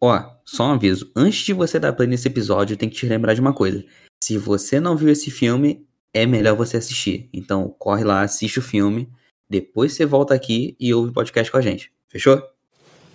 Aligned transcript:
Ó, 0.00 0.22
só 0.44 0.68
um 0.68 0.72
aviso. 0.72 1.10
Antes 1.16 1.44
de 1.44 1.52
você 1.52 1.78
dar 1.78 1.92
play 1.92 2.08
nesse 2.08 2.28
episódio, 2.28 2.76
tem 2.76 2.88
que 2.88 2.96
te 2.96 3.06
lembrar 3.06 3.34
de 3.34 3.40
uma 3.40 3.52
coisa. 3.52 3.84
Se 4.22 4.36
você 4.36 4.78
não 4.78 4.96
viu 4.96 5.08
esse 5.08 5.30
filme, 5.30 5.86
é 6.12 6.26
melhor 6.26 6.56
você 6.56 6.76
assistir. 6.76 7.28
Então, 7.32 7.74
corre 7.78 8.04
lá, 8.04 8.22
assiste 8.22 8.58
o 8.58 8.62
filme. 8.62 9.08
Depois 9.48 9.92
você 9.92 10.04
volta 10.04 10.34
aqui 10.34 10.76
e 10.78 10.92
ouve 10.92 11.10
o 11.10 11.12
podcast 11.12 11.50
com 11.50 11.58
a 11.58 11.62
gente. 11.62 11.90
Fechou? 12.08 12.42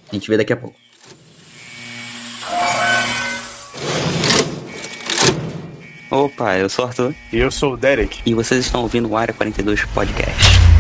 A 0.10 0.14
gente 0.16 0.30
vê 0.30 0.38
daqui 0.38 0.54
a 0.54 0.58
pouco. 0.58 0.76
Opa, 6.10 6.58
eu 6.58 6.68
sou 6.68 6.84
o 6.84 6.88
Arthur. 6.88 7.16
E 7.32 7.38
eu 7.38 7.50
sou 7.50 7.74
o 7.74 7.78
Derek. 7.78 8.22
E 8.26 8.34
vocês 8.34 8.66
estão 8.66 8.82
ouvindo 8.82 9.08
o 9.08 9.16
Área 9.16 9.34
42 9.34 9.86
Podcast. 9.86 10.71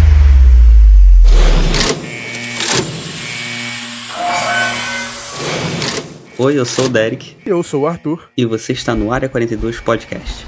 Oi, 6.43 6.57
eu 6.57 6.65
sou 6.65 6.85
o 6.85 6.89
Derek. 6.89 7.37
E 7.45 7.49
eu 7.49 7.61
sou 7.61 7.83
o 7.83 7.87
Arthur. 7.87 8.31
E 8.35 8.47
você 8.47 8.73
está 8.73 8.95
no 8.95 9.13
Área 9.13 9.29
42 9.29 9.79
Podcast. 9.79 10.43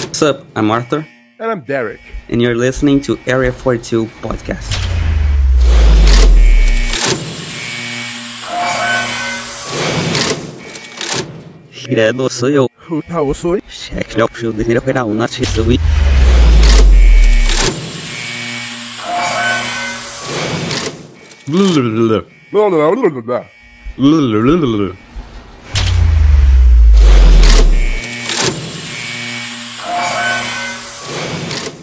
What's 0.00 0.20
up? 0.20 0.44
I'm 0.58 0.72
Arthur. 0.72 1.06
And 1.38 1.52
I'm 1.52 1.60
Derek. 1.60 2.00
And 2.28 2.42
you're 2.42 2.56
listening 2.56 2.98
to 3.02 3.16
Area 3.24 3.52
42 3.52 4.10
Podcast. 4.20 4.68
Credo, 11.84 12.28
sou 12.28 12.48
eu. 12.48 12.68
Eu 12.90 13.34
sou. 13.34 13.60
Cheque 13.68 14.16
de 14.16 14.22
óculos, 14.22 14.56
deveria 14.56 14.80
operar 14.80 15.06
um. 15.06 15.14
Não, 15.14 15.28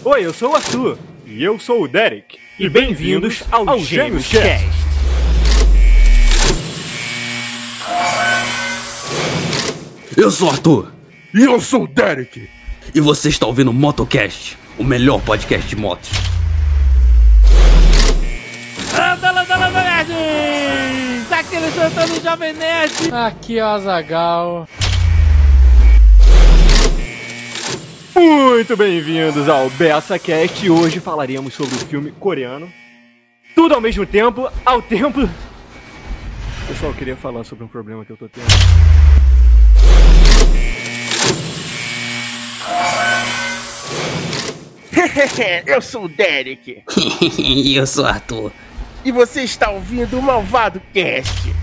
Oi, 0.02 0.24
eu 0.24 0.32
sou 0.32 0.52
o 0.52 0.56
Arthur. 0.56 0.98
E 1.26 1.44
eu 1.44 1.58
sou 1.58 1.82
o 1.82 1.88
Derek. 1.88 2.38
E 2.58 2.70
bem-vindos 2.70 3.42
ao, 3.50 3.68
ao 3.68 3.78
Gêmeos 3.80 4.26
Cast. 4.28 4.66
Eu 10.16 10.30
sou 10.30 10.48
o 10.48 10.50
Arthur. 10.50 10.90
E 11.34 11.42
eu 11.42 11.60
sou 11.60 11.84
o 11.84 11.86
Derek. 11.86 12.48
E 12.94 13.00
você 13.00 13.28
está 13.28 13.46
ouvindo 13.46 13.70
o 13.70 13.74
Motocast, 13.74 14.56
o 14.78 14.84
melhor 14.84 15.20
podcast 15.20 15.68
de 15.68 15.76
motos. 15.76 16.39
Aquele 21.70 21.72
santando 21.72 22.20
Jovem 22.20 22.52
Nerd! 22.52 23.12
Aqui 23.12 23.58
é 23.58 23.64
o 23.64 23.68
Azagal. 23.68 24.68
Muito 28.14 28.76
bem-vindos 28.76 29.48
ao 29.48 29.70
BessaCast. 29.70 30.68
Hoje 30.68 30.98
falaremos 30.98 31.54
sobre 31.54 31.76
o 31.76 31.78
filme 31.78 32.10
coreano. 32.12 32.70
Tudo 33.54 33.74
ao 33.74 33.80
mesmo 33.80 34.04
tempo, 34.04 34.50
ao 34.64 34.82
tempo. 34.82 35.28
Pessoal, 36.66 36.90
eu 36.90 36.96
queria 36.96 37.16
falar 37.16 37.44
sobre 37.44 37.64
um 37.64 37.68
problema 37.68 38.04
que 38.04 38.10
eu 38.10 38.16
tô 38.16 38.28
tendo. 38.28 38.46
eu 45.66 45.80
sou 45.80 46.04
o 46.04 46.08
Derek. 46.08 46.82
e 47.38 47.76
eu 47.76 47.86
sou 47.86 48.04
o 48.04 48.08
Arthur. 48.08 48.52
E 49.04 49.10
você 49.10 49.42
está 49.42 49.70
ouvindo 49.70 50.18
o 50.18 50.22
Malvado 50.22 50.80
Cast. 50.92 51.54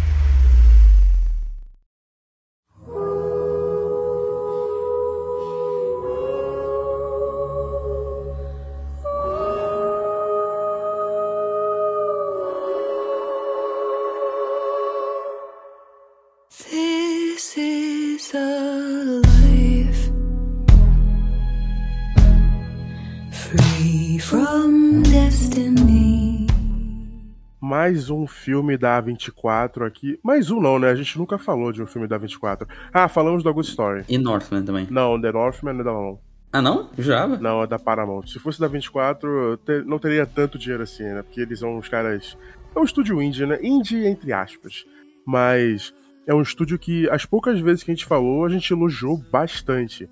Mais 27.87 28.09
um 28.09 28.27
filme 28.27 28.77
da 28.77 29.01
A24 29.01 29.87
aqui. 29.87 30.19
Mais 30.21 30.51
um 30.51 30.59
não, 30.59 30.77
né? 30.77 30.89
A 30.89 30.95
gente 30.95 31.17
nunca 31.17 31.37
falou 31.37 31.71
de 31.71 31.81
um 31.81 31.87
filme 31.87 32.05
da 32.05 32.19
A24. 32.19 32.67
Ah, 32.91 33.07
falamos 33.07 33.43
do 33.43 33.53
Ghost 33.53 33.69
Story. 33.71 34.03
E 34.09 34.17
Northman 34.17 34.61
também. 34.65 34.85
Não, 34.91 35.19
The 35.19 35.31
Northman 35.31 35.73
não 35.73 35.79
é 35.79 35.83
da 35.85 35.93
não. 35.93 36.19
Ah, 36.51 36.61
não? 36.61 36.89
Jurava? 36.97 37.37
Não, 37.37 37.63
é 37.63 37.67
da 37.67 37.79
Paramount. 37.79 38.25
Se 38.27 38.39
fosse 38.39 38.59
da 38.59 38.67
24, 38.67 39.55
te- 39.65 39.83
não 39.85 39.97
teria 39.99 40.25
tanto 40.25 40.57
dinheiro 40.57 40.83
assim, 40.83 41.03
né? 41.03 41.21
Porque 41.23 41.39
eles 41.39 41.59
são 41.59 41.77
uns 41.77 41.87
caras. 41.87 42.37
É 42.75 42.77
um 42.79 42.83
estúdio 42.83 43.21
indie, 43.21 43.45
né? 43.45 43.57
Indie 43.63 44.05
entre 44.05 44.33
aspas. 44.33 44.83
Mas 45.25 45.93
é 46.27 46.33
um 46.35 46.41
estúdio 46.41 46.77
que, 46.77 47.09
as 47.09 47.25
poucas 47.25 47.57
vezes 47.61 47.83
que 47.83 47.91
a 47.91 47.93
gente 47.95 48.05
falou, 48.05 48.43
a 48.43 48.49
gente 48.49 48.69
elogiou 48.73 49.17
bastante. 49.31 50.09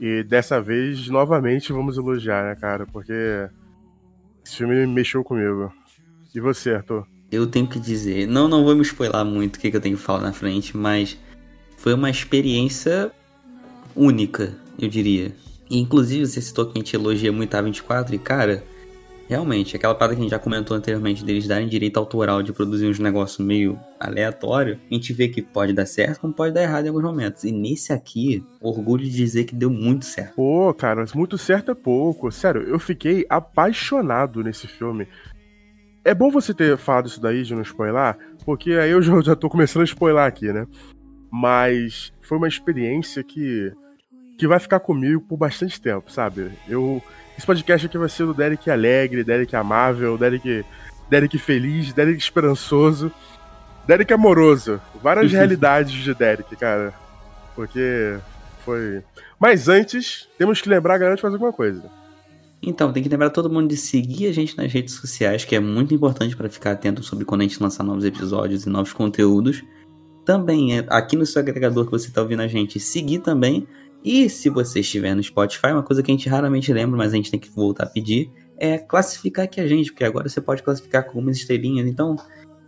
E 0.00 0.22
dessa 0.22 0.62
vez, 0.62 1.10
novamente, 1.10 1.74
vamos 1.74 1.98
elogiar, 1.98 2.42
né, 2.44 2.54
cara? 2.58 2.86
Porque 2.86 3.12
esse 4.42 4.56
filme 4.56 4.86
mexeu 4.86 5.22
comigo. 5.22 5.70
E 6.34 6.40
você, 6.40 6.70
Arthur? 6.74 7.06
Eu 7.30 7.46
tenho 7.46 7.66
que 7.66 7.78
dizer, 7.78 8.26
não, 8.26 8.48
não 8.48 8.64
vou 8.64 8.74
me 8.74 8.82
spoiler 8.82 9.24
muito 9.24 9.56
o 9.56 9.58
que, 9.58 9.70
que 9.70 9.76
eu 9.76 9.80
tenho 9.80 9.96
que 9.96 10.02
falar 10.02 10.22
na 10.22 10.32
frente, 10.32 10.76
mas 10.76 11.18
foi 11.76 11.92
uma 11.92 12.08
experiência 12.08 13.12
única, 13.94 14.56
eu 14.78 14.88
diria. 14.88 15.34
E, 15.70 15.78
inclusive, 15.78 16.26
você 16.26 16.40
citou 16.40 16.66
que 16.66 16.72
a 16.74 16.80
gente 16.80 16.96
elogia 16.96 17.30
muito 17.30 17.54
a 17.54 17.60
24 17.60 18.14
e, 18.14 18.18
cara, 18.18 18.64
realmente, 19.28 19.76
aquela 19.76 19.94
parada 19.94 20.14
que 20.14 20.20
a 20.20 20.22
gente 20.22 20.30
já 20.30 20.38
comentou 20.38 20.74
anteriormente 20.74 21.22
deles 21.22 21.46
darem 21.46 21.68
direito 21.68 21.98
autoral 21.98 22.42
de 22.42 22.52
produzir 22.52 22.86
uns 22.86 22.98
negócios 22.98 23.44
meio 23.44 23.78
aleatório, 24.00 24.80
a 24.90 24.94
gente 24.94 25.12
vê 25.12 25.28
que 25.28 25.42
pode 25.42 25.74
dar 25.74 25.84
certo 25.84 26.20
como 26.20 26.32
pode 26.32 26.54
dar 26.54 26.62
errado 26.62 26.86
em 26.86 26.88
alguns 26.88 27.04
momentos. 27.04 27.44
E 27.44 27.52
nesse 27.52 27.92
aqui, 27.92 28.42
orgulho 28.60 29.04
de 29.04 29.10
dizer 29.10 29.44
que 29.44 29.54
deu 29.54 29.68
muito 29.68 30.06
certo. 30.06 30.34
Pô, 30.34 30.72
cara, 30.72 31.04
muito 31.14 31.36
certo 31.36 31.70
é 31.70 31.74
pouco. 31.74 32.32
Sério, 32.32 32.62
eu 32.62 32.78
fiquei 32.78 33.26
apaixonado 33.28 34.42
nesse 34.42 34.66
filme. 34.66 35.06
É 36.04 36.14
bom 36.14 36.30
você 36.30 36.54
ter 36.54 36.76
falado 36.76 37.06
isso 37.06 37.20
daí 37.20 37.42
de 37.42 37.54
não 37.54 37.62
spoiler, 37.62 38.16
porque 38.44 38.72
aí 38.72 38.90
eu 38.90 39.02
já, 39.02 39.20
já 39.20 39.36
tô 39.36 39.48
começando 39.48 39.82
a 39.82 39.84
spoiler 39.84 40.24
aqui, 40.24 40.52
né? 40.52 40.66
Mas 41.30 42.12
foi 42.22 42.38
uma 42.38 42.48
experiência 42.48 43.22
que, 43.22 43.72
que 44.38 44.46
vai 44.46 44.58
ficar 44.58 44.80
comigo 44.80 45.20
por 45.20 45.36
bastante 45.36 45.80
tempo, 45.80 46.10
sabe? 46.10 46.50
Eu. 46.68 47.02
Esse 47.36 47.46
podcast 47.46 47.86
aqui 47.86 47.96
vai 47.96 48.08
ser 48.08 48.26
do 48.26 48.34
Derek 48.34 48.68
alegre, 48.68 49.22
Derek 49.22 49.54
amável, 49.54 50.18
Derek, 50.18 50.64
Derek 51.08 51.38
feliz, 51.38 51.92
Derek 51.92 52.18
esperançoso, 52.18 53.12
Derek 53.86 54.12
amoroso. 54.12 54.80
Várias 55.00 55.30
realidades 55.32 55.92
de 55.92 56.14
Derek, 56.14 56.56
cara. 56.56 56.92
Porque 57.54 58.18
foi. 58.64 59.02
Mas 59.38 59.68
antes, 59.68 60.28
temos 60.36 60.60
que 60.60 60.68
lembrar 60.68 60.98
galera 60.98 61.16
de 61.16 61.22
fazer 61.22 61.36
alguma 61.36 61.52
coisa. 61.52 61.90
Então, 62.62 62.92
tem 62.92 63.02
que 63.02 63.08
lembrar 63.08 63.30
todo 63.30 63.48
mundo 63.48 63.68
de 63.68 63.76
seguir 63.76 64.26
a 64.26 64.32
gente 64.32 64.56
nas 64.56 64.72
redes 64.72 64.94
sociais, 64.94 65.44
que 65.44 65.54
é 65.54 65.60
muito 65.60 65.94
importante 65.94 66.36
para 66.36 66.48
ficar 66.48 66.72
atento 66.72 67.02
sobre 67.04 67.24
quando 67.24 67.42
a 67.42 67.44
gente 67.44 67.62
lançar 67.62 67.84
novos 67.84 68.04
episódios 68.04 68.64
e 68.66 68.68
novos 68.68 68.92
conteúdos. 68.92 69.62
Também, 70.24 70.76
é, 70.78 70.84
aqui 70.88 71.16
no 71.16 71.24
seu 71.24 71.40
agregador 71.40 71.84
que 71.84 71.90
você 71.92 72.08
está 72.08 72.20
ouvindo 72.20 72.42
a 72.42 72.48
gente, 72.48 72.80
seguir 72.80 73.20
também. 73.20 73.66
E 74.04 74.28
se 74.28 74.48
você 74.50 74.80
estiver 74.80 75.14
no 75.14 75.22
Spotify, 75.22 75.68
uma 75.68 75.82
coisa 75.82 76.02
que 76.02 76.10
a 76.10 76.14
gente 76.14 76.28
raramente 76.28 76.72
lembra, 76.72 76.96
mas 76.96 77.12
a 77.12 77.16
gente 77.16 77.30
tem 77.30 77.38
que 77.40 77.48
voltar 77.50 77.84
a 77.84 77.88
pedir, 77.88 78.30
é 78.56 78.76
classificar 78.76 79.44
aqui 79.44 79.60
a 79.60 79.66
gente, 79.68 79.92
porque 79.92 80.04
agora 80.04 80.28
você 80.28 80.40
pode 80.40 80.62
classificar 80.62 81.04
com 81.04 81.10
algumas 81.10 81.36
estrelinhas. 81.36 81.86
Então, 81.86 82.16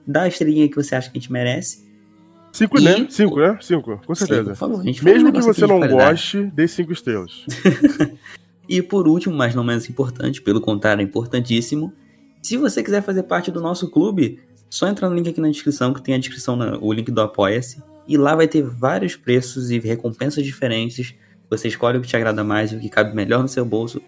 dá 0.06 0.22
a 0.22 0.28
estrelinha 0.28 0.69
que 0.69 0.76
você 0.76 0.94
acha 0.94 1.10
que 1.10 1.19
a 1.19 1.20
gente 1.20 1.32
merece. 1.32 1.88
Cinco, 2.52 2.81
E- 2.81 2.84
né? 2.84 3.06
Cinco, 3.10 3.38
né? 3.40 3.58
Cinco, 3.60 4.00
com 4.06 4.14
certeza. 4.14 4.44
por 4.50 4.56
favor, 4.56 4.84
Mesmo 4.84 5.32
que 5.32 5.40
você 5.43 5.66
não 5.66 5.78
qualidade. 5.78 6.10
goste, 6.12 6.43
dê 6.54 6.66
cinco 6.69 6.93
estrelas. 6.93 7.44
E 8.72 8.81
por 8.81 9.08
último, 9.08 9.34
mas 9.34 9.52
não 9.52 9.64
menos 9.64 9.90
importante, 9.90 10.40
pelo 10.40 10.61
contrário, 10.61 11.02
é 11.02 11.05
importantíssimo. 11.05 11.93
Se 12.40 12.56
você 12.56 12.84
quiser 12.84 13.02
fazer 13.02 13.25
parte 13.25 13.50
do 13.50 13.61
nosso 13.61 13.90
clube, 13.90 14.38
só 14.70 14.87
entra 14.87 15.08
no 15.11 15.17
link 15.17 15.28
aqui 15.28 15.40
na 15.40 15.49
descrição, 15.49 15.93
que 15.93 16.00
tem 16.00 16.14
a 16.14 16.19
descrição, 16.19 16.55
na- 16.55 16.78
o 16.81 16.93
link 16.93 17.11
do 17.11 17.20
Apoia-se. 17.20 17.82
E 18.06 18.17
lá 18.17 18.37
vai 18.37 18.46
ter 18.46 18.62
vários 18.62 19.17
preços 19.17 19.72
e 19.72 19.81
recompensas 19.81 20.44
diferentes. 20.44 21.12
Você 21.50 21.67
escolhe 21.67 21.99
o 21.99 22.00
que 22.00 22.06
te 22.06 22.17
agrada 22.17 22.44
mais 22.44 22.70
e 22.70 22.76
o 22.76 22.81
que 22.81 22.88
cabe 22.88 23.12
melhor 23.12 23.43
no 23.43 23.49
seu 23.49 23.64
bolso. 23.64 24.00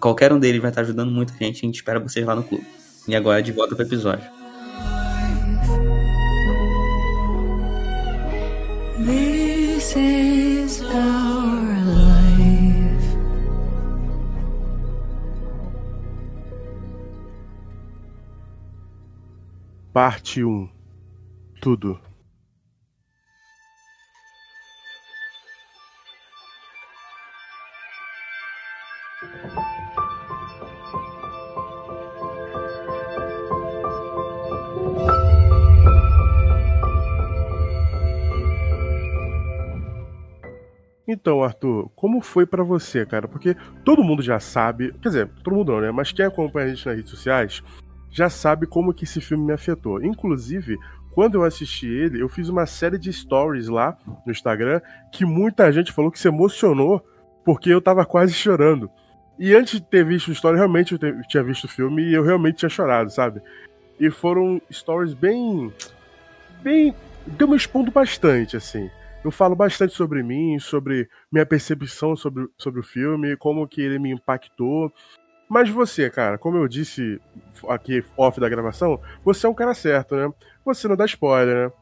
Qualquer 0.00 0.32
um 0.32 0.38
deles 0.38 0.62
vai 0.62 0.70
estar 0.70 0.80
ajudando 0.80 1.10
muita 1.10 1.34
gente. 1.34 1.58
A 1.58 1.66
gente 1.66 1.74
espera 1.76 2.00
vocês 2.00 2.24
lá 2.24 2.34
no 2.34 2.42
clube. 2.42 2.64
E 3.06 3.14
agora 3.14 3.42
de 3.42 3.52
volta 3.52 3.76
pro 3.76 3.84
episódio. 3.84 4.24
This 9.04 9.94
is 9.96 10.80
Parte 19.92 20.44
1. 20.44 20.68
Tudo. 21.60 21.98
Então, 41.10 41.42
Arthur, 41.42 41.88
como 41.96 42.20
foi 42.20 42.44
pra 42.44 42.62
você, 42.62 43.06
cara? 43.06 43.26
Porque 43.26 43.56
todo 43.82 44.04
mundo 44.04 44.22
já 44.22 44.38
sabe, 44.38 44.92
quer 45.00 45.08
dizer, 45.08 45.30
todo 45.42 45.56
mundo 45.56 45.72
não, 45.72 45.80
né? 45.80 45.90
Mas 45.90 46.12
quem 46.12 46.26
acompanha 46.26 46.66
a 46.66 46.68
gente 46.68 46.84
nas 46.86 46.96
redes 46.96 47.10
sociais 47.10 47.62
já 48.10 48.28
sabe 48.30 48.66
como 48.66 48.92
que 48.92 49.04
esse 49.04 49.20
filme 49.20 49.44
me 49.46 49.52
afetou. 49.52 50.02
Inclusive, 50.02 50.78
quando 51.12 51.34
eu 51.34 51.44
assisti 51.44 51.86
ele, 51.86 52.20
eu 52.22 52.28
fiz 52.28 52.48
uma 52.48 52.66
série 52.66 52.98
de 52.98 53.12
stories 53.12 53.68
lá 53.68 53.96
no 54.24 54.32
Instagram 54.32 54.80
que 55.12 55.24
muita 55.24 55.70
gente 55.72 55.92
falou 55.92 56.10
que 56.10 56.18
se 56.18 56.28
emocionou 56.28 57.04
porque 57.44 57.70
eu 57.70 57.80
tava 57.80 58.04
quase 58.04 58.32
chorando. 58.32 58.90
E 59.38 59.54
antes 59.54 59.80
de 59.80 59.86
ter 59.86 60.04
visto 60.04 60.28
o 60.28 60.32
story, 60.32 60.56
realmente 60.56 60.92
eu 60.92 60.98
te- 60.98 61.28
tinha 61.28 61.42
visto 61.42 61.64
o 61.64 61.68
filme 61.68 62.02
e 62.02 62.14
eu 62.14 62.22
realmente 62.22 62.58
tinha 62.58 62.68
chorado, 62.68 63.10
sabe? 63.10 63.40
E 63.98 64.10
foram 64.10 64.60
stories 64.70 65.14
bem. 65.14 65.72
bem. 66.62 66.94
Deu 67.26 67.46
me 67.48 67.56
expondo 67.56 67.90
bastante, 67.90 68.56
assim. 68.56 68.90
Eu 69.24 69.30
falo 69.30 69.54
bastante 69.56 69.94
sobre 69.94 70.22
mim, 70.22 70.58
sobre 70.58 71.08
minha 71.30 71.44
percepção 71.44 72.14
sobre, 72.16 72.46
sobre 72.56 72.80
o 72.80 72.84
filme, 72.84 73.36
como 73.36 73.66
que 73.66 73.80
ele 73.80 73.98
me 73.98 74.10
impactou. 74.12 74.92
Mas 75.48 75.70
você, 75.70 76.10
cara, 76.10 76.36
como 76.38 76.58
eu 76.58 76.68
disse 76.68 77.20
aqui 77.68 78.04
off 78.16 78.38
da 78.38 78.48
gravação, 78.48 79.00
você 79.24 79.46
é 79.46 79.48
um 79.48 79.54
cara 79.54 79.72
certo, 79.74 80.14
né? 80.14 80.30
Você 80.64 80.86
não 80.86 80.96
dá 80.96 81.04
spoiler, 81.06 81.66
né? 81.68 81.72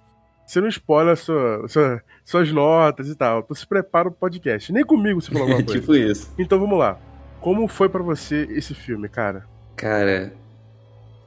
Você 0.47 0.61
não 0.61 0.69
spoiler 0.69 1.17
sua, 1.17 1.67
sua- 1.69 2.01
suas 2.25 2.53
notas 2.53 3.09
e 3.09 3.17
tal. 3.17 3.43
Tu 3.43 3.55
se 3.57 3.67
prepara 3.67 4.09
pro 4.11 4.19
podcast. 4.21 4.73
Nem 4.73 4.85
comigo 4.85 5.21
você 5.21 5.33
falou 5.33 5.49
alguma 5.49 5.63
coisa. 5.67 5.81
tipo 5.81 5.95
isso. 5.97 6.33
Então 6.39 6.61
vamos 6.61 6.79
lá. 6.79 6.99
Como 7.41 7.67
foi 7.67 7.89
pra 7.89 8.03
você 8.03 8.47
esse 8.51 8.73
filme, 8.75 9.09
cara? 9.09 9.45
Cara, 9.75 10.33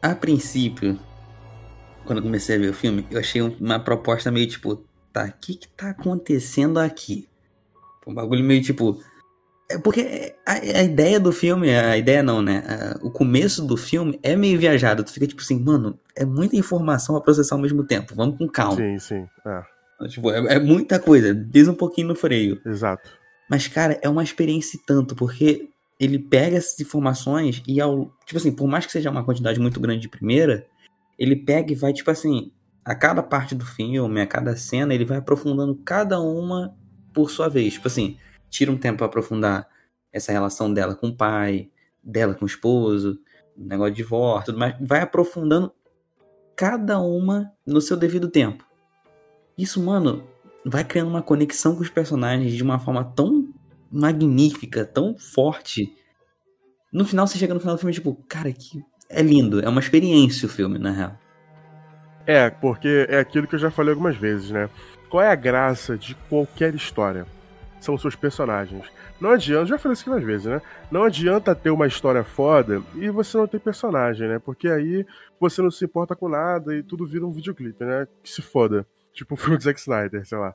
a 0.01 0.15
princípio, 0.15 0.97
quando 2.05 2.19
eu 2.19 2.23
comecei 2.23 2.55
a 2.55 2.59
ver 2.59 2.69
o 2.69 2.73
filme, 2.73 3.05
eu 3.11 3.19
achei 3.19 3.41
um- 3.41 3.55
uma 3.59 3.79
proposta 3.79 4.31
meio 4.31 4.47
tipo, 4.47 4.77
tá, 5.11 5.25
o 5.25 5.33
que 5.41 5.55
que 5.55 5.67
tá 5.67 5.89
acontecendo 5.89 6.79
aqui? 6.79 7.27
Um 8.07 8.13
bagulho 8.13 8.43
meio 8.43 8.61
tipo. 8.61 9.01
É 9.71 9.77
porque 9.77 10.35
a, 10.45 10.53
a 10.53 10.83
ideia 10.83 11.19
do 11.19 11.31
filme, 11.31 11.69
a 11.69 11.95
ideia 11.97 12.23
não, 12.23 12.41
né? 12.41 12.63
A- 12.67 13.05
o 13.05 13.11
começo 13.11 13.65
do 13.65 13.77
filme 13.77 14.19
é 14.23 14.35
meio 14.35 14.57
viajado. 14.59 15.03
Tu 15.03 15.11
fica 15.13 15.27
tipo 15.27 15.41
assim, 15.41 15.59
mano, 15.59 15.99
é 16.15 16.25
muita 16.25 16.55
informação 16.55 17.15
a 17.15 17.21
processar 17.21 17.55
ao 17.55 17.61
mesmo 17.61 17.83
tempo. 17.83 18.15
Vamos 18.15 18.37
com 18.37 18.47
calma. 18.47 18.75
Sim, 18.77 18.97
sim. 18.99 19.25
É, 19.45 20.07
Tipo, 20.07 20.31
é, 20.31 20.55
é 20.55 20.59
muita 20.59 20.97
coisa. 20.99 21.35
Diz 21.35 21.67
um 21.67 21.73
pouquinho 21.75 22.07
no 22.07 22.15
freio. 22.15 22.59
exato. 22.65 23.09
Mas, 23.49 23.67
cara, 23.67 23.99
é 24.01 24.07
uma 24.09 24.23
experiência 24.23 24.77
e 24.77 24.79
tanto, 24.85 25.15
porque 25.15 25.69
ele 25.99 26.17
pega 26.19 26.55
essas 26.57 26.79
informações 26.79 27.61
e 27.67 27.81
ao. 27.81 28.05
Tipo 28.25 28.37
assim, 28.37 28.51
por 28.51 28.67
mais 28.67 28.85
que 28.85 28.91
seja 28.91 29.09
uma 29.11 29.23
quantidade 29.25 29.59
muito 29.59 29.79
grande 29.79 30.01
de 30.01 30.07
primeira, 30.09 30.65
ele 31.17 31.35
pega 31.35 31.71
e 31.73 31.75
vai, 31.75 31.91
tipo 31.91 32.09
assim, 32.09 32.51
a 32.85 32.95
cada 32.95 33.21
parte 33.21 33.53
do 33.55 33.65
filme, 33.65 34.21
a 34.21 34.25
cada 34.27 34.55
cena, 34.55 34.93
ele 34.93 35.03
vai 35.05 35.17
aprofundando 35.17 35.75
cada 35.83 36.19
uma 36.21 36.73
por 37.13 37.29
sua 37.29 37.49
vez. 37.49 37.73
Tipo 37.73 37.87
assim, 37.87 38.17
tira 38.49 38.71
um 38.71 38.77
tempo 38.77 38.97
pra 38.97 39.07
aprofundar 39.07 39.67
essa 40.11 40.31
relação 40.31 40.73
dela 40.73 40.95
com 40.95 41.07
o 41.07 41.15
pai, 41.15 41.69
dela 42.03 42.33
com 42.33 42.45
o 42.45 42.47
esposo, 42.47 43.19
negócio 43.55 43.93
de 43.93 43.97
divórcio, 43.97 44.47
tudo 44.47 44.59
mais. 44.59 44.75
Vai 44.79 45.01
aprofundando 45.01 45.71
cada 46.55 46.99
uma 46.99 47.51
no 47.65 47.81
seu 47.81 47.95
devido 47.95 48.29
tempo. 48.29 48.65
Isso, 49.57 49.81
mano, 49.81 50.27
vai 50.65 50.83
criando 50.83 51.09
uma 51.09 51.21
conexão 51.21 51.75
com 51.75 51.81
os 51.81 51.89
personagens 51.89 52.53
de 52.53 52.63
uma 52.63 52.79
forma 52.79 53.03
tão 53.03 53.53
magnífica, 53.91 54.85
tão 54.85 55.17
forte. 55.17 55.93
No 56.91 57.05
final, 57.05 57.27
você 57.27 57.37
chega 57.37 57.53
no 57.53 57.59
final 57.59 57.75
do 57.75 57.79
filme, 57.79 57.93
tipo, 57.93 58.15
cara, 58.27 58.51
que 58.51 58.83
é 59.09 59.21
lindo. 59.21 59.59
É 59.59 59.69
uma 59.69 59.79
experiência 59.79 60.47
o 60.47 60.49
filme, 60.49 60.79
na 60.79 60.91
real. 60.91 61.17
É, 62.25 62.49
porque 62.49 63.07
é 63.09 63.19
aquilo 63.19 63.47
que 63.47 63.55
eu 63.55 63.59
já 63.59 63.71
falei 63.71 63.91
algumas 63.91 64.15
vezes, 64.15 64.51
né? 64.51 64.69
Qual 65.09 65.23
é 65.23 65.31
a 65.31 65.35
graça 65.35 65.97
de 65.97 66.13
qualquer 66.29 66.75
história? 66.75 67.25
São 67.79 67.97
seus 67.97 68.15
personagens. 68.15 68.85
Não 69.19 69.31
adianta, 69.31 69.67
já 69.67 69.77
falei 69.77 69.93
isso 69.93 70.01
aqui 70.01 70.09
várias 70.09 70.27
vezes, 70.27 70.45
né? 70.47 70.61
Não 70.91 71.03
adianta 71.03 71.55
ter 71.55 71.69
uma 71.69 71.87
história 71.87 72.23
foda 72.23 72.81
e 72.95 73.09
você 73.09 73.37
não 73.37 73.47
ter 73.47 73.59
personagem, 73.59 74.27
né? 74.27 74.39
Porque 74.39 74.67
aí 74.67 75.05
você 75.39 75.61
não 75.61 75.71
se 75.71 75.85
importa 75.85 76.15
com 76.15 76.27
nada 76.27 76.75
e 76.75 76.83
tudo 76.83 77.05
vira 77.05 77.25
um 77.25 77.31
videoclipe, 77.31 77.83
né? 77.83 78.07
Que 78.21 78.29
se 78.29 78.41
foda. 78.41 78.85
Tipo 79.13 79.33
o 79.35 79.37
filme 79.37 79.57
do 79.57 79.63
Zack 79.63 79.79
Snyder, 79.79 80.25
sei 80.25 80.37
lá. 80.37 80.53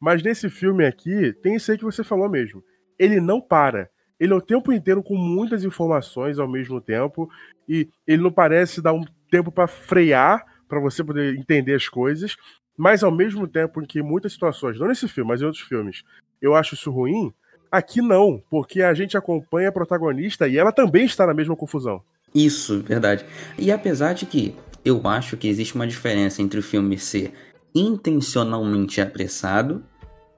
Mas 0.00 0.22
nesse 0.22 0.48
filme 0.50 0.84
aqui, 0.84 1.32
tem 1.42 1.56
isso 1.56 1.70
aí 1.70 1.78
que 1.78 1.84
você 1.84 2.02
falou 2.02 2.28
mesmo. 2.28 2.62
Ele 2.98 3.20
não 3.20 3.40
para. 3.40 3.88
Ele 4.18 4.32
é 4.32 4.36
o 4.36 4.40
tempo 4.40 4.72
inteiro 4.72 5.02
com 5.02 5.16
muitas 5.16 5.64
informações 5.64 6.38
ao 6.38 6.48
mesmo 6.48 6.80
tempo 6.80 7.28
e 7.68 7.88
ele 8.06 8.22
não 8.22 8.30
parece 8.30 8.80
dar 8.80 8.92
um 8.92 9.04
tempo 9.30 9.50
pra 9.50 9.66
frear 9.66 10.44
pra 10.68 10.80
você 10.80 11.02
poder 11.02 11.36
entender 11.36 11.74
as 11.74 11.88
coisas, 11.88 12.36
mas 12.76 13.02
ao 13.02 13.10
mesmo 13.10 13.46
tempo 13.46 13.82
em 13.82 13.86
que 13.86 14.02
muitas 14.02 14.32
situações, 14.32 14.78
não 14.78 14.88
nesse 14.88 15.08
filme, 15.08 15.30
mas 15.30 15.40
em 15.40 15.44
outros 15.44 15.62
filmes, 15.62 16.02
eu 16.40 16.54
acho 16.54 16.74
isso 16.74 16.90
ruim, 16.90 17.32
aqui 17.70 18.00
não, 18.00 18.42
porque 18.50 18.82
a 18.82 18.92
gente 18.94 19.16
acompanha 19.16 19.68
a 19.68 19.72
protagonista 19.72 20.48
e 20.48 20.58
ela 20.58 20.72
também 20.72 21.04
está 21.04 21.26
na 21.26 21.34
mesma 21.34 21.56
confusão. 21.56 22.02
Isso, 22.34 22.80
verdade. 22.80 23.24
E 23.58 23.70
apesar 23.70 24.14
de 24.14 24.26
que 24.26 24.54
eu 24.84 25.00
acho 25.06 25.36
que 25.36 25.48
existe 25.48 25.74
uma 25.74 25.86
diferença 25.86 26.42
entre 26.42 26.58
o 26.58 26.62
filme 26.62 26.98
ser 26.98 27.32
intencionalmente 27.74 29.00
apressado 29.00 29.82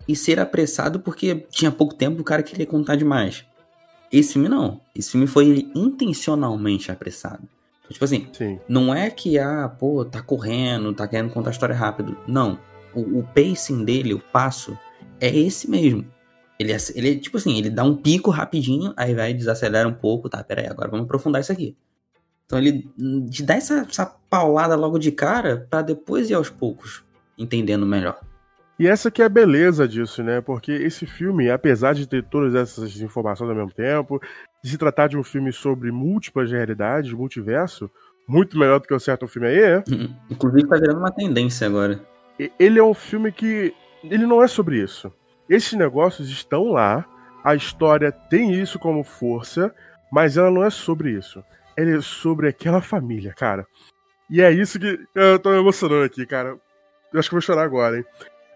e 0.06 0.14
ser 0.14 0.38
apressado 0.38 1.00
porque 1.00 1.46
tinha 1.50 1.70
pouco 1.70 1.94
tempo 1.94 2.20
o 2.20 2.25
cara 2.25 2.42
queria 2.42 2.66
contar 2.66 2.96
demais. 2.96 3.44
Esse 4.12 4.34
filme 4.34 4.48
não. 4.48 4.81
Esse 4.94 5.12
filme 5.12 5.26
foi 5.26 5.69
intencionalmente 5.75 6.92
apressado. 6.92 7.48
Então, 7.84 7.92
tipo 7.92 8.04
assim, 8.04 8.28
Sim. 8.32 8.58
não 8.66 8.94
é 8.94 9.10
que, 9.10 9.38
ah, 9.38 9.69
pô, 9.69 10.04
tá 10.04 10.22
correndo, 10.22 10.94
tá 10.94 11.06
querendo 11.06 11.31
contar 11.31 11.50
a 11.50 11.52
história 11.52 11.75
rápido. 11.75 12.16
Não. 12.26 12.58
O, 12.94 13.19
o 13.20 13.22
pacing 13.34 13.84
dele, 13.84 14.14
o 14.14 14.19
passo, 14.19 14.78
é 15.20 15.28
esse 15.28 15.69
mesmo. 15.69 16.06
Ele, 16.58 16.72
é- 16.72 16.78
ele, 16.94 17.16
tipo 17.16 17.36
assim, 17.36 17.58
ele 17.58 17.69
dá 17.69 17.84
um 17.84 17.96
pico 17.96 18.31
rapidinho, 18.31 18.94
aí 18.96 19.14
vai 19.14 19.34
desacelera 19.34 19.86
um 19.88 19.92
pouco, 19.92 20.28
tá, 20.28 20.42
peraí, 20.42 20.66
agora 20.66 20.88
vamos 20.88 21.04
aprofundar 21.04 21.40
isso 21.40 21.52
aqui. 21.52 21.76
Então 22.46 22.58
ele 22.58 22.88
hum, 22.98 23.26
te 23.28 23.42
dá 23.42 23.55
essa, 23.55 23.86
essa 23.88 24.06
paulada 24.31 24.76
logo 24.76 24.98
de 24.98 25.10
cara, 25.10 25.67
pra 25.69 25.82
depois 25.82 26.31
ir 26.31 26.34
aos 26.34 26.48
poucos, 26.48 27.05
entendendo 27.36 27.84
melhor. 27.84 28.19
E 28.79 28.86
essa 28.86 29.10
que 29.10 29.22
é 29.22 29.24
a 29.24 29.29
beleza 29.29 29.86
disso, 29.86 30.22
né? 30.22 30.41
Porque 30.41 30.72
esse 30.72 31.06
filme, 31.06 31.48
apesar 31.50 31.94
de 31.94 32.08
ter 32.08 32.24
todas 32.24 32.55
essas 32.55 33.00
informações 33.00 33.48
ao 33.48 33.56
mesmo 33.56 33.72
tempo, 33.72 34.20
de 34.65 34.71
se 34.71 34.79
tratar 34.79 35.09
de 35.09 35.19
um 35.19 35.23
filme 35.23 35.53
sobre 35.53 35.93
múltiplas 35.93 36.51
realidades, 36.51 37.13
multiverso, 37.13 37.91
muito 38.27 38.59
melhor 38.59 38.81
do 38.81 38.89
que 38.89 38.94
o 38.94 38.99
certo 38.99 39.29
filme 39.29 39.49
aí, 39.49 39.59
é. 39.59 39.85
Inclusive 40.31 40.67
tá 40.67 40.77
virando 40.77 41.01
uma 41.01 41.11
tendência 41.11 41.67
agora. 41.67 42.01
Ele 42.59 42.79
é 42.79 42.83
um 42.83 42.94
filme 42.94 43.31
que. 43.31 43.75
Ele 44.03 44.25
não 44.25 44.43
é 44.43 44.49
sobre 44.49 44.83
isso. 44.83 45.13
Esses 45.51 45.75
negócios 45.75 46.31
estão 46.31 46.73
lá, 46.73 47.05
a 47.44 47.55
história 47.55 48.11
tem 48.11 48.59
isso 48.59 48.79
como 48.79 49.05
força, 49.05 49.71
mas 50.11 50.39
ela 50.39 50.51
não 50.51 50.65
é 50.65 50.71
sobre 50.71 51.11
isso. 51.11 51.44
Ela 51.77 51.99
é 51.99 52.01
sobre 52.01 52.49
aquela 52.49 52.81
família, 52.81 53.35
cara. 53.35 53.67
E 54.31 54.41
é 54.41 54.51
isso 54.51 54.81
que. 54.81 54.99
Eu 55.15 55.39
tô 55.39 55.51
me 55.51 55.59
emocionando 55.59 56.05
aqui, 56.05 56.25
cara. 56.25 56.56
Eu 57.13 57.21
acho 57.21 57.29
que 57.29 57.35
vou 57.35 57.43
chorar 57.43 57.65
agora, 57.65 57.99
hein? 57.99 58.05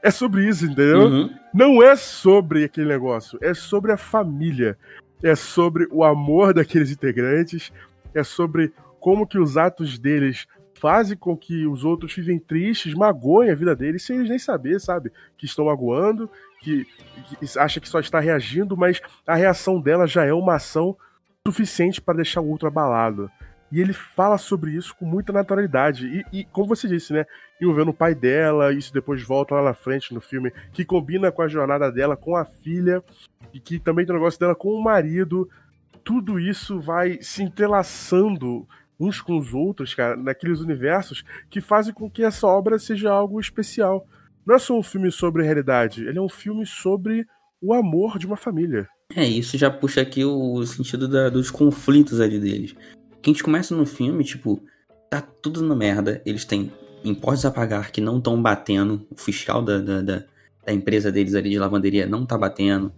É 0.02 0.10
sobre 0.10 0.48
isso, 0.48 0.64
entendeu? 0.64 1.02
Uhum. 1.02 1.30
Não 1.52 1.82
é 1.82 1.94
sobre 1.96 2.64
aquele 2.64 2.88
negócio, 2.88 3.38
é 3.42 3.52
sobre 3.52 3.92
a 3.92 3.98
família. 3.98 4.78
É 5.22 5.34
sobre 5.34 5.88
o 5.90 6.04
amor 6.04 6.54
daqueles 6.54 6.90
integrantes, 6.90 7.72
é 8.14 8.22
sobre 8.22 8.72
como 9.00 9.26
que 9.26 9.38
os 9.38 9.56
atos 9.56 9.98
deles 9.98 10.46
fazem 10.74 11.16
com 11.16 11.36
que 11.36 11.66
os 11.66 11.84
outros 11.84 12.12
fiquem 12.12 12.38
tristes, 12.38 12.94
magoem 12.94 13.50
a 13.50 13.54
vida 13.54 13.74
deles, 13.74 14.04
sem 14.04 14.16
eles 14.16 14.28
nem 14.28 14.38
saber, 14.38 14.80
sabe? 14.80 15.10
Que 15.36 15.44
estão 15.44 15.66
magoando, 15.66 16.30
que, 16.60 16.86
que 17.40 17.58
acha 17.58 17.80
que 17.80 17.88
só 17.88 17.98
está 17.98 18.20
reagindo, 18.20 18.76
mas 18.76 19.00
a 19.26 19.34
reação 19.34 19.80
dela 19.80 20.06
já 20.06 20.24
é 20.24 20.32
uma 20.32 20.54
ação 20.54 20.96
suficiente 21.46 22.00
para 22.00 22.16
deixar 22.16 22.40
o 22.40 22.48
outro 22.48 22.68
abalado. 22.68 23.30
E 23.70 23.80
ele 23.80 23.92
fala 23.92 24.38
sobre 24.38 24.72
isso 24.72 24.94
com 24.96 25.04
muita 25.04 25.32
naturalidade. 25.32 26.06
E, 26.32 26.40
e, 26.40 26.44
como 26.44 26.68
você 26.68 26.88
disse, 26.88 27.12
né? 27.12 27.26
Envolvendo 27.60 27.90
o 27.90 27.94
pai 27.94 28.14
dela, 28.14 28.72
isso 28.72 28.92
depois 28.92 29.22
volta 29.22 29.54
lá 29.56 29.62
na 29.62 29.74
frente 29.74 30.14
no 30.14 30.20
filme, 30.20 30.52
que 30.72 30.84
combina 30.84 31.30
com 31.30 31.42
a 31.42 31.48
jornada 31.48 31.90
dela 31.90 32.16
com 32.16 32.34
a 32.36 32.44
filha, 32.44 33.02
e 33.52 33.60
que 33.60 33.78
também 33.78 34.06
tem 34.06 34.14
o 34.14 34.18
negócio 34.18 34.40
dela 34.40 34.54
com 34.54 34.70
o 34.70 34.82
marido. 34.82 35.48
Tudo 36.04 36.40
isso 36.40 36.80
vai 36.80 37.18
se 37.20 37.42
entrelaçando 37.42 38.66
uns 38.98 39.20
com 39.20 39.38
os 39.38 39.52
outros, 39.54 39.94
cara, 39.94 40.16
naqueles 40.16 40.60
universos 40.60 41.22
que 41.50 41.60
fazem 41.60 41.92
com 41.92 42.10
que 42.10 42.24
essa 42.24 42.46
obra 42.46 42.78
seja 42.78 43.10
algo 43.10 43.38
especial. 43.38 44.06
Não 44.46 44.54
é 44.54 44.58
só 44.58 44.76
um 44.76 44.82
filme 44.82 45.10
sobre 45.12 45.44
realidade, 45.44 46.04
ele 46.04 46.18
é 46.18 46.22
um 46.22 46.28
filme 46.28 46.64
sobre 46.64 47.26
o 47.60 47.74
amor 47.74 48.18
de 48.18 48.26
uma 48.26 48.36
família. 48.36 48.88
É, 49.14 49.24
isso 49.24 49.56
já 49.56 49.70
puxa 49.70 50.00
aqui 50.00 50.24
o 50.24 50.64
sentido 50.64 51.08
da- 51.08 51.28
dos 51.28 51.50
conflitos 51.50 52.20
ali 52.20 52.38
deles. 52.38 52.74
A 53.28 53.30
gente 53.30 53.42
começa 53.44 53.76
no 53.76 53.84
filme, 53.84 54.24
tipo, 54.24 54.62
tá 55.10 55.20
tudo 55.20 55.60
na 55.60 55.76
merda. 55.76 56.22
Eles 56.24 56.46
têm 56.46 56.72
impostos 57.04 57.44
a 57.44 57.50
pagar 57.50 57.90
que 57.90 58.00
não 58.00 58.16
estão 58.16 58.40
batendo. 58.40 59.06
O 59.10 59.20
fiscal 59.20 59.60
da, 59.60 59.76
da, 59.78 60.00
da, 60.00 60.24
da 60.64 60.72
empresa 60.72 61.12
deles 61.12 61.34
ali 61.34 61.50
de 61.50 61.58
lavanderia 61.58 62.06
não 62.06 62.24
tá 62.24 62.38
batendo. 62.38 62.90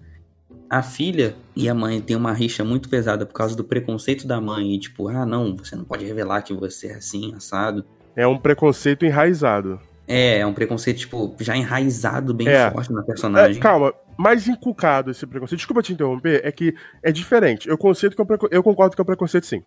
A 0.70 0.84
filha 0.84 1.34
e 1.56 1.68
a 1.68 1.74
mãe 1.74 2.00
têm 2.00 2.14
uma 2.14 2.32
rixa 2.32 2.62
muito 2.62 2.88
pesada 2.88 3.26
por 3.26 3.34
causa 3.34 3.56
do 3.56 3.64
preconceito 3.64 4.24
da 4.24 4.40
mãe. 4.40 4.72
E 4.72 4.78
tipo, 4.78 5.08
ah, 5.08 5.26
não, 5.26 5.56
você 5.56 5.74
não 5.74 5.82
pode 5.82 6.04
revelar 6.04 6.42
que 6.42 6.54
você 6.54 6.86
é 6.86 6.94
assim, 6.94 7.34
assado. 7.34 7.84
É 8.14 8.24
um 8.24 8.38
preconceito 8.38 9.04
enraizado. 9.04 9.80
É, 10.06 10.38
é 10.38 10.46
um 10.46 10.54
preconceito, 10.54 10.98
tipo, 10.98 11.34
já 11.40 11.56
enraizado 11.56 12.32
bem 12.32 12.46
É. 12.46 12.70
forte 12.70 12.92
na 12.92 13.00
É, 13.00 13.04
personagem. 13.04 13.60
calma, 13.60 13.92
mais 14.16 14.46
inculcado 14.46 15.10
esse 15.10 15.26
preconceito. 15.26 15.58
Desculpa 15.58 15.82
te 15.82 15.92
interromper, 15.92 16.40
é 16.44 16.52
que 16.52 16.72
é 17.02 17.10
diferente. 17.10 17.68
Eu, 17.68 17.76
conceito 17.76 18.14
que 18.14 18.22
é 18.22 18.24
preco- 18.24 18.48
eu 18.52 18.62
concordo 18.62 18.94
que 18.94 19.00
é 19.00 19.02
um 19.02 19.06
preconceito 19.06 19.44
sim. 19.46 19.60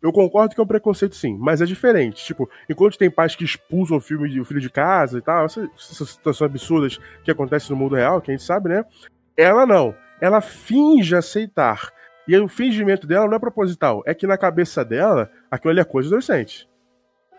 Eu 0.00 0.12
concordo 0.12 0.54
que 0.54 0.60
é 0.60 0.64
um 0.64 0.66
preconceito 0.66 1.16
sim, 1.16 1.36
mas 1.38 1.60
é 1.60 1.64
diferente. 1.64 2.24
Tipo, 2.24 2.48
enquanto 2.68 2.96
tem 2.96 3.10
pais 3.10 3.34
que 3.34 3.44
expulsam 3.44 3.96
o, 3.96 4.00
filme 4.00 4.28
de- 4.28 4.40
o 4.40 4.44
filho 4.44 4.60
de 4.60 4.70
casa 4.70 5.18
e 5.18 5.20
tal, 5.20 5.44
essas, 5.44 5.68
essas 5.76 6.10
situações 6.10 6.48
absurdas 6.50 6.98
que 7.24 7.30
acontecem 7.30 7.70
no 7.70 7.76
mundo 7.76 7.96
real, 7.96 8.20
que 8.20 8.30
a 8.30 8.34
gente 8.34 8.44
sabe, 8.46 8.68
né? 8.68 8.84
Ela 9.36 9.66
não. 9.66 9.94
Ela 10.20 10.40
finge 10.40 11.16
aceitar. 11.16 11.90
E 12.28 12.36
o 12.36 12.46
fingimento 12.46 13.06
dela 13.06 13.26
não 13.26 13.34
é 13.34 13.38
proposital. 13.38 14.02
É 14.06 14.14
que 14.14 14.26
na 14.26 14.36
cabeça 14.38 14.84
dela, 14.84 15.30
aquilo 15.50 15.70
ali 15.72 15.80
é 15.80 15.84
coisa 15.84 16.08
adolescente. 16.08 16.68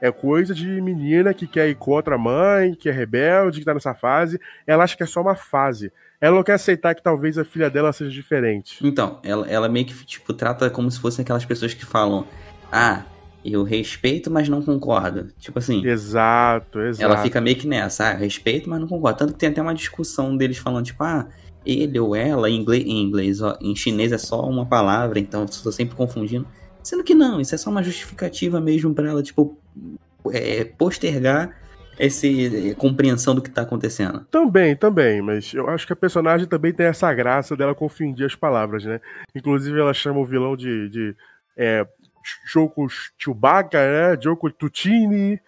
É 0.01 0.11
coisa 0.11 0.53
de 0.53 0.81
menina 0.81 1.33
que 1.33 1.45
quer 1.45 1.69
ir 1.69 1.75
contra 1.75 2.15
a 2.15 2.17
mãe, 2.17 2.73
que 2.73 2.89
é 2.89 2.91
rebelde, 2.91 3.59
que 3.59 3.65
tá 3.65 3.73
nessa 3.73 3.93
fase. 3.93 4.39
Ela 4.65 4.83
acha 4.83 4.97
que 4.97 5.03
é 5.03 5.05
só 5.05 5.21
uma 5.21 5.35
fase. 5.35 5.91
Ela 6.21 6.35
não 6.35 6.43
quer 6.43 6.53
aceitar 6.53 6.93
que 6.93 7.01
talvez 7.01 7.38
a 7.38 7.45
filha 7.45 7.69
dela 7.69 7.93
seja 7.93 8.11
diferente. 8.11 8.77
Então, 8.85 9.19
ela, 9.23 9.47
ela 9.47 9.69
meio 9.69 9.85
que, 9.85 10.05
tipo, 10.05 10.33
trata 10.33 10.69
como 10.69 10.89
se 10.91 10.99
fossem 10.99 11.23
aquelas 11.23 11.45
pessoas 11.45 11.73
que 11.73 11.85
falam: 11.85 12.25
Ah, 12.71 13.05
eu 13.43 13.63
respeito, 13.63 14.29
mas 14.29 14.49
não 14.49 14.61
concordo. 14.61 15.31
Tipo 15.39 15.59
assim, 15.59 15.85
Exato, 15.85 16.81
exato. 16.81 17.03
ela 17.03 17.21
fica 17.21 17.39
meio 17.39 17.55
que 17.55 17.67
nessa, 17.67 18.09
ah, 18.09 18.13
respeito, 18.13 18.69
mas 18.69 18.79
não 18.81 18.88
concordo. 18.88 19.19
Tanto 19.19 19.33
que 19.33 19.39
tem 19.39 19.49
até 19.49 19.61
uma 19.61 19.73
discussão 19.73 20.35
deles 20.35 20.57
falando, 20.57 20.85
tipo, 20.85 21.01
ah, 21.03 21.27
ele 21.65 21.99
ou 21.99 22.15
ela, 22.15 22.49
em 22.49 22.55
inglês, 22.55 22.83
em, 22.85 23.01
inglês, 23.01 23.41
ó, 23.41 23.57
em 23.61 23.75
chinês 23.75 24.11
é 24.11 24.17
só 24.17 24.41
uma 24.41 24.65
palavra, 24.65 25.19
então 25.19 25.41
eu 25.41 25.47
tô 25.47 25.71
sempre 25.71 25.95
confundindo. 25.95 26.45
Sendo 26.83 27.03
que 27.03 27.13
não, 27.13 27.39
isso 27.39 27.53
é 27.55 27.57
só 27.57 27.69
uma 27.69 27.83
justificativa 27.83 28.59
mesmo 28.59 28.93
pra 28.93 29.09
ela, 29.09 29.23
tipo, 29.23 29.57
é, 30.31 30.65
postergar 30.65 31.55
essa 31.99 32.25
compreensão 32.77 33.35
do 33.35 33.41
que 33.41 33.49
tá 33.49 33.63
acontecendo. 33.63 34.25
Também, 34.31 34.73
também, 34.73 35.21
mas 35.21 35.53
eu 35.53 35.69
acho 35.69 35.85
que 35.85 35.91
a 35.91 35.97
personagem 35.97 36.47
também 36.47 36.71
tem 36.71 36.85
essa 36.85 37.13
graça 37.13 37.57
dela 37.57 37.75
confundir 37.75 38.25
as 38.25 38.35
palavras, 38.35 38.85
né? 38.85 39.01
Inclusive 39.35 39.77
ela 39.77 39.93
chama 39.93 40.19
o 40.19 40.25
vilão 40.25 40.55
de, 40.55 40.87
de 40.89 41.15
é, 41.57 41.85
Joko 42.47 42.87
Chewbacca, 43.17 43.79
né? 43.79 44.17
Joko 44.21 44.49
Tutini, 44.49 45.39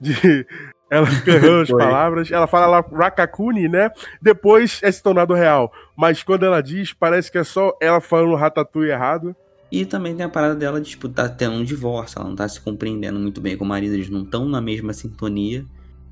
de... 0.00 0.46
Ela 0.90 1.06
fica 1.06 1.30
errando 1.30 1.60
as 1.62 1.70
palavras. 1.70 2.32
Ela 2.32 2.48
fala 2.48 2.66
lá 2.66 2.80
Rakakuni, 2.80 3.68
né? 3.68 3.92
Depois 4.20 4.80
é 4.82 4.90
se 4.90 5.00
tornado 5.00 5.32
real. 5.34 5.72
Mas 5.96 6.24
quando 6.24 6.44
ela 6.44 6.60
diz, 6.60 6.92
parece 6.92 7.30
que 7.30 7.38
é 7.38 7.44
só 7.44 7.78
ela 7.80 8.00
falando 8.00 8.34
Ratatouille 8.34 8.90
errado. 8.90 9.36
E 9.70 9.86
também 9.86 10.16
tem 10.16 10.26
a 10.26 10.28
parada 10.28 10.56
dela 10.56 10.80
de, 10.80 10.90
tipo, 10.90 11.08
tá 11.08 11.28
tendo 11.28 11.54
um 11.54 11.62
divórcio, 11.62 12.18
ela 12.18 12.28
não 12.28 12.34
tá 12.34 12.48
se 12.48 12.60
compreendendo 12.60 13.20
muito 13.20 13.40
bem 13.40 13.56
com 13.56 13.64
o 13.64 13.68
marido, 13.68 13.94
eles 13.94 14.10
não 14.10 14.24
estão 14.24 14.48
na 14.48 14.60
mesma 14.60 14.92
sintonia. 14.92 15.64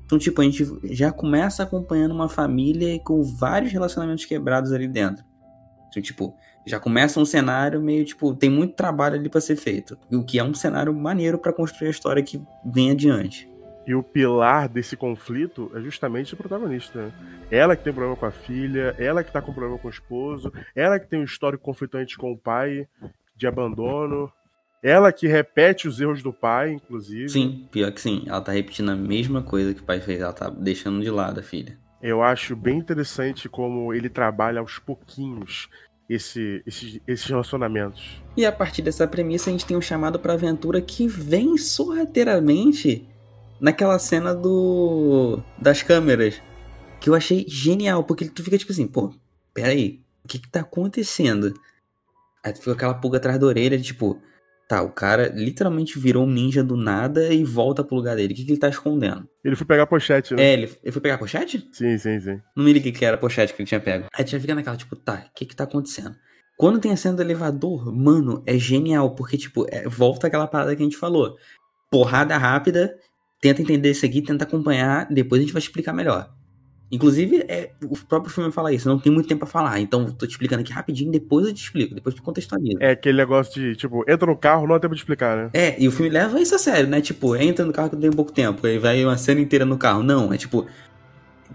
Então, 0.09 0.17
tipo, 0.17 0.41
a 0.41 0.43
gente 0.43 0.65
já 0.85 1.11
começa 1.11 1.61
acompanhando 1.61 2.15
uma 2.15 2.27
família 2.27 2.99
com 3.03 3.21
vários 3.21 3.71
relacionamentos 3.71 4.25
quebrados 4.25 4.71
ali 4.71 4.87
dentro. 4.87 5.23
Então, 5.87 6.01
tipo, 6.01 6.35
já 6.65 6.79
começa 6.79 7.19
um 7.19 7.25
cenário 7.25 7.79
meio, 7.79 8.03
tipo, 8.03 8.33
tem 8.33 8.49
muito 8.49 8.73
trabalho 8.73 9.13
ali 9.13 9.29
pra 9.29 9.39
ser 9.39 9.55
feito. 9.55 9.95
O 10.11 10.23
que 10.23 10.39
é 10.39 10.43
um 10.43 10.55
cenário 10.55 10.91
maneiro 10.95 11.37
pra 11.37 11.53
construir 11.53 11.89
a 11.89 11.91
história 11.91 12.23
que 12.23 12.41
vem 12.65 12.89
adiante. 12.89 13.47
E 13.85 13.93
o 13.93 14.01
pilar 14.01 14.67
desse 14.67 14.97
conflito 14.97 15.71
é 15.75 15.81
justamente 15.81 16.33
o 16.33 16.37
protagonista. 16.37 17.03
né? 17.03 17.11
Ela 17.51 17.75
que 17.75 17.83
tem 17.83 17.93
problema 17.93 18.15
com 18.17 18.25
a 18.25 18.31
filha, 18.31 18.95
ela 18.97 19.23
que 19.23 19.31
tá 19.31 19.43
com 19.43 19.53
problema 19.53 19.77
com 19.77 19.89
o 19.89 19.91
esposo, 19.91 20.51
ela 20.75 20.99
que 20.99 21.07
tem 21.07 21.19
um 21.19 21.23
histórico 21.23 21.63
conflitante 21.63 22.17
com 22.17 22.31
o 22.31 22.37
pai, 22.37 22.87
de 23.35 23.45
abandono, 23.45 24.31
ela 24.81 25.11
que 25.11 25.27
repete 25.27 25.87
os 25.87 25.99
erros 25.99 26.23
do 26.23 26.31
pai, 26.31 26.71
inclusive. 26.71 27.29
Sim, 27.29 27.67
pior 27.71 27.91
que 27.91 28.01
sim, 28.01 28.23
ela 28.25 28.41
tá 28.41 28.51
repetindo 28.51 28.89
a 28.89 28.95
mesma 28.95 29.41
coisa 29.41 29.73
que 29.73 29.81
o 29.81 29.85
pai 29.85 29.99
fez, 29.99 30.21
ela 30.21 30.33
tá 30.33 30.49
deixando 30.49 31.01
de 31.01 31.09
lado 31.09 31.39
a 31.39 31.43
filha. 31.43 31.77
Eu 32.01 32.23
acho 32.23 32.55
bem 32.55 32.77
interessante 32.77 33.49
como 33.49 33.93
ele 33.93 34.09
trabalha 34.09 34.61
aos 34.61 34.79
pouquinhos 34.79 35.69
esse, 36.09 36.63
esses, 36.65 36.99
esses 37.05 37.25
relacionamentos. 37.25 38.21
E 38.37 38.45
a 38.45 38.51
partir 38.51 38.81
dessa 38.81 39.05
premissa, 39.05 39.49
a 39.49 39.51
gente 39.51 39.65
tem 39.65 39.75
um 39.75 39.81
chamado 39.81 40.17
pra 40.17 40.33
aventura 40.33 40.81
que 40.81 41.07
vem 41.07 41.57
sorrateiramente 41.57 43.07
naquela 43.59 43.99
cena 43.99 44.33
do 44.33 45.39
das 45.57 45.83
câmeras. 45.83 46.41
Que 47.01 47.09
eu 47.09 47.15
achei 47.15 47.45
genial, 47.47 48.03
porque 48.03 48.25
tu 48.29 48.43
fica 48.43 48.57
tipo 48.57 48.71
assim, 48.71 48.87
pô, 48.87 49.13
peraí, 49.53 50.01
o 50.23 50.27
que 50.27 50.39
que 50.39 50.49
tá 50.49 50.61
acontecendo? 50.61 51.53
Aí 52.43 52.53
tu 52.53 52.59
fica 52.59 52.71
aquela 52.71 52.93
pulga 52.93 53.17
atrás 53.17 53.37
da 53.37 53.45
orelha, 53.45 53.79
tipo, 53.79 54.21
tá, 54.69 54.83
o 54.83 54.91
cara 54.91 55.29
literalmente 55.35 55.97
virou 55.97 56.25
um 56.25 56.29
ninja 56.31 56.63
do 56.63 56.77
nada 56.77 57.33
e 57.33 57.43
volta 57.43 57.83
pro 57.83 57.95
lugar 57.95 58.15
dele. 58.15 58.33
O 58.33 58.37
que 58.37 58.45
que 58.45 58.51
ele 58.51 58.59
tá 58.59 58.69
escondendo? 58.69 59.27
Ele 59.43 59.55
foi 59.55 59.65
pegar 59.65 59.83
a 59.83 59.87
pochete, 59.87 60.35
né? 60.35 60.43
É, 60.43 60.53
ele, 60.53 60.71
ele 60.83 60.91
foi 60.91 61.01
pegar 61.01 61.15
a 61.15 61.17
pochete? 61.17 61.67
Sim, 61.73 61.97
sim, 61.97 62.19
sim. 62.19 62.39
Não 62.55 62.63
me 62.63 62.71
liguei 62.71 62.91
que 62.91 63.03
era 63.03 63.15
a 63.15 63.19
pochete 63.19 63.51
que 63.51 63.61
ele 63.63 63.67
tinha 63.67 63.79
pego. 63.79 64.05
Aí 64.13 64.25
já 64.25 64.39
fica 64.39 64.53
naquela, 64.53 64.77
tipo, 64.77 64.95
tá, 64.95 65.25
o 65.27 65.33
que 65.33 65.47
que 65.47 65.55
tá 65.55 65.63
acontecendo? 65.63 66.15
Quando 66.55 66.79
tem 66.79 66.91
a 66.91 66.97
cena 66.97 67.15
do 67.15 67.21
elevador, 67.23 67.91
mano, 67.91 68.43
é 68.45 68.59
genial, 68.59 69.15
porque, 69.15 69.37
tipo, 69.37 69.65
é- 69.71 69.87
volta 69.89 70.27
aquela 70.27 70.45
parada 70.47 70.75
que 70.75 70.81
a 70.83 70.85
gente 70.85 70.97
falou. 70.97 71.35
Porrada 71.89 72.37
rápida, 72.37 72.95
tenta 73.41 73.63
entender 73.63 73.89
isso 73.89 74.05
aqui, 74.05 74.21
tenta 74.21 74.43
acompanhar, 74.43 75.07
depois 75.09 75.39
a 75.41 75.43
gente 75.45 75.53
vai 75.53 75.61
explicar 75.61 75.93
melhor. 75.93 76.29
Inclusive, 76.91 77.45
é, 77.47 77.71
o 77.83 77.95
próprio 77.95 78.33
filme 78.33 78.51
fala 78.51 78.73
isso, 78.73 78.89
não 78.89 78.97
tem 78.97 79.11
muito 79.11 79.27
tempo 79.27 79.39
pra 79.39 79.47
falar, 79.47 79.79
então 79.79 80.05
tô 80.05 80.25
te 80.25 80.31
explicando 80.31 80.61
aqui 80.61 80.73
rapidinho, 80.73 81.11
depois 81.11 81.45
eu 81.45 81.53
te 81.53 81.61
explico, 81.61 81.93
depois 81.93 82.15
eu 82.15 82.19
te 82.19 82.25
contextualizo. 82.25 82.77
É 82.79 82.91
aquele 82.91 83.17
negócio 83.17 83.53
de, 83.53 83.75
tipo, 83.75 84.03
entra 84.09 84.25
no 84.25 84.35
carro, 84.35 84.65
não 84.65 84.73
há 84.73 84.79
tempo 84.79 84.95
de 84.95 85.01
explicar, 85.01 85.37
né? 85.37 85.49
É, 85.53 85.79
e 85.79 85.87
o 85.87 85.91
filme 85.91 86.09
leva 86.09 86.39
isso 86.41 86.55
a 86.55 86.57
sério, 86.57 86.89
né? 86.89 86.99
Tipo, 86.99 87.35
entra 87.35 87.63
no 87.63 87.71
carro 87.71 87.91
que 87.91 87.95
tem 87.95 88.11
pouco 88.11 88.31
tempo, 88.31 88.65
aí 88.65 88.79
vai 88.79 89.05
uma 89.05 89.17
cena 89.17 89.39
inteira 89.39 89.65
no 89.65 89.77
carro. 89.77 90.01
Não, 90.01 90.33
é 90.33 90.37
tipo, 90.37 90.65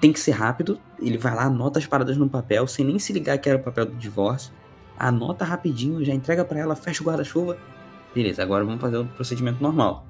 tem 0.01 0.13
que 0.13 0.21
ser 0.21 0.33
rápido. 0.33 0.79
Ele 1.01 1.19
vai 1.19 1.35
lá, 1.35 1.45
anota 1.45 1.79
as 1.79 1.87
paradas 1.87 2.17
no 2.17 2.29
papel, 2.29 2.67
sem 2.67 2.85
nem 2.85 2.99
se 2.99 3.13
ligar 3.13 3.37
que 3.39 3.49
era 3.49 3.59
o 3.59 3.63
papel 3.63 3.87
do 3.87 3.97
divórcio. 3.97 4.53
Anota 4.97 5.45
rapidinho, 5.45 6.05
já 6.05 6.15
entrega 6.15 6.45
pra 6.45 6.61
ela, 6.61 6.77
fecha 6.77 7.03
o 7.03 7.07
guarda-chuva. 7.07 7.59
Beleza, 8.15 8.43
agora 8.43 8.65
vamos 8.65 8.81
fazer 8.81 8.99
o 8.99 9.07
procedimento 9.07 9.61
normal. 9.61 10.07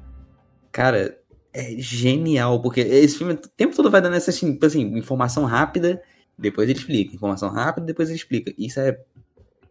Cara, 0.70 1.16
é 1.54 1.76
genial, 1.78 2.60
porque 2.60 2.80
esse 2.80 3.16
filme 3.16 3.34
o 3.34 3.36
tempo 3.36 3.76
todo 3.76 3.90
vai 3.90 4.00
dando 4.00 4.16
essa 4.16 4.30
assim, 4.30 4.52
tipo 4.52 4.66
assim, 4.66 4.82
informação 4.98 5.44
rápida, 5.44 6.02
depois 6.36 6.68
ele 6.68 6.78
explica. 6.78 7.14
Informação 7.14 7.48
rápida, 7.48 7.86
depois 7.86 8.08
ele 8.08 8.18
explica. 8.18 8.52
Isso 8.58 8.80
é 8.80 8.98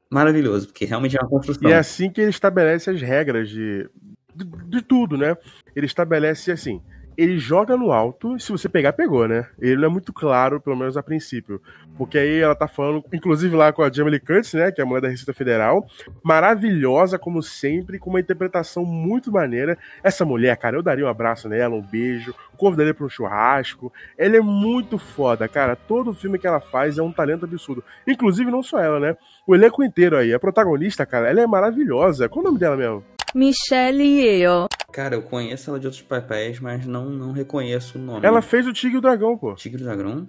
maravilhoso, 0.10 0.68
porque 0.68 0.86
realmente 0.86 1.18
é 1.18 1.20
uma 1.20 1.30
construção. 1.30 1.70
E 1.70 1.74
é 1.74 1.78
assim 1.78 2.10
que 2.10 2.22
ele 2.22 2.30
estabelece 2.30 2.90
as 2.90 3.02
regras 3.02 3.50
de, 3.50 3.90
de, 4.34 4.46
de 4.46 4.82
tudo, 4.82 5.18
né? 5.18 5.36
Ele 5.76 5.86
estabelece 5.86 6.52
assim. 6.52 6.82
Ele 7.18 7.38
joga 7.38 7.78
no 7.78 7.92
alto, 7.92 8.40
se 8.40 8.52
você 8.52 8.68
pegar, 8.68 8.94
pegou, 8.94 9.28
né? 9.28 9.48
Ele 9.60 9.78
não 9.78 9.86
é 9.86 9.92
muito 9.92 10.12
claro, 10.12 10.60
pelo 10.60 10.76
menos 10.76 10.98
a 10.98 11.04
princípio. 11.04 11.62
Porque 11.98 12.18
aí 12.18 12.40
ela 12.40 12.56
tá 12.56 12.68
falando, 12.68 13.04
inclusive 13.14 13.56
lá 13.56 13.72
com 13.72 13.84
a 13.84 13.92
Jamie 13.92 14.12
Lee 14.12 14.20
Curtis, 14.20 14.54
né? 14.54 14.72
Que 14.72 14.82
é 14.82 14.84
a 14.84 14.88
mulher 14.88 15.02
da 15.02 15.10
Receita 15.10 15.34
Federal. 15.34 15.86
Maravilhosa, 16.24 17.20
como 17.20 17.44
sempre, 17.44 18.00
com 18.00 18.10
uma 18.10 18.20
interpretação 18.20 18.84
muito 18.84 19.32
maneira. 19.32 19.78
Essa 20.04 20.26
mulher, 20.26 20.58
cara, 20.58 20.76
eu 20.76 20.82
daria 20.82 21.06
um 21.06 21.10
abraço 21.10 21.48
nela, 21.48 21.76
um 21.76 21.82
beijo, 21.82 22.34
convidaria 22.58 22.94
pra 22.94 23.06
um 23.06 23.10
churrasco. 23.10 23.94
Ela 24.18 24.38
é 24.38 24.42
muito 24.42 24.98
foda, 24.98 25.48
cara. 25.48 25.76
Todo 25.76 26.14
filme 26.14 26.40
que 26.40 26.48
ela 26.48 26.60
faz 26.60 26.98
é 26.98 27.04
um 27.04 27.12
talento 27.12 27.46
absurdo. 27.46 27.84
Inclusive, 28.08 28.50
não 28.50 28.64
só 28.64 28.80
ela, 28.80 29.00
né? 29.00 29.16
O 29.46 29.54
elenco 29.54 29.84
inteiro 29.84 30.18
aí. 30.18 30.34
A 30.34 30.40
protagonista, 30.40 31.06
cara, 31.06 31.30
ela 31.30 31.42
é 31.42 31.48
maravilhosa. 31.48 32.28
Qual 32.28 32.44
o 32.44 32.48
nome 32.48 32.60
dela 32.60 32.76
mesmo? 32.76 33.04
Michelle 33.34 34.04
Yeoh. 34.04 34.68
Cara, 34.92 35.16
eu 35.16 35.22
conheço 35.24 35.70
ela 35.70 35.80
de 35.80 35.88
outros 35.88 36.04
papéis, 36.04 36.60
mas 36.60 36.86
não, 36.86 37.10
não 37.10 37.32
reconheço 37.32 37.98
o 37.98 38.02
nome. 38.02 38.26
Ela 38.26 38.42
fez 38.42 38.68
o 38.68 38.74
Tigre 38.74 38.96
e 38.96 39.00
o 39.00 39.02
Dragão, 39.02 39.38
pô. 39.38 39.56
Tigre 39.56 39.80
do 39.80 39.86
Dragão? 39.86 40.28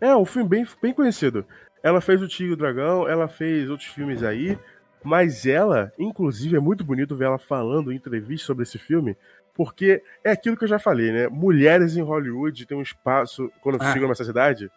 É, 0.00 0.16
um 0.16 0.24
filme 0.24 0.48
bem, 0.48 0.66
bem 0.82 0.94
conhecido. 0.94 1.44
Ela 1.82 2.00
fez 2.00 2.22
o 2.22 2.28
Tigre 2.28 2.50
e 2.52 2.54
o 2.54 2.56
Dragão, 2.56 3.06
ela 3.08 3.28
fez 3.28 3.68
outros 3.68 3.88
filmes 3.88 4.22
aí. 4.22 4.58
Mas 5.02 5.46
ela, 5.46 5.92
inclusive, 5.98 6.56
é 6.56 6.60
muito 6.60 6.84
bonito 6.84 7.16
ver 7.16 7.24
ela 7.26 7.38
falando 7.38 7.90
em 7.92 7.96
entrevista 7.96 8.46
sobre 8.46 8.62
esse 8.64 8.78
filme. 8.78 9.16
Porque 9.54 10.02
é 10.24 10.30
aquilo 10.30 10.56
que 10.56 10.64
eu 10.64 10.68
já 10.68 10.78
falei, 10.78 11.10
né? 11.10 11.28
Mulheres 11.28 11.96
em 11.96 12.02
Hollywood 12.02 12.66
têm 12.66 12.76
um 12.76 12.82
espaço. 12.82 13.50
Quando 13.62 13.78
Ah. 13.80 13.92
chegam 13.92 14.08
nessa 14.08 14.24
cidade. 14.24 14.70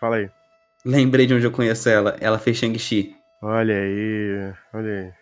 Fala 0.00 0.16
aí. 0.16 0.30
Lembrei 0.84 1.26
de 1.26 1.34
onde 1.34 1.44
eu 1.46 1.50
conheço 1.50 1.88
ela. 1.88 2.16
Ela 2.20 2.38
fez 2.38 2.56
Shang-Chi. 2.56 3.14
Olha 3.42 3.74
aí, 3.74 4.52
olha 4.74 4.92
aí. 4.92 5.12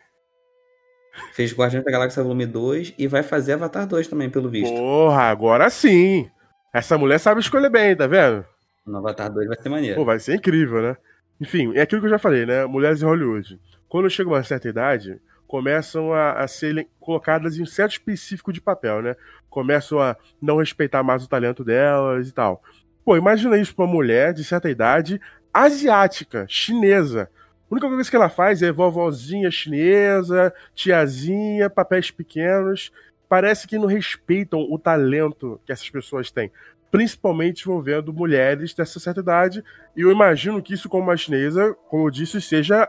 Fez 1.32 1.52
Guardiões 1.52 1.85
da 1.85 1.90
Galáxia 1.90 2.23
Volume 2.23 2.46
2 2.46 2.94
e 2.99 3.06
vai 3.06 3.23
fazer 3.23 3.54
Avatar 3.54 3.87
2 3.87 4.08
também, 4.08 4.30
pelo 4.30 4.49
visto. 4.49 4.75
Porra, 4.75 5.23
agora 5.23 5.68
sim! 5.70 6.30
Essa 6.73 6.99
mulher 6.99 7.18
sabe 7.18 7.40
escolher 7.40 7.70
bem, 7.70 7.96
tá 7.96 8.06
vendo? 8.06 8.44
No 8.87 8.99
Avatar 8.99 9.32
2 9.32 9.46
vai 9.49 9.56
ser 9.61 9.68
maneiro. 9.68 9.96
Pô, 9.96 10.04
vai 10.04 10.18
ser 10.18 10.35
incrível, 10.35 10.82
né? 10.82 10.96
Enfim, 11.40 11.73
é 11.75 11.82
aquilo 11.82 12.00
que 12.00 12.06
eu 12.06 12.11
já 12.11 12.18
falei, 12.18 12.46
né? 12.46 12.64
Mulheres 12.66 13.02
em 13.02 13.06
Hollywood. 13.06 13.61
Quando 13.88 14.11
chega 14.11 14.30
uma 14.30 14.42
certa 14.42 14.68
idade, 14.68 15.20
começam 15.46 16.12
a, 16.12 16.32
a 16.32 16.49
ser 16.49 16.87
colocadas 17.00 17.58
em 17.58 17.62
um 17.62 17.66
certo 17.66 17.92
específico 17.92 18.52
de 18.52 18.61
papel, 18.61 19.02
né? 19.02 19.16
Começam 19.49 20.00
a 20.00 20.16
não 20.40 20.58
respeitar 20.58 21.02
mais 21.02 21.25
o 21.25 21.28
talento 21.28 21.64
delas 21.64 22.28
e 22.28 22.32
tal. 22.32 22.62
Pô, 23.04 23.16
imagina 23.16 23.56
isso 23.56 23.75
pra 23.75 23.85
uma 23.85 23.92
mulher 23.92 24.32
de 24.32 24.44
certa 24.44 24.68
idade, 24.68 25.20
asiática, 25.52 26.44
chinesa. 26.49 27.30
A 27.68 27.75
única 27.75 27.88
coisa 27.88 28.08
que 28.08 28.16
ela 28.16 28.28
faz 28.28 28.62
é 28.62 28.70
vovozinha 28.70 29.50
chinesa, 29.50 30.54
tiazinha, 30.75 31.68
papéis 31.68 32.11
pequenos. 32.11 32.92
Parece 33.28 33.66
que 33.66 33.76
não 33.76 33.87
respeitam 33.87 34.61
o 34.70 34.78
talento 34.78 35.61
que 35.66 35.73
essas 35.73 35.90
pessoas 35.90 36.30
têm 36.30 36.52
principalmente 36.96 37.62
envolvendo 37.62 38.11
mulheres 38.11 38.73
dessa 38.73 38.99
certa 38.99 39.20
idade. 39.20 39.62
E 39.94 40.00
eu 40.00 40.11
imagino 40.11 40.62
que 40.62 40.73
isso, 40.73 40.88
como 40.88 41.02
uma 41.02 41.16
chinesa, 41.16 41.76
como 41.90 42.06
eu 42.06 42.11
disse, 42.11 42.40
seja 42.40 42.88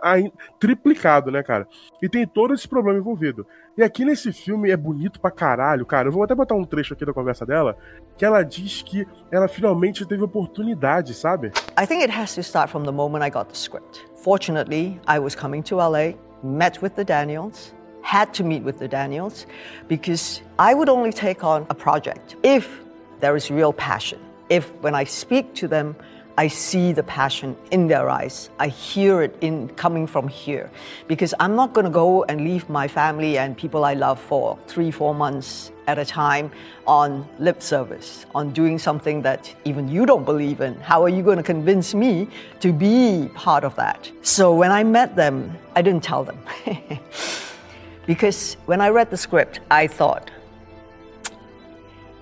triplicado, 0.60 1.29
né, 1.29 1.43
cara? 1.43 1.67
E 2.01 2.07
tem 2.07 2.25
todo 2.25 2.53
esse 2.53 2.65
problema 2.65 3.00
envolvido. 3.00 3.46
E 3.77 3.84
aqui 3.84 4.05
nesse 4.05 4.31
filme 4.31 4.72
é 4.72 4.77
bonito 4.77 5.19
pra 5.19 5.29
caralho, 5.29 5.86
cara. 5.86 6.07
Eu 6.07 6.13
vou 6.13 6.24
até 6.24 6.34
botar 6.34 6.55
um 6.55 6.63
trecho 6.63 6.93
aqui 6.93 7.05
da 7.05 7.12
conversa 7.12 7.46
dela, 7.46 7.77
que 8.17 8.24
ela 8.24 8.43
diz 8.43 8.81
que 8.81 9.05
ela 9.29 9.50
finalmente 9.50 10.05
teve 10.05 10.24
oportunidade, 10.24 11.13
sabe? 11.13 11.51
I 11.77 11.86
think 11.86 12.01
it 12.01 12.12
has 12.12 12.34
to 12.36 12.41
start 12.41 12.72
from 12.72 12.84
the 12.84 12.91
moment 12.91 13.25
I 13.25 13.29
got 13.29 13.48
the 13.48 13.55
script. 13.55 14.07
Fortunately, 14.18 15.00
I 15.08 15.20
was 15.20 15.36
coming 15.36 15.62
to 15.64 15.76
LA, 15.76 16.14
met 16.42 16.82
with 16.82 16.96
the 16.96 17.06
Daniels, 17.06 17.74
had 18.02 18.34
to 18.34 18.44
meet 18.44 18.64
with 18.64 18.80
the 18.80 18.88
Daniels, 18.88 19.46
because 19.88 20.42
I 20.58 20.74
would 20.74 20.90
only 20.90 21.12
take 21.12 21.44
on 21.44 21.68
a 21.70 21.76
project 21.76 22.36
if 22.42 22.82
there 23.20 23.36
is 23.36 23.52
real 23.52 23.72
passion. 23.72 24.20
If 24.50 24.74
when 24.82 24.96
I 24.96 25.04
speak 25.04 25.54
to 25.56 25.68
them, 25.68 25.96
I 26.39 26.48
see 26.48 26.94
the 26.94 27.01
passion 27.01 27.58
in 27.72 27.88
their 27.88 28.12
eyes. 28.12 28.51
I 28.60 28.67
hear 28.67 29.24
it 29.24 29.36
in 29.41 29.70
coming 29.70 30.06
from 30.06 30.27
here. 30.27 30.70
Because 31.08 31.34
I'm 31.39 31.56
not 31.56 31.74
going 31.74 31.86
to 31.86 31.91
go 31.91 32.25
and 32.25 32.41
leave 32.41 32.70
my 32.70 32.88
family 32.88 33.39
and 33.39 33.58
people 33.58 33.84
I 33.84 33.96
love 33.96 34.20
for 34.22 34.60
three, 34.67 34.91
four 34.91 35.15
months 35.15 35.72
at 35.88 35.98
a 35.98 36.06
time 36.06 36.51
on 36.86 37.27
lip 37.39 37.63
service, 37.63 38.27
on 38.36 38.53
doing 38.53 38.77
something 38.77 39.24
that 39.24 39.56
even 39.65 39.89
you 39.89 40.06
don't 40.06 40.25
believe 40.25 40.62
in. 40.62 40.75
How 40.75 41.01
are 41.03 41.10
you 41.10 41.24
going 41.24 41.38
to 41.38 41.44
convince 41.44 41.96
me 41.96 42.27
to 42.60 42.72
be 42.72 43.32
part 43.34 43.63
of 43.63 43.75
that? 43.77 44.12
So 44.22 44.53
when 44.53 44.72
I 44.72 44.84
met 44.84 45.15
them, 45.15 45.58
I 45.75 45.82
didn't 45.82 46.03
tell 46.03 46.24
them. 46.24 46.38
because 48.06 48.58
when 48.67 48.79
I 48.79 48.89
read 48.89 49.10
the 49.10 49.17
script, 49.17 49.62
I 49.72 49.88
thought, 49.88 50.29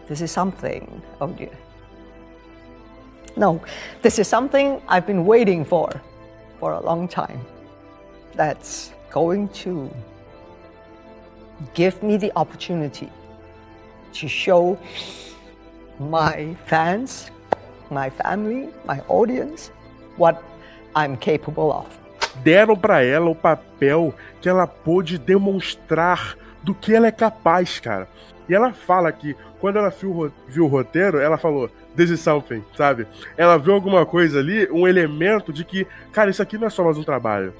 this 0.07 0.21
is 0.21 0.31
something, 0.31 1.01
oh 1.19 1.27
dear. 1.27 1.49
No, 3.37 3.61
this 4.01 4.17
is 4.17 4.27
something 4.27 4.81
I've 4.87 5.05
been 5.05 5.25
waiting 5.25 5.65
for 5.65 5.89
for 6.57 6.71
a 6.73 6.79
long 6.79 7.07
time. 7.07 7.41
That's 8.35 8.93
going 9.11 9.49
to 9.63 9.89
give 11.73 12.01
me 12.01 12.17
the 12.17 12.31
opportunity 12.35 13.09
to 14.13 14.27
show 14.27 14.77
my 15.99 16.55
fans, 16.65 17.29
my 17.91 18.09
family, 18.09 18.69
my 18.85 19.01
audience 19.07 19.71
what 20.17 20.41
I'm 20.95 21.17
capable 21.17 21.71
of. 21.71 21.87
Deram 22.43 22.77
para 22.77 23.03
ela 23.03 23.29
o 23.29 23.35
papel 23.35 24.13
que 24.41 24.47
ela 24.47 24.67
pôde 24.67 25.17
demonstrar 25.17 26.37
do 26.63 26.73
que 26.73 26.93
ela 26.93 27.07
é 27.07 27.11
capaz, 27.11 27.79
cara. 27.79 28.07
E 28.47 28.53
ela 28.53 28.73
fala 28.73 29.11
que 29.11 29.35
quando 29.59 29.77
ela 29.77 29.89
viu, 29.89 30.31
viu 30.47 30.65
o 30.65 30.67
roteiro, 30.67 31.19
ela 31.19 31.37
falou: 31.37 31.69
This 31.95 32.09
is 32.09 32.19
something, 32.19 32.63
sabe? 32.75 33.07
Ela 33.37 33.57
viu 33.57 33.73
alguma 33.73 34.05
coisa 34.05 34.39
ali, 34.39 34.69
um 34.71 34.87
elemento 34.87 35.51
de 35.51 35.63
que, 35.63 35.87
cara, 36.11 36.29
isso 36.29 36.41
aqui 36.41 36.57
não 36.57 36.67
é 36.67 36.69
só 36.69 36.83
mais 36.83 36.97
um 36.97 37.03
trabalho. 37.03 37.53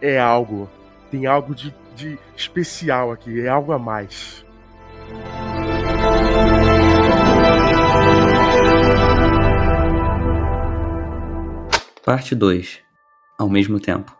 É 0.00 0.18
algo. 0.18 0.68
Tem 1.10 1.26
algo 1.26 1.54
de, 1.54 1.74
de 1.94 2.18
especial 2.36 3.12
aqui, 3.12 3.40
é 3.40 3.48
algo 3.48 3.72
a 3.72 3.78
mais. 3.78 4.44
Parte 12.04 12.34
2 12.34 12.80
Ao 13.38 13.48
mesmo 13.48 13.80
tempo. 13.80 14.15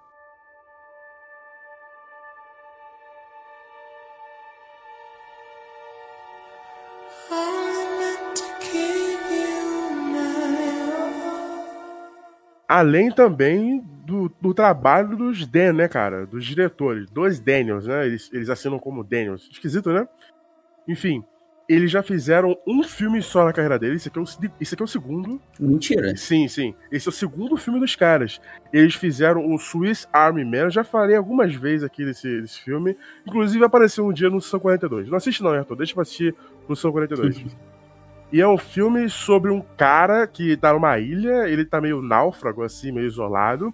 Além 12.76 13.10
também 13.10 13.82
do, 14.04 14.30
do 14.38 14.52
trabalho 14.52 15.16
dos 15.16 15.46
Dan, 15.46 15.72
né, 15.72 15.88
cara? 15.88 16.26
Dos 16.26 16.44
diretores, 16.44 17.08
dois 17.08 17.40
Daniels, 17.40 17.86
né? 17.86 18.04
Eles, 18.04 18.30
eles 18.30 18.50
assinam 18.50 18.78
como 18.78 19.02
Daniels. 19.02 19.48
Esquisito, 19.50 19.90
né? 19.90 20.06
Enfim, 20.86 21.24
eles 21.66 21.90
já 21.90 22.02
fizeram 22.02 22.54
um 22.66 22.82
filme 22.82 23.22
só 23.22 23.46
na 23.46 23.52
carreira 23.54 23.78
deles. 23.78 24.02
Esse 24.02 24.08
aqui 24.10 24.18
é 24.18 24.20
o, 24.20 24.24
esse 24.60 24.74
aqui 24.74 24.82
é 24.82 24.84
o 24.84 24.86
segundo. 24.86 25.40
Mentira. 25.58 26.14
Sim, 26.18 26.48
sim. 26.48 26.74
Esse 26.92 27.08
é 27.08 27.10
o 27.10 27.12
segundo 27.12 27.56
filme 27.56 27.80
dos 27.80 27.96
caras. 27.96 28.42
Eles 28.70 28.94
fizeram 28.94 29.50
o 29.50 29.58
Swiss 29.58 30.06
Army 30.12 30.44
Man. 30.44 30.64
Eu 30.64 30.70
já 30.70 30.84
falei 30.84 31.16
algumas 31.16 31.54
vezes 31.54 31.82
aqui 31.82 32.04
desse, 32.04 32.42
desse 32.42 32.60
filme. 32.60 32.94
Inclusive 33.26 33.64
apareceu 33.64 34.06
um 34.06 34.12
dia 34.12 34.28
no 34.28 34.42
São 34.42 34.60
42. 34.60 35.08
Não 35.08 35.16
assiste 35.16 35.42
não, 35.42 35.52
Arthur. 35.52 35.76
Deixa 35.76 35.94
eu 35.96 36.02
assistir 36.02 36.34
no 36.68 36.76
São 36.76 36.92
42. 36.92 37.42
E 38.32 38.40
é 38.40 38.48
um 38.48 38.58
filme 38.58 39.08
sobre 39.08 39.50
um 39.50 39.62
cara 39.76 40.26
que 40.26 40.56
tá 40.56 40.72
numa 40.72 40.98
ilha, 40.98 41.48
ele 41.48 41.64
tá 41.64 41.80
meio 41.80 42.02
náufrago, 42.02 42.62
assim, 42.62 42.90
meio 42.90 43.06
isolado. 43.06 43.72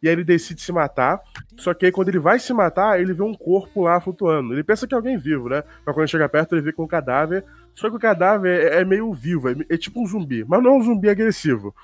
E 0.00 0.08
aí 0.08 0.14
ele 0.14 0.24
decide 0.24 0.60
se 0.60 0.70
matar. 0.70 1.20
Só 1.56 1.74
que 1.74 1.86
aí 1.86 1.92
quando 1.92 2.08
ele 2.08 2.20
vai 2.20 2.38
se 2.38 2.52
matar, 2.52 3.00
ele 3.00 3.12
vê 3.12 3.22
um 3.22 3.34
corpo 3.34 3.82
lá 3.82 4.00
flutuando. 4.00 4.54
Ele 4.54 4.62
pensa 4.62 4.86
que 4.86 4.94
é 4.94 4.96
alguém 4.96 5.18
vivo, 5.18 5.48
né? 5.48 5.64
Mas 5.84 5.94
quando 5.94 6.00
ele 6.00 6.06
chega 6.06 6.28
perto, 6.28 6.54
ele 6.54 6.62
vê 6.62 6.72
que 6.72 6.80
é 6.80 6.84
um 6.84 6.88
cadáver. 6.88 7.44
Só 7.74 7.90
que 7.90 7.96
o 7.96 8.00
cadáver 8.00 8.72
é, 8.72 8.80
é 8.80 8.84
meio 8.84 9.12
vivo, 9.12 9.48
é, 9.48 9.56
é, 9.68 9.76
tipo 9.76 10.00
um 10.00 10.06
zumbi. 10.06 10.44
Mas 10.44 10.62
não 10.62 10.74
é 10.74 10.76
um 10.76 10.82
zumbi 10.82 11.08
agressivo. 11.08 11.74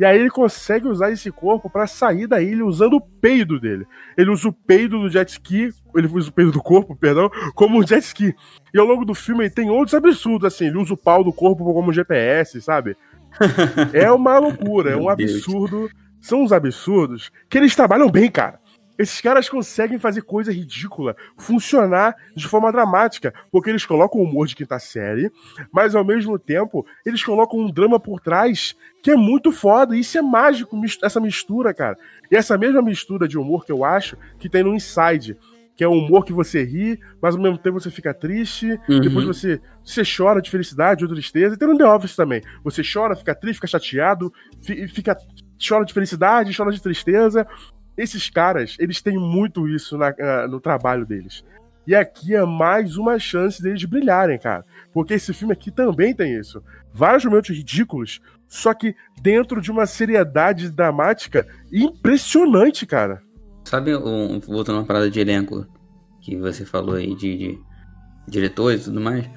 E 0.00 0.04
aí 0.06 0.18
ele 0.18 0.30
consegue 0.30 0.88
usar 0.88 1.10
esse 1.10 1.30
corpo 1.30 1.68
para 1.68 1.86
sair 1.86 2.26
da 2.26 2.40
ilha 2.40 2.64
usando 2.64 2.94
o 2.94 3.00
peido 3.02 3.60
dele. 3.60 3.86
Ele 4.16 4.30
usa 4.30 4.48
o 4.48 4.52
peido 4.52 4.98
do 4.98 5.10
jet 5.10 5.28
ski, 5.28 5.68
ele 5.94 6.06
usa 6.06 6.30
o 6.30 6.32
peido 6.32 6.50
do 6.50 6.62
corpo, 6.62 6.96
perdão, 6.96 7.30
como 7.54 7.78
um 7.78 7.86
jet 7.86 8.02
ski. 8.02 8.34
E 8.72 8.80
ao 8.80 8.86
longo 8.86 9.04
do 9.04 9.14
filme 9.14 9.44
ele 9.44 9.50
tem 9.50 9.68
outros 9.68 9.92
absurdos, 9.92 10.46
assim, 10.46 10.68
ele 10.68 10.78
usa 10.78 10.94
o 10.94 10.96
pau 10.96 11.22
do 11.22 11.30
corpo 11.30 11.70
como 11.74 11.92
GPS, 11.92 12.62
sabe? 12.62 12.96
é 13.92 14.10
uma 14.10 14.38
loucura, 14.38 14.92
é 14.92 14.96
um 14.96 15.10
absurdo. 15.10 15.90
São 16.18 16.42
uns 16.44 16.52
absurdos 16.52 17.30
que 17.50 17.58
eles 17.58 17.76
trabalham 17.76 18.10
bem, 18.10 18.30
cara. 18.30 18.58
Esses 19.00 19.18
caras 19.18 19.48
conseguem 19.48 19.98
fazer 19.98 20.20
coisa 20.20 20.52
ridícula 20.52 21.16
funcionar 21.34 22.14
de 22.36 22.46
forma 22.46 22.70
dramática, 22.70 23.32
porque 23.50 23.70
eles 23.70 23.86
colocam 23.86 24.20
o 24.20 24.24
humor 24.24 24.46
de 24.46 24.54
quinta 24.54 24.78
série, 24.78 25.32
mas 25.72 25.94
ao 25.94 26.04
mesmo 26.04 26.38
tempo 26.38 26.84
eles 27.06 27.24
colocam 27.24 27.60
um 27.60 27.70
drama 27.70 27.98
por 27.98 28.20
trás 28.20 28.76
que 29.02 29.10
é 29.10 29.16
muito 29.16 29.50
foda. 29.52 29.96
E 29.96 30.00
isso 30.00 30.18
é 30.18 30.20
mágico, 30.20 30.78
essa 31.02 31.18
mistura, 31.18 31.72
cara. 31.72 31.96
E 32.30 32.36
essa 32.36 32.58
mesma 32.58 32.82
mistura 32.82 33.26
de 33.26 33.38
humor 33.38 33.64
que 33.64 33.72
eu 33.72 33.86
acho 33.86 34.18
que 34.38 34.50
tem 34.50 34.62
no 34.62 34.74
Inside. 34.74 35.34
Que 35.74 35.82
é 35.82 35.88
um 35.88 35.96
humor 35.96 36.26
que 36.26 36.32
você 36.34 36.62
ri, 36.62 37.00
mas 37.22 37.34
ao 37.34 37.40
mesmo 37.40 37.56
tempo 37.56 37.80
você 37.80 37.90
fica 37.90 38.12
triste, 38.12 38.78
uhum. 38.86 39.00
depois 39.00 39.24
você, 39.24 39.58
você 39.82 40.02
chora 40.04 40.42
de 40.42 40.50
felicidade 40.50 41.02
ou 41.02 41.10
tristeza. 41.10 41.54
E 41.54 41.58
tem 41.58 41.66
no 41.66 41.78
The 41.78 41.86
Office 41.86 42.14
também. 42.14 42.42
Você 42.62 42.82
chora, 42.82 43.16
fica 43.16 43.34
triste, 43.34 43.56
fica 43.56 43.66
chateado, 43.66 44.30
fica, 44.92 45.16
chora 45.66 45.86
de 45.86 45.94
felicidade, 45.94 46.54
chora 46.54 46.70
de 46.70 46.82
tristeza. 46.82 47.46
Esses 48.00 48.30
caras, 48.30 48.76
eles 48.78 49.02
têm 49.02 49.18
muito 49.18 49.68
isso 49.68 49.98
na, 49.98 50.08
uh, 50.08 50.48
no 50.48 50.58
trabalho 50.58 51.04
deles. 51.04 51.44
E 51.86 51.94
aqui 51.94 52.34
é 52.34 52.42
mais 52.46 52.96
uma 52.96 53.18
chance 53.18 53.62
deles 53.62 53.84
brilharem, 53.84 54.38
cara. 54.38 54.64
Porque 54.90 55.12
esse 55.12 55.34
filme 55.34 55.52
aqui 55.52 55.70
também 55.70 56.14
tem 56.14 56.34
isso. 56.34 56.62
Vários 56.94 57.26
momentos 57.26 57.54
ridículos, 57.54 58.22
só 58.48 58.72
que 58.72 58.96
dentro 59.20 59.60
de 59.60 59.70
uma 59.70 59.84
seriedade 59.84 60.70
dramática 60.70 61.46
impressionante, 61.70 62.86
cara. 62.86 63.20
Sabe, 63.64 63.94
um, 63.94 64.40
voltando 64.40 64.78
uma 64.78 64.86
parada 64.86 65.10
de 65.10 65.20
elenco 65.20 65.66
que 66.22 66.38
você 66.38 66.64
falou 66.64 66.94
aí 66.94 67.14
de, 67.14 67.36
de 67.36 67.58
diretores 68.26 68.80
e 68.80 68.84
tudo 68.84 69.00
mais. 69.02 69.28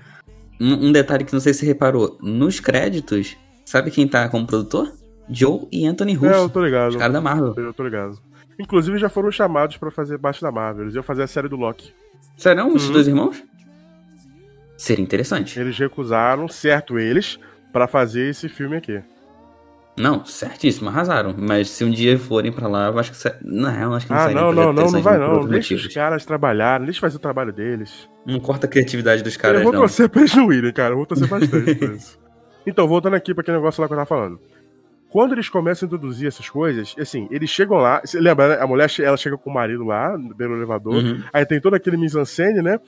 Um, 0.62 0.88
um, 0.88 0.92
detalhe 0.94 1.26
que 1.26 1.34
não 1.34 1.42
sei 1.42 1.54
se 1.54 1.60
você 1.60 1.66
reparou: 1.66 2.18
nos 2.22 2.62
créditos, 2.62 3.36
sabe 3.66 3.92
quem 3.92 4.08
tá 4.08 4.30
como 4.30 4.48
produtor? 4.48 4.90
Joe 5.30 5.68
e 5.70 5.86
Anthony 5.86 6.14
Russo. 6.14 6.34
É, 6.34 6.38
eu 6.38 6.50
tô 6.50 6.64
ligado. 6.64 6.92
Os 6.92 6.96
caras 6.96 7.12
da 7.12 7.20
Marvel. 7.20 7.54
Eu 7.58 7.74
tô 7.74 7.84
ligado. 7.84 8.18
Inclusive 8.60 8.98
já 8.98 9.10
foram 9.10 9.32
chamados 9.32 9.78
para 9.78 9.90
fazer 9.92 10.18
parte 10.20 10.42
da 10.42 10.52
Marvel. 10.52 10.84
Eles 10.84 10.96
iam 10.96 11.04
fazer 11.04 11.24
a 11.24 11.28
série 11.28 11.48
do 11.50 11.56
Loki. 11.56 11.94
Serão 12.38 12.74
os 12.74 12.90
dois 12.90 13.08
irmãos? 13.08 13.44
Seria 14.78 15.04
interessante. 15.04 15.60
Eles 15.60 15.78
recusaram, 15.78 16.48
certo 16.48 17.00
eles, 17.00 17.40
para 17.72 17.88
fazer 17.88 18.30
esse 18.30 18.50
filme 18.50 18.76
aqui. 18.78 19.02
Não, 19.96 20.26
certíssimo, 20.26 20.90
arrasaram. 20.90 21.36
Mas 21.38 21.70
se 21.70 21.84
um 21.84 21.92
dia 21.92 22.18
forem 22.18 22.52
para 22.52 22.68
lá, 22.68 22.88
eu 22.88 22.98
acho 22.98 23.12
que. 23.12 23.36
Não, 23.44 23.94
acho 23.94 24.08
que 24.08 24.12
não 24.12 24.20
Ah, 24.20 24.30
não, 24.30 24.52
não, 24.52 24.74
não, 24.74 24.92
não 24.92 25.02
vai 25.02 25.20
não. 25.20 25.46
Deixa 25.46 25.76
os 25.76 25.88
caras 25.88 26.26
trabalharem, 26.26 26.86
deixa 26.86 27.00
fazer 27.00 27.18
o 27.18 27.20
trabalho 27.20 27.54
deles. 27.54 28.10
Não 28.26 28.40
corta 28.40 28.66
a 28.66 28.70
criatividade 28.70 29.22
dos 29.22 29.38
caras, 29.38 29.58
Eu 29.58 29.64
vou 29.64 29.72
não. 29.72 29.82
torcer 29.82 30.10
pra 30.10 30.22
eles 30.22 30.36
não 30.36 30.52
irem, 30.52 30.74
cara. 30.74 30.94
Eu 30.94 30.98
vou 30.98 31.06
torcer 31.06 31.28
bastante 31.28 31.76
pra 31.76 31.88
isso. 31.88 32.22
Então, 32.66 32.88
voltando 32.88 33.16
aqui 33.18 33.34
pra 33.34 33.42
aquele 33.42 33.58
negócio 33.58 33.82
lá 33.82 33.88
que 33.90 33.94
eu 33.94 33.98
tava 33.98 34.08
falando. 34.08 34.40
Quando 35.14 35.34
eles 35.34 35.48
começam 35.48 35.86
a 35.86 35.88
introduzir 35.88 36.28
essas 36.28 36.50
coisas, 36.50 36.96
assim, 37.00 37.28
eles 37.30 37.48
chegam 37.48 37.78
lá. 37.78 38.02
Você 38.04 38.20
lembra, 38.20 38.48
né? 38.48 38.58
A 38.60 38.66
mulher 38.66 38.90
ela 39.00 39.16
chega 39.16 39.38
com 39.38 39.52
o 39.52 39.54
marido 39.54 39.84
lá, 39.84 40.18
pelo 40.36 40.56
elevador. 40.56 40.96
Uhum. 40.96 41.22
Aí 41.32 41.46
tem 41.46 41.62
todo 41.62 41.76
aquele 41.76 41.98
mise-en-scène, 41.98 42.64
né? 42.64 42.80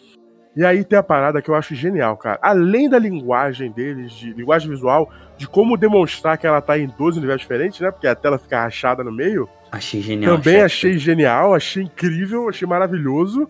E 0.58 0.66
aí 0.66 0.84
tem 0.84 0.98
a 0.98 1.04
parada 1.04 1.40
que 1.40 1.50
eu 1.50 1.54
acho 1.54 1.76
genial, 1.76 2.18
cara. 2.18 2.40
Além 2.42 2.90
da 2.90 2.98
linguagem 2.98 3.72
deles, 3.72 4.12
de 4.14 4.34
linguagem 4.34 4.68
visual, 4.68 5.14
de 5.38 5.48
como 5.48 5.78
demonstrar 5.78 6.36
que 6.40 6.48
ela 6.48 6.62
tá 6.62 6.80
em 6.80 6.88
12 6.88 7.20
universos 7.20 7.44
diferentes, 7.44 7.80
né? 7.80 7.92
Porque 7.92 8.08
a 8.08 8.16
tela 8.16 8.40
fica 8.40 8.60
rachada 8.60 9.04
no 9.04 9.12
meio. 9.12 9.48
Achei 9.72 10.02
genial. 10.02 10.38
Também 10.38 10.54
chefe. 10.54 10.66
achei 10.66 10.98
genial, 10.98 11.54
achei 11.54 11.84
incrível, 11.84 12.50
achei 12.50 12.68
maravilhoso. 12.68 13.48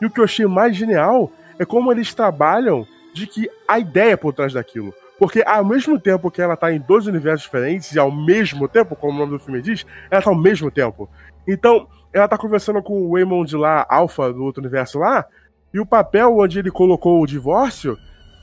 E 0.00 0.06
o 0.06 0.10
que 0.10 0.20
eu 0.20 0.24
achei 0.24 0.46
mais 0.46 0.74
genial 0.74 1.30
é 1.58 1.66
como 1.66 1.92
eles 1.92 2.14
trabalham 2.14 2.86
de 3.12 3.26
que 3.26 3.50
a 3.68 3.78
ideia 3.78 4.16
por 4.16 4.32
trás 4.32 4.54
daquilo. 4.54 4.94
Porque 5.18 5.42
ao 5.46 5.64
mesmo 5.64 5.98
tempo 5.98 6.30
que 6.30 6.42
ela 6.42 6.56
tá 6.56 6.70
em 6.72 6.78
12 6.80 7.08
universos 7.08 7.42
diferentes, 7.42 7.92
e 7.94 7.98
ao 7.98 8.10
mesmo 8.10 8.68
tempo, 8.68 8.94
como 8.94 9.14
o 9.14 9.18
nome 9.20 9.32
do 9.32 9.38
filme 9.38 9.62
diz, 9.62 9.86
ela 10.10 10.20
tá 10.22 10.30
ao 10.30 10.36
mesmo 10.36 10.70
tempo. 10.70 11.08
Então, 11.48 11.88
ela 12.12 12.28
tá 12.28 12.36
conversando 12.36 12.82
com 12.82 13.00
o 13.02 13.12
Waymond 13.12 13.56
lá, 13.56 13.86
Alpha, 13.88 14.32
do 14.32 14.44
outro 14.44 14.60
universo 14.62 14.98
lá, 14.98 15.24
e 15.72 15.80
o 15.80 15.86
papel 15.86 16.36
onde 16.38 16.58
ele 16.58 16.70
colocou 16.70 17.22
o 17.22 17.26
divórcio, 17.26 17.96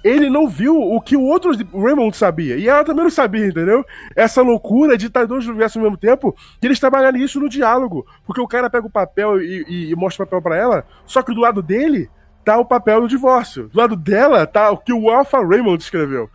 ele 0.03 0.29
não 0.29 0.47
viu 0.49 0.75
o 0.79 0.99
que 0.99 1.15
o 1.15 1.21
outro 1.23 1.51
Raymond 1.73 2.15
sabia. 2.17 2.57
E 2.57 2.67
ela 2.67 2.83
também 2.83 3.03
não 3.03 3.11
sabia, 3.11 3.45
entendeu? 3.47 3.85
Essa 4.15 4.41
loucura 4.41 4.97
de 4.97 5.07
estar 5.07 5.23
em 5.23 5.27
dois 5.27 5.47
universos 5.47 5.77
ao 5.77 5.83
mesmo 5.83 5.97
tempo, 5.97 6.35
e 6.61 6.65
eles 6.65 6.79
trabalharem 6.79 7.21
isso 7.23 7.39
no 7.39 7.47
diálogo. 7.47 8.05
Porque 8.25 8.41
o 8.41 8.47
cara 8.47 8.69
pega 8.69 8.85
o 8.87 8.91
papel 8.91 9.39
e, 9.41 9.63
e- 9.67 9.91
e 9.91 9.95
mostra 9.95 10.23
o 10.23 10.27
papel 10.27 10.41
pra 10.41 10.57
ela, 10.57 10.85
só 11.05 11.21
que 11.21 11.33
do 11.33 11.39
lado 11.41 11.61
dele 11.61 12.09
tá 12.43 12.57
o 12.57 12.65
papel 12.65 13.01
do 13.01 13.07
divórcio. 13.07 13.69
Do 13.69 13.77
lado 13.77 13.95
dela 13.95 14.45
tá 14.45 14.69
o 14.71 14.77
que 14.77 14.91
o 14.91 15.09
Alpha 15.09 15.37
Raymond 15.37 15.81
escreveu. 15.81 16.29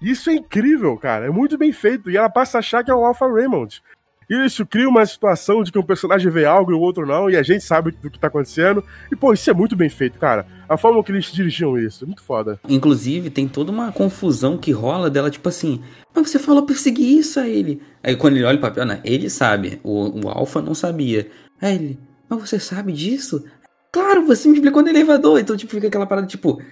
Isso 0.00 0.30
é 0.30 0.34
incrível, 0.34 0.96
cara. 0.96 1.26
É 1.26 1.30
muito 1.30 1.58
bem 1.58 1.72
feito. 1.72 2.10
E 2.10 2.16
ela 2.16 2.30
passa 2.30 2.58
a 2.58 2.60
achar 2.60 2.82
que 2.82 2.90
é 2.90 2.94
o 2.94 3.04
Alpha 3.04 3.26
Raymond. 3.26 3.82
Isso 4.30 4.64
cria 4.64 4.88
uma 4.88 5.04
situação 5.04 5.60
de 5.64 5.72
que 5.72 5.78
um 5.78 5.82
personagem 5.82 6.30
vê 6.30 6.44
algo 6.44 6.70
e 6.70 6.74
o 6.74 6.78
outro 6.78 7.04
não, 7.04 7.28
e 7.28 7.36
a 7.36 7.42
gente 7.42 7.64
sabe 7.64 7.90
do 7.90 8.08
que 8.08 8.16
tá 8.16 8.28
acontecendo. 8.28 8.84
E, 9.10 9.16
pô, 9.16 9.32
isso 9.32 9.50
é 9.50 9.52
muito 9.52 9.74
bem 9.74 9.88
feito, 9.88 10.20
cara. 10.20 10.46
A 10.68 10.76
forma 10.76 11.02
que 11.02 11.10
eles 11.10 11.32
dirigiam 11.32 11.76
isso, 11.76 12.04
é 12.04 12.06
muito 12.06 12.22
foda. 12.22 12.60
Inclusive, 12.68 13.28
tem 13.28 13.48
toda 13.48 13.72
uma 13.72 13.90
confusão 13.90 14.56
que 14.56 14.70
rola 14.70 15.10
dela, 15.10 15.32
tipo 15.32 15.48
assim, 15.48 15.82
mas 16.14 16.30
você 16.30 16.38
falou 16.38 16.62
pra 16.62 16.76
eu 16.76 16.78
seguir 16.78 17.18
isso 17.18 17.40
a 17.40 17.48
ele. 17.48 17.82
Aí 18.04 18.14
quando 18.14 18.36
ele 18.36 18.44
olha 18.44 18.58
o 18.58 18.60
papel, 18.60 18.86
né, 18.86 19.00
ele 19.02 19.28
sabe, 19.28 19.80
o, 19.82 20.24
o 20.24 20.28
Alpha 20.28 20.62
não 20.62 20.76
sabia. 20.76 21.28
Aí 21.60 21.74
ele, 21.74 21.98
mas 22.28 22.38
você 22.48 22.60
sabe 22.60 22.92
disso? 22.92 23.44
Claro, 23.92 24.24
você 24.24 24.48
me 24.48 24.54
explicou 24.54 24.80
no 24.80 24.88
elevador. 24.88 25.40
Então, 25.40 25.56
tipo, 25.56 25.72
fica 25.72 25.88
aquela 25.88 26.06
parada, 26.06 26.28
tipo, 26.28 26.62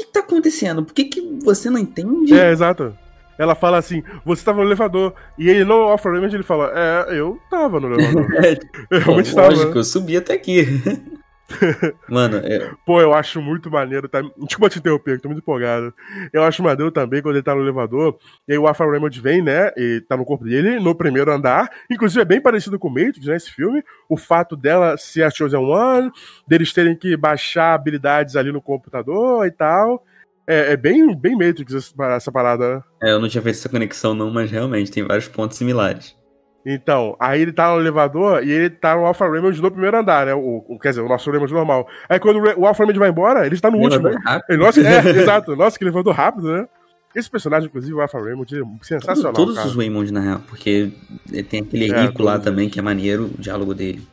que, 0.00 0.06
que 0.06 0.12
tá 0.12 0.20
acontecendo? 0.20 0.84
Por 0.84 0.94
que, 0.94 1.04
que 1.04 1.38
você 1.42 1.68
não 1.70 1.78
entende? 1.78 2.34
É, 2.34 2.50
exato. 2.50 2.96
Ela 3.38 3.54
fala 3.54 3.78
assim, 3.78 4.02
você 4.24 4.44
tava 4.44 4.58
no 4.58 4.66
elevador. 4.66 5.14
E 5.38 5.48
ele 5.48 5.64
não, 5.64 5.86
o 5.86 5.88
Alpha 5.88 6.10
Raymond, 6.10 6.34
ele 6.34 6.42
fala, 6.42 6.70
é, 6.74 7.18
eu 7.18 7.38
tava 7.50 7.80
no 7.80 7.94
elevador. 7.94 8.26
eu 8.90 9.00
realmente 9.00 9.34
tava. 9.34 9.48
Lógico, 9.48 9.78
eu 9.78 9.84
subi 9.84 10.16
até 10.16 10.34
aqui. 10.34 10.66
Mano, 12.08 12.38
é, 12.38 12.70
Pô, 12.84 13.00
eu 13.00 13.12
acho 13.12 13.40
muito 13.40 13.70
maneiro. 13.70 14.08
Tá... 14.08 14.22
Desculpa 14.38 14.68
te 14.68 14.78
interromper, 14.78 15.16
que 15.16 15.22
tô 15.22 15.28
muito 15.28 15.40
empolgado. 15.40 15.92
Eu 16.32 16.44
acho 16.44 16.62
maneiro 16.62 16.90
também 16.90 17.22
quando 17.22 17.36
ele 17.36 17.42
tá 17.42 17.54
no 17.54 17.62
elevador. 17.62 18.18
E 18.48 18.52
aí 18.52 18.58
o 18.58 18.66
Alpha 18.66 18.84
Raymond 18.84 19.20
vem, 19.20 19.42
né? 19.42 19.70
E 19.76 20.00
tá 20.08 20.16
no 20.16 20.24
corpo 20.24 20.44
dele, 20.44 20.78
no 20.80 20.94
primeiro 20.94 21.32
andar. 21.32 21.70
Inclusive 21.90 22.22
é 22.22 22.24
bem 22.24 22.40
parecido 22.40 22.78
com 22.78 22.88
o 22.88 22.94
Matrix, 22.94 23.26
né? 23.26 23.36
Esse 23.36 23.50
filme. 23.50 23.82
O 24.08 24.16
fato 24.16 24.56
dela 24.56 24.96
ser 24.96 25.22
a 25.22 25.30
Chosen 25.30 25.60
One, 25.60 26.10
deles 26.46 26.72
terem 26.72 26.96
que 26.96 27.16
baixar 27.16 27.74
habilidades 27.74 28.36
ali 28.36 28.52
no 28.52 28.62
computador 28.62 29.46
e 29.46 29.50
tal. 29.50 30.04
É, 30.46 30.72
é 30.72 30.76
bem, 30.76 31.14
bem 31.14 31.36
Matrix 31.36 31.74
essa, 31.74 32.32
parada, 32.32 32.76
né? 32.76 32.82
é, 33.04 33.12
eu 33.12 33.20
não 33.20 33.28
tinha 33.28 33.40
feito 33.40 33.56
essa 33.56 33.68
conexão 33.68 34.14
não, 34.14 34.30
mas 34.32 34.50
realmente 34.50 34.90
tem 34.90 35.04
vários 35.04 35.28
pontos 35.28 35.56
similares. 35.56 36.16
Então, 36.64 37.16
aí 37.18 37.40
ele 37.40 37.52
tá 37.52 37.72
no 37.74 37.80
elevador 37.80 38.44
e 38.44 38.50
ele 38.50 38.68
tá 38.68 38.94
no 38.94 39.06
Alpha 39.06 39.26
Raymond 39.28 39.60
no 39.62 39.70
primeiro 39.70 39.96
andar, 39.98 40.26
né? 40.26 40.34
O, 40.34 40.64
o- 40.68 40.78
quer 40.78 40.90
dizer, 40.90 41.00
o 41.00 41.08
nosso 41.08 41.30
Raymond 41.30 41.52
normal. 41.52 41.88
Aí 42.08 42.18
quando 42.20 42.36
o 42.38 42.60
o 42.60 42.66
Alpha 42.66 42.82
Raymond 42.82 42.98
vai 42.98 43.08
embora, 43.08 43.46
ele 43.46 43.54
está 43.54 43.70
no 43.70 43.78
último. 43.78 44.08
Elevador 44.08 44.20
rápido. 44.24 44.50
Ele- 44.52 44.62
Nossa, 44.62 44.80
é, 44.86 45.08
exato. 45.22 45.56
Nossa, 45.56 45.78
que 45.78 45.84
levantou 45.84 46.12
rápido, 46.12 46.52
né? 46.52 46.66
Esse 47.16 47.28
personagem, 47.30 47.66
inclusive, 47.68 47.94
o 47.94 48.00
Alpha 48.00 48.20
Raymond, 48.20 48.54
ele 48.54 48.62
é 48.62 48.84
sensacional, 48.84 49.32
Todos 49.32 49.56
cara. 49.56 49.66
os 49.68 49.74
Waymond, 49.74 50.12
na 50.12 50.20
real, 50.20 50.42
porque 50.46 50.92
tem 51.48 51.62
aquele 51.62 51.90
É, 51.90 52.02
rico 52.02 52.22
lá 52.22 52.32
todos 52.32 52.44
também, 52.44 52.68
que 52.68 52.78
é 52.78 52.82
maneiro, 52.82 53.30
o 53.36 53.40
diálogo 53.40 53.74
dele. 53.74 54.06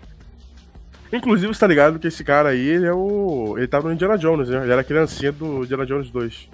Inclusive, 1.13 1.53
você 1.53 1.59
tá 1.59 1.67
ligado 1.67 1.99
que 1.99 2.07
esse 2.07 2.23
cara 2.23 2.49
aí, 2.49 2.67
ele 2.67 2.85
é 2.85 2.93
o... 2.93 3.55
Ele 3.57 3.67
tá 3.67 3.79
no 3.81 3.91
Indiana 3.93 4.17
Jones, 4.17 4.49
né? 4.49 4.63
Ele 4.63 4.71
era 4.71 4.81
a 4.81 4.83
criancinha 4.83 5.31
do 5.31 5.63
Indiana 5.63 5.85
Jones 5.85 6.09
2. 6.09 6.49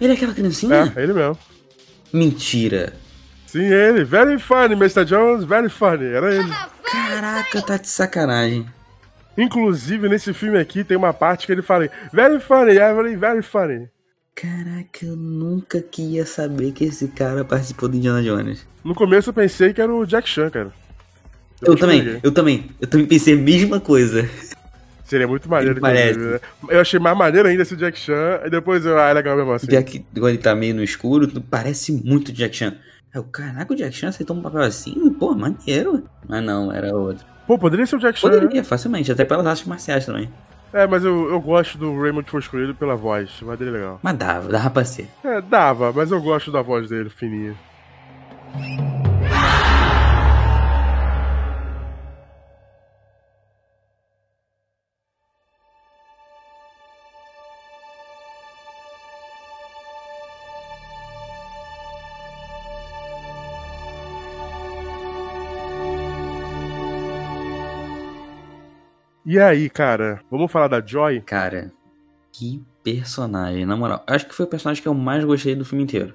Ele 0.00 0.12
é 0.12 0.14
aquela 0.16 0.32
criancinha? 0.34 0.92
É, 0.96 1.02
ele 1.02 1.12
mesmo. 1.12 1.36
Mentira. 2.12 2.92
Sim, 3.50 3.64
ele. 3.64 4.04
Very 4.04 4.38
funny, 4.38 4.74
Mr. 4.74 5.04
Jones, 5.04 5.42
very 5.42 5.68
funny. 5.68 6.06
Era 6.06 6.32
ele. 6.32 6.52
Caraca, 6.84 7.60
tá 7.62 7.76
de 7.78 7.88
sacanagem. 7.88 8.64
Inclusive, 9.36 10.08
nesse 10.08 10.32
filme 10.32 10.56
aqui, 10.56 10.84
tem 10.84 10.96
uma 10.96 11.12
parte 11.12 11.46
que 11.46 11.52
ele 11.52 11.62
fala 11.62 11.90
Very 12.12 12.38
funny, 12.38 12.76
Evelyn, 12.76 13.16
very 13.16 13.42
funny. 13.42 13.88
Caraca, 14.36 15.04
eu 15.04 15.16
nunca 15.16 15.82
que 15.82 16.00
ia 16.00 16.24
saber 16.24 16.70
que 16.70 16.84
esse 16.84 17.08
cara 17.08 17.44
participou 17.44 17.88
do 17.88 17.96
Indiana 17.96 18.22
Jones. 18.22 18.64
No 18.84 18.94
começo 18.94 19.30
eu 19.30 19.34
pensei 19.34 19.72
que 19.72 19.80
era 19.80 19.92
o 19.92 20.06
Jack 20.06 20.28
Chan, 20.28 20.48
cara. 20.50 20.72
Eu 21.60 21.74
Depois 21.74 21.80
também, 21.80 22.20
eu 22.22 22.32
também. 22.32 22.70
Eu 22.80 22.86
também 22.86 23.06
pensei 23.06 23.34
a 23.34 23.36
mesma 23.36 23.80
coisa. 23.80 24.30
Seria 25.04 25.26
muito 25.26 25.50
maneiro, 25.50 25.80
parece. 25.80 26.18
né? 26.20 26.40
Eu 26.68 26.80
achei 26.80 27.00
mais 27.00 27.18
maneiro 27.18 27.48
ainda 27.48 27.62
esse 27.62 27.74
Jack 27.74 27.98
Chan, 27.98 28.42
e 28.46 28.50
depois 28.50 28.86
eu, 28.86 28.96
ah, 28.96 29.08
é 29.08 29.12
legal 29.12 29.36
mesmo 29.36 29.52
assim. 29.52 29.66
Que 29.66 30.04
agora 30.16 30.32
ele 30.32 30.40
tá 30.40 30.54
meio 30.54 30.76
no 30.76 30.84
escuro, 30.84 31.28
parece 31.50 31.90
muito 32.04 32.32
Jack 32.32 32.54
Chan. 32.54 32.76
Eu, 33.12 33.24
caraca, 33.24 33.72
o 33.72 33.76
Jack 33.76 33.94
Chan 33.94 34.08
aceitou 34.08 34.36
um 34.36 34.42
papel 34.42 34.62
assim? 34.62 35.10
Pô, 35.14 35.34
maneiro. 35.34 36.04
Mas 36.28 36.44
não, 36.44 36.70
era 36.72 36.96
outro. 36.96 37.26
Pô, 37.46 37.58
poderia 37.58 37.84
ser 37.84 37.96
o 37.96 37.98
Jack 37.98 38.18
Chan, 38.18 38.28
né? 38.28 38.38
Poderia, 38.40 38.64
facilmente, 38.64 39.10
até 39.10 39.24
pelas 39.24 39.46
artes 39.46 39.66
marciais 39.66 40.06
também. 40.06 40.30
É, 40.72 40.86
mas 40.86 41.04
eu, 41.04 41.28
eu 41.28 41.40
gosto 41.40 41.76
do 41.76 42.00
Raymond 42.00 42.30
foi 42.30 42.38
escolhido 42.38 42.74
pela 42.76 42.94
voz, 42.94 43.40
voz 43.40 43.58
dele 43.58 43.72
é 43.72 43.74
legal. 43.74 43.98
Mas 44.00 44.16
dava, 44.16 44.48
dava 44.48 44.70
pra 44.70 44.84
ser. 44.84 45.08
É, 45.24 45.40
dava, 45.40 45.92
mas 45.92 46.12
eu 46.12 46.22
gosto 46.22 46.52
da 46.52 46.62
voz 46.62 46.88
dele, 46.88 47.10
fininha. 47.10 47.56
E 69.30 69.38
aí, 69.38 69.70
cara, 69.70 70.20
vamos 70.28 70.50
falar 70.50 70.66
da 70.66 70.84
Joy? 70.84 71.20
Cara, 71.20 71.72
que 72.32 72.60
personagem, 72.82 73.64
na 73.64 73.76
moral. 73.76 74.02
Acho 74.04 74.26
que 74.26 74.34
foi 74.34 74.44
o 74.44 74.48
personagem 74.48 74.82
que 74.82 74.88
eu 74.88 74.92
mais 74.92 75.24
gostei 75.24 75.54
do 75.54 75.64
filme 75.64 75.84
inteiro. 75.84 76.14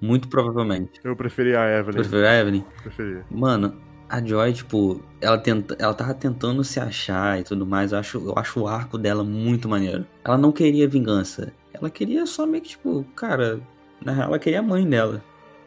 Muito 0.00 0.28
provavelmente. 0.28 1.00
Eu 1.02 1.16
preferi 1.16 1.56
a 1.56 1.68
Evelyn. 1.76 1.94
Prefiro 1.94 2.24
a 2.24 2.34
Evelyn. 2.36 2.64
Preferi. 2.84 3.24
Mano, 3.28 3.74
a 4.08 4.24
Joy, 4.24 4.52
tipo, 4.52 5.02
ela, 5.20 5.36
tenta, 5.38 5.76
ela 5.76 5.92
tava 5.92 6.14
tentando 6.14 6.62
se 6.62 6.78
achar 6.78 7.40
e 7.40 7.42
tudo 7.42 7.66
mais. 7.66 7.90
Eu 7.90 7.98
acho, 7.98 8.18
eu 8.18 8.34
acho 8.36 8.60
o 8.60 8.68
arco 8.68 8.96
dela 8.96 9.24
muito 9.24 9.68
maneiro. 9.68 10.06
Ela 10.24 10.38
não 10.38 10.52
queria 10.52 10.86
vingança. 10.86 11.52
Ela 11.72 11.90
queria 11.90 12.26
só 12.26 12.46
meio 12.46 12.62
que, 12.62 12.68
tipo, 12.68 13.04
cara, 13.16 13.60
na 14.00 14.12
real, 14.12 14.28
ela 14.28 14.38
queria 14.38 14.60
a 14.60 14.62
mãe 14.62 14.88
dela. 14.88 15.20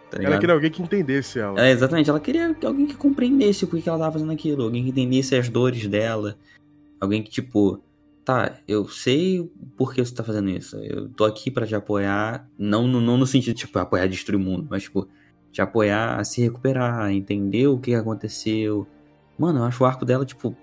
Tá 0.09 0.23
Ela 0.23 0.39
queria 0.39 0.55
alguém 0.55 0.71
que 0.71 0.81
entendesse 0.81 1.39
ela. 1.39 1.59
É, 1.59 1.71
exatamente, 1.71 2.09
ela 2.09 2.19
queria 2.19 2.53
que 2.53 2.65
alguém 2.65 2.87
que 2.87 2.95
compreendesse 2.95 3.65
o 3.65 3.67
porquê 3.67 3.89
ela 3.89 3.99
tava 3.99 4.13
fazendo 4.13 4.31
aquilo, 4.31 4.63
alguém 4.63 4.83
que 4.83 4.89
entendesse 4.89 5.35
as 5.35 5.49
dores 5.49 5.85
dela, 5.87 6.37
alguém 6.99 7.21
que, 7.21 7.29
tipo, 7.29 7.83
tá, 8.23 8.57
eu 8.67 8.87
sei 8.87 9.51
por 9.75 9.93
que 9.93 10.03
você 10.03 10.15
tá 10.15 10.23
fazendo 10.23 10.49
isso, 10.49 10.77
eu 10.77 11.09
tô 11.09 11.25
aqui 11.25 11.51
pra 11.51 11.67
te 11.67 11.75
apoiar, 11.75 12.49
não 12.57 12.87
no, 12.87 13.01
não 13.01 13.17
no 13.17 13.27
sentido 13.27 13.53
de, 13.53 13.65
tipo, 13.65 13.77
apoiar 13.79 14.07
destruir 14.07 14.37
o 14.37 14.43
mundo, 14.43 14.67
mas, 14.69 14.83
tipo, 14.83 15.07
te 15.51 15.61
apoiar 15.61 16.19
a 16.19 16.23
se 16.23 16.41
recuperar, 16.41 16.99
a 16.99 17.11
entender 17.11 17.67
o 17.67 17.79
que 17.79 17.93
aconteceu. 17.93 18.87
Mano, 19.37 19.59
eu 19.59 19.63
acho 19.63 19.83
o 19.83 19.87
arco 19.87 20.05
dela, 20.05 20.25
tipo, 20.25 20.55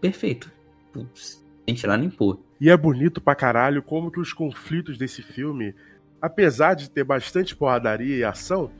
perfeito. 0.00 0.52
Tipo, 0.92 1.08
Sem 1.14 1.74
tirar 1.74 1.96
nem 1.96 2.10
pôr. 2.10 2.40
E 2.60 2.70
é 2.70 2.76
bonito 2.76 3.20
pra 3.20 3.34
caralho 3.34 3.82
como 3.82 4.10
que 4.10 4.20
os 4.20 4.32
conflitos 4.32 4.98
desse 4.98 5.22
filme, 5.22 5.74
apesar 6.20 6.74
de 6.74 6.90
ter 6.90 7.04
bastante 7.04 7.54
porradaria 7.56 8.16
e 8.16 8.24
ação, 8.24 8.70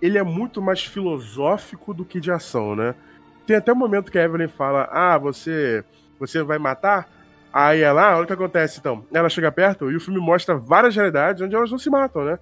ele 0.00 0.18
é 0.18 0.22
muito 0.22 0.60
mais 0.62 0.84
filosófico 0.84 1.92
do 1.92 2.04
que 2.04 2.20
de 2.20 2.30
ação, 2.30 2.74
né? 2.74 2.94
Tem 3.46 3.56
até 3.56 3.72
um 3.72 3.76
momento 3.76 4.10
que 4.10 4.18
a 4.18 4.22
Evelyn 4.24 4.48
fala: 4.48 4.88
Ah, 4.90 5.18
você, 5.18 5.84
você 6.18 6.42
vai 6.42 6.58
matar? 6.58 7.08
Aí 7.52 7.80
ela, 7.80 8.10
ah, 8.10 8.14
olha 8.16 8.24
o 8.24 8.26
que 8.26 8.32
acontece 8.32 8.78
então. 8.78 9.04
Ela 9.12 9.28
chega 9.28 9.50
perto 9.50 9.90
e 9.90 9.96
o 9.96 10.00
filme 10.00 10.20
mostra 10.20 10.56
várias 10.56 10.94
realidades 10.94 11.42
onde 11.42 11.54
elas 11.54 11.70
não 11.70 11.78
se 11.78 11.90
matam, 11.90 12.24
né? 12.24 12.38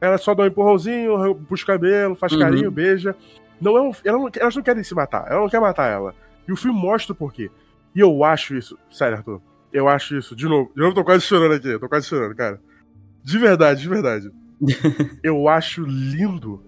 Ela 0.00 0.18
só 0.18 0.34
dá 0.34 0.44
um 0.44 0.46
empurrãozinho, 0.46 1.34
puxa 1.48 1.64
o 1.64 1.66
cabelo, 1.66 2.14
faz 2.14 2.32
Uhum. 2.32 2.38
carinho, 2.38 2.70
beija. 2.70 3.14
Não 3.60 3.76
é 3.76 3.80
um, 3.82 3.92
ela 4.04 4.18
não- 4.18 4.30
elas 4.36 4.54
não 4.56 4.62
querem 4.62 4.82
se 4.84 4.94
matar, 4.94 5.26
ela 5.30 5.40
não 5.40 5.48
quer 5.48 5.60
matar 5.60 5.88
ela. 5.90 6.14
E 6.46 6.52
o 6.52 6.56
filme 6.56 6.78
mostra 6.78 7.12
o 7.12 7.16
porquê. 7.16 7.50
E 7.94 8.00
eu 8.00 8.24
acho 8.24 8.54
isso, 8.56 8.78
sério, 8.90 9.18
Arthur, 9.18 9.40
eu 9.72 9.88
acho 9.88 10.16
isso, 10.16 10.34
de 10.34 10.46
novo, 10.48 10.70
de 10.74 10.80
novo 10.80 10.94
tô 10.94 11.04
quase 11.04 11.24
chorando 11.24 11.54
aqui, 11.54 11.78
tô 11.78 11.88
quase 11.88 12.06
chorando, 12.06 12.34
cara. 12.34 12.60
De 13.22 13.38
verdade, 13.38 13.82
de 13.82 13.88
verdade. 13.88 14.30
eu 15.22 15.48
acho 15.48 15.84
lindo 15.84 16.62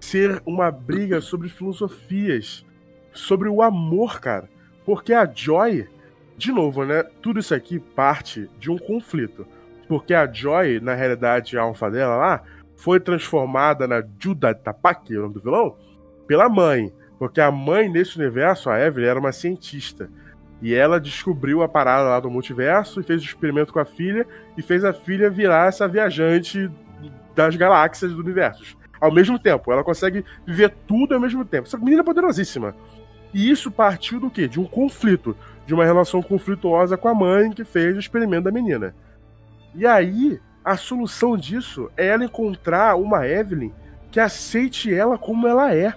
ser 0.00 0.42
uma 0.46 0.70
briga 0.70 1.20
sobre 1.20 1.48
filosofias, 1.48 2.64
sobre 3.12 3.48
o 3.48 3.62
amor, 3.62 4.20
cara. 4.20 4.48
Porque 4.84 5.12
a 5.12 5.26
Joy, 5.26 5.88
de 6.36 6.52
novo, 6.52 6.84
né? 6.84 7.02
Tudo 7.20 7.40
isso 7.40 7.54
aqui 7.54 7.78
parte 7.78 8.48
de 8.58 8.70
um 8.70 8.78
conflito. 8.78 9.46
Porque 9.86 10.14
a 10.14 10.30
Joy, 10.30 10.80
na 10.80 10.94
realidade, 10.94 11.58
a 11.58 11.62
alfa 11.62 11.90
dela 11.90 12.16
lá, 12.16 12.42
foi 12.76 13.00
transformada 13.00 13.86
na 13.88 14.02
Judah 14.18 14.54
Tapaki, 14.54 15.16
o 15.16 15.22
nome 15.22 15.34
do 15.34 15.40
vilão, 15.40 15.76
pela 16.26 16.48
mãe. 16.48 16.92
Porque 17.18 17.40
a 17.40 17.50
mãe, 17.50 17.88
nesse 17.88 18.16
universo, 18.16 18.70
a 18.70 18.78
Evelyn, 18.80 19.08
era 19.08 19.20
uma 19.20 19.32
cientista. 19.32 20.08
E 20.60 20.74
ela 20.74 21.00
descobriu 21.00 21.62
a 21.62 21.68
parada 21.68 22.08
lá 22.08 22.20
do 22.20 22.30
multiverso 22.30 23.00
e 23.00 23.04
fez 23.04 23.22
o 23.22 23.24
experimento 23.24 23.72
com 23.72 23.78
a 23.78 23.84
filha 23.84 24.26
e 24.56 24.62
fez 24.62 24.84
a 24.84 24.92
filha 24.92 25.30
virar 25.30 25.68
essa 25.68 25.86
viajante 25.86 26.70
das 27.34 27.54
galáxias 27.54 28.12
do 28.12 28.20
universo. 28.20 28.76
Ao 29.00 29.12
mesmo 29.12 29.38
tempo, 29.38 29.72
ela 29.72 29.84
consegue 29.84 30.24
viver 30.44 30.74
tudo 30.86 31.14
ao 31.14 31.20
mesmo 31.20 31.44
tempo. 31.44 31.68
Essa 31.68 31.78
menina 31.78 32.00
é 32.00 32.04
poderosíssima. 32.04 32.74
E 33.32 33.48
isso 33.50 33.70
partiu 33.70 34.18
do 34.18 34.30
quê? 34.30 34.48
De 34.48 34.58
um 34.58 34.64
conflito, 34.64 35.36
de 35.66 35.74
uma 35.74 35.84
relação 35.84 36.20
conflituosa 36.22 36.96
com 36.96 37.08
a 37.08 37.14
mãe 37.14 37.50
que 37.50 37.64
fez 37.64 37.94
o 37.94 38.00
experimento 38.00 38.44
da 38.44 38.50
menina. 38.50 38.94
E 39.74 39.86
aí, 39.86 40.40
a 40.64 40.76
solução 40.76 41.36
disso 41.36 41.90
é 41.96 42.08
ela 42.08 42.24
encontrar 42.24 42.96
uma 42.96 43.26
Evelyn 43.28 43.72
que 44.10 44.18
aceite 44.18 44.92
ela 44.92 45.16
como 45.16 45.46
ela 45.46 45.72
é. 45.74 45.94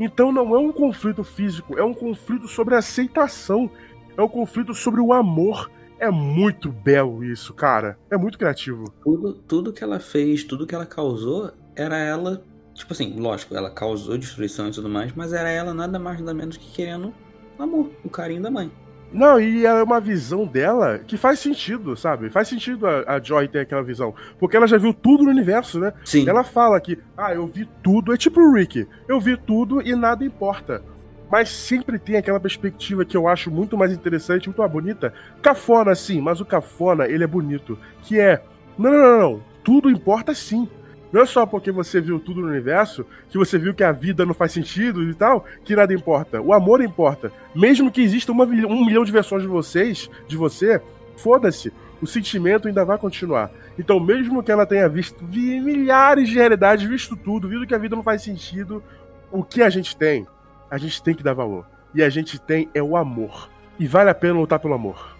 Então 0.00 0.32
não 0.32 0.54
é 0.56 0.58
um 0.58 0.72
conflito 0.72 1.22
físico, 1.22 1.78
é 1.78 1.84
um 1.84 1.92
conflito 1.92 2.48
sobre 2.48 2.74
aceitação. 2.74 3.70
É 4.16 4.22
um 4.22 4.28
conflito 4.28 4.74
sobre 4.74 4.98
o 4.98 5.12
amor. 5.12 5.70
É 5.98 6.10
muito 6.10 6.70
belo 6.72 7.22
isso, 7.22 7.52
cara. 7.52 7.98
É 8.10 8.16
muito 8.16 8.38
criativo. 8.38 8.84
Tudo, 9.04 9.34
tudo 9.34 9.72
que 9.74 9.84
ela 9.84 10.00
fez, 10.00 10.42
tudo 10.42 10.66
que 10.66 10.74
ela 10.74 10.86
causou, 10.86 11.52
era 11.76 11.98
ela. 11.98 12.42
Tipo 12.74 12.94
assim, 12.94 13.20
lógico, 13.20 13.54
ela 13.54 13.70
causou 13.70 14.16
destruição 14.16 14.68
e 14.68 14.72
tudo 14.72 14.88
mais, 14.88 15.12
mas 15.12 15.34
era 15.34 15.50
ela 15.50 15.74
nada 15.74 15.98
mais 15.98 16.18
nada 16.18 16.32
menos 16.32 16.56
que 16.56 16.72
querendo 16.72 17.12
amor, 17.58 17.90
o 18.02 18.08
carinho 18.08 18.40
da 18.40 18.50
mãe. 18.50 18.72
Não, 19.12 19.40
e 19.40 19.66
é 19.66 19.82
uma 19.82 20.00
visão 20.00 20.46
dela 20.46 20.98
que 20.98 21.16
faz 21.16 21.40
sentido, 21.40 21.96
sabe? 21.96 22.30
Faz 22.30 22.48
sentido 22.48 22.86
a, 22.86 23.16
a, 23.16 23.20
Joy 23.20 23.48
ter 23.48 23.60
aquela 23.60 23.82
visão. 23.82 24.14
Porque 24.38 24.56
ela 24.56 24.68
já 24.68 24.78
viu 24.78 24.94
tudo 24.94 25.24
no 25.24 25.30
universo, 25.30 25.80
né? 25.80 25.92
Sim. 26.04 26.28
Ela 26.28 26.44
fala 26.44 26.80
que, 26.80 26.98
ah, 27.16 27.34
eu 27.34 27.46
vi 27.46 27.68
tudo. 27.82 28.12
É 28.12 28.16
tipo 28.16 28.40
o 28.40 28.54
Rick. 28.54 28.86
Eu 29.08 29.20
vi 29.20 29.36
tudo 29.36 29.82
e 29.82 29.94
nada 29.96 30.24
importa. 30.24 30.82
Mas 31.30 31.48
sempre 31.48 31.98
tem 31.98 32.16
aquela 32.16 32.40
perspectiva 32.40 33.04
que 33.04 33.16
eu 33.16 33.28
acho 33.28 33.50
muito 33.50 33.76
mais 33.76 33.92
interessante, 33.92 34.48
muito 34.48 34.58
mais 34.58 34.72
bonita. 34.72 35.12
Cafona, 35.42 35.94
sim, 35.94 36.20
mas 36.20 36.40
o 36.40 36.44
cafona, 36.44 37.06
ele 37.06 37.24
é 37.24 37.26
bonito. 37.26 37.78
Que 38.02 38.18
é, 38.20 38.42
não, 38.78 38.90
não, 38.90 38.98
não, 38.98 39.18
não. 39.18 39.42
Tudo 39.62 39.90
importa 39.90 40.34
sim. 40.34 40.68
Não 41.12 41.22
é 41.22 41.26
só 41.26 41.44
porque 41.44 41.72
você 41.72 42.00
viu 42.00 42.20
tudo 42.20 42.40
no 42.40 42.48
universo, 42.48 43.04
que 43.28 43.36
você 43.36 43.58
viu 43.58 43.74
que 43.74 43.82
a 43.82 43.92
vida 43.92 44.24
não 44.24 44.34
faz 44.34 44.52
sentido 44.52 45.02
e 45.02 45.14
tal, 45.14 45.44
que 45.64 45.74
nada 45.74 45.92
importa. 45.92 46.40
O 46.40 46.52
amor 46.52 46.80
importa. 46.80 47.32
Mesmo 47.54 47.90
que 47.90 48.00
exista 48.00 48.30
uma, 48.30 48.44
um 48.44 48.84
milhão 48.84 49.04
de 49.04 49.10
versões 49.10 49.42
de 49.42 49.48
vocês, 49.48 50.08
de 50.28 50.36
você, 50.36 50.80
foda-se. 51.16 51.72
O 52.00 52.06
sentimento 52.06 52.68
ainda 52.68 52.84
vai 52.84 52.96
continuar. 52.96 53.50
Então, 53.78 53.98
mesmo 54.00 54.42
que 54.42 54.52
ela 54.52 54.64
tenha 54.64 54.88
visto 54.88 55.22
milhares 55.24 56.28
de 56.28 56.34
realidades, 56.34 56.88
visto 56.88 57.16
tudo, 57.16 57.48
visto 57.48 57.66
que 57.66 57.74
a 57.74 57.78
vida 57.78 57.96
não 57.96 58.02
faz 58.02 58.22
sentido, 58.22 58.82
o 59.30 59.42
que 59.42 59.62
a 59.62 59.68
gente 59.68 59.96
tem, 59.96 60.26
a 60.70 60.78
gente 60.78 61.02
tem 61.02 61.14
que 61.14 61.22
dar 61.22 61.34
valor. 61.34 61.66
E 61.94 62.02
a 62.02 62.08
gente 62.08 62.40
tem 62.40 62.68
é 62.72 62.82
o 62.82 62.96
amor. 62.96 63.50
E 63.78 63.86
vale 63.86 64.10
a 64.10 64.14
pena 64.14 64.38
lutar 64.38 64.58
pelo 64.58 64.74
amor. 64.74 65.19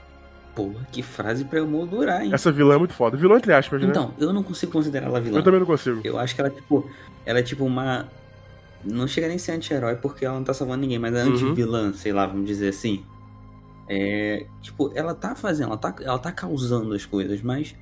Porra, 0.61 0.87
que 0.93 1.03
frase 1.03 1.45
pra 1.45 1.59
eu 1.59 1.67
moldurar, 1.67 2.23
hein? 2.23 2.31
Essa 2.35 2.53
vilã 2.53 2.75
é 2.75 2.79
muito 2.79 2.93
foda. 2.93 3.17
Vilã 3.17 3.37
entre 3.37 3.53
aspas, 3.53 3.81
né? 3.81 3.89
Então, 3.89 4.13
eu 4.19 4.33
não 4.33 4.43
consigo 4.43 4.71
considerar 4.73 5.07
ela 5.07 5.21
vilã. 5.21 5.39
Eu 5.39 5.43
também 5.43 5.61
não 5.61 5.67
consigo. 5.67 6.01
Eu 6.05 6.19
acho 6.19 6.35
que 6.35 6.41
ela, 6.41 6.51
tipo, 6.51 6.89
ela 7.25 7.39
é 7.39 7.43
tipo 7.43 7.65
uma. 7.65 8.09
Não 8.85 9.07
chega 9.07 9.27
nem 9.27 9.37
a 9.37 9.39
ser 9.39 9.53
anti-herói 9.53 9.97
porque 9.97 10.25
ela 10.25 10.37
não 10.37 10.45
tá 10.45 10.53
salvando 10.55 10.81
ninguém, 10.83 10.99
mas 10.99 11.15
é 11.15 11.25
Uhum. 11.25 11.33
anti-vilã, 11.33 11.93
sei 11.93 12.13
lá, 12.13 12.27
vamos 12.27 12.47
dizer 12.47 12.69
assim. 12.69 13.05
É. 13.89 14.47
Tipo, 14.61 14.91
ela 14.95 15.15
tá 15.15 15.35
fazendo, 15.35 15.69
ela 15.69 15.77
tá, 15.79 15.95
ela 16.01 16.19
tá 16.19 16.33
causando 16.33 16.93
as 16.95 17.05
coisas, 17.07 17.41
mas. 17.43 17.75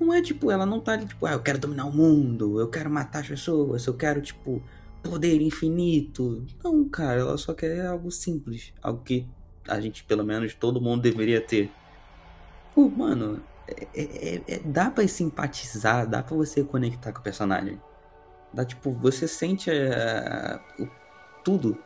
Não 0.00 0.14
é 0.14 0.22
tipo, 0.22 0.50
ela 0.50 0.64
não 0.64 0.78
tá 0.78 0.92
ali, 0.92 1.06
tipo, 1.06 1.26
ah, 1.26 1.32
eu 1.32 1.40
quero 1.40 1.58
dominar 1.58 1.84
o 1.86 1.92
mundo, 1.92 2.60
eu 2.60 2.68
quero 2.68 2.88
matar 2.88 3.18
as 3.18 3.26
pessoas, 3.26 3.84
eu 3.84 3.94
quero, 3.94 4.20
tipo, 4.22 4.62
poder 5.02 5.40
infinito. 5.42 6.44
Não, 6.62 6.88
cara, 6.88 7.20
ela 7.20 7.36
só 7.36 7.52
quer 7.52 7.84
algo 7.84 8.08
simples. 8.12 8.72
Algo 8.80 9.02
que 9.02 9.26
a 9.66 9.80
gente, 9.80 10.04
pelo 10.04 10.24
menos, 10.24 10.54
todo 10.54 10.80
mundo 10.80 11.02
deveria 11.02 11.40
ter. 11.40 11.68
Pô, 12.78 12.88
mano, 12.88 13.42
é, 13.66 13.88
é- 13.92 14.42
é- 14.46 14.60
dá 14.64 14.88
pra 14.88 15.08
simpatizar, 15.08 16.06
dá 16.06 16.22
pra 16.22 16.36
você 16.36 16.62
conectar 16.62 17.10
com 17.12 17.18
o 17.18 17.22
personagem. 17.24 17.80
Dá, 18.54 18.64
tipo, 18.64 18.92
você 18.92 19.26
sente 19.26 19.68
é, 19.68 20.60
o- 20.78 20.86
tudo, 21.42 21.76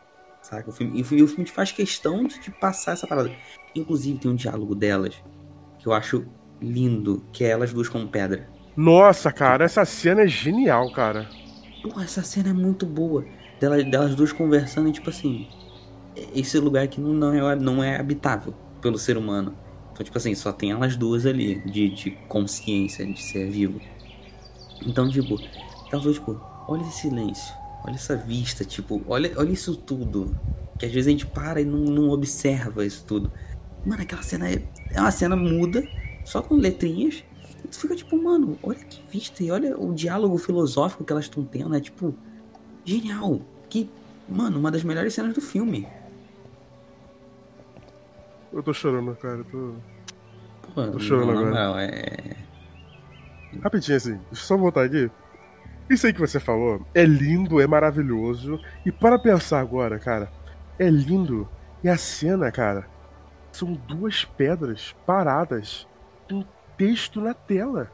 saca? 0.42 0.68
O 0.68 0.72
filme, 0.72 0.98
e 0.98 1.22
o 1.22 1.26
filme- 1.26 1.44
te 1.46 1.50
faz 1.50 1.72
questão 1.72 2.24
de 2.24 2.50
passar 2.60 2.92
essa 2.92 3.06
parada. 3.06 3.32
Inclusive, 3.74 4.18
tem 4.18 4.30
um 4.30 4.34
diálogo 4.34 4.74
delas 4.74 5.14
que 5.78 5.86
eu 5.86 5.94
acho 5.94 6.26
lindo, 6.60 7.24
que 7.32 7.42
é 7.42 7.48
elas 7.48 7.72
duas 7.72 7.88
como 7.88 8.06
pedra. 8.08 8.50
Nossa, 8.76 9.32
cara, 9.32 9.64
essa 9.64 9.86
cena 9.86 10.24
é 10.24 10.28
genial, 10.28 10.92
cara. 10.92 11.26
Pô, 11.82 11.98
essa 12.02 12.22
cena 12.22 12.50
é 12.50 12.52
muito 12.52 12.84
boa. 12.84 13.24
Delas, 13.58 13.82
delas 13.90 14.14
duas 14.14 14.30
conversando 14.30 14.90
e, 14.90 14.92
tipo 14.92 15.08
assim, 15.08 15.48
esse 16.34 16.58
lugar 16.58 16.84
aqui 16.84 17.00
não, 17.00 17.50
é, 17.50 17.56
não 17.56 17.82
é 17.82 17.98
habitável 17.98 18.52
pelo 18.82 18.98
ser 18.98 19.16
humano. 19.16 19.56
Então, 19.92 20.04
tipo 20.04 20.16
assim, 20.16 20.34
só 20.34 20.52
tem 20.52 20.70
elas 20.70 20.96
duas 20.96 21.26
ali, 21.26 21.56
de, 21.66 21.90
de 21.90 22.10
consciência, 22.28 23.06
de 23.06 23.22
ser 23.22 23.50
vivo. 23.50 23.80
Então, 24.86 25.08
tipo, 25.08 25.38
talvez, 25.90 26.16
tipo, 26.16 26.40
olha 26.66 26.82
esse 26.82 27.02
silêncio, 27.02 27.54
olha 27.84 27.94
essa 27.94 28.16
vista, 28.16 28.64
tipo, 28.64 29.02
olha, 29.06 29.32
olha 29.36 29.52
isso 29.52 29.76
tudo. 29.76 30.34
Que 30.78 30.86
às 30.86 30.92
vezes 30.92 31.08
a 31.08 31.10
gente 31.10 31.26
para 31.26 31.60
e 31.60 31.64
não, 31.64 31.78
não 31.78 32.10
observa 32.10 32.84
isso 32.84 33.04
tudo. 33.06 33.30
Mano, 33.84 34.02
aquela 34.02 34.22
cena 34.22 34.48
é, 34.48 34.62
é 34.90 35.00
uma 35.00 35.10
cena 35.10 35.36
muda, 35.36 35.86
só 36.24 36.40
com 36.40 36.54
letrinhas. 36.54 37.22
E 37.64 37.68
tu 37.68 37.78
fica 37.78 37.94
tipo, 37.94 38.20
mano, 38.20 38.58
olha 38.62 38.78
que 38.78 39.00
vista 39.10 39.44
e 39.44 39.50
olha 39.50 39.78
o 39.78 39.92
diálogo 39.92 40.38
filosófico 40.38 41.04
que 41.04 41.12
elas 41.12 41.26
estão 41.26 41.44
tendo. 41.44 41.74
É 41.74 41.80
tipo, 41.80 42.14
genial. 42.84 43.42
Que, 43.68 43.88
mano, 44.28 44.58
uma 44.58 44.70
das 44.70 44.82
melhores 44.82 45.12
cenas 45.12 45.34
do 45.34 45.40
filme. 45.40 45.86
Eu 48.52 48.62
tô 48.62 48.72
chorando, 48.72 49.14
cara. 49.16 49.38
eu 49.38 49.44
Tô... 49.44 49.74
Pô, 50.74 50.86
Tô 50.88 50.98
chorando 50.98 51.26
não, 51.26 51.32
agora. 51.32 51.50
moral, 51.50 51.78
é. 51.78 52.36
Rapidinho 53.62 53.96
assim, 53.96 54.12
deixa 54.12 54.28
eu 54.30 54.36
só 54.36 54.56
voltar 54.56 54.84
aqui. 54.84 55.10
Isso 55.90 56.06
aí 56.06 56.12
que 56.12 56.20
você 56.20 56.40
falou 56.40 56.86
é 56.94 57.04
lindo, 57.04 57.60
é 57.60 57.66
maravilhoso. 57.66 58.58
E 58.86 58.90
para 58.92 59.18
pensar 59.18 59.60
agora, 59.60 59.98
cara, 59.98 60.30
é 60.78 60.88
lindo. 60.88 61.48
E 61.84 61.88
a 61.88 61.96
cena, 61.96 62.50
cara, 62.50 62.86
são 63.50 63.74
duas 63.74 64.24
pedras 64.24 64.94
paradas 65.04 65.86
com 66.28 66.44
texto 66.76 67.20
na 67.20 67.34
tela. 67.34 67.90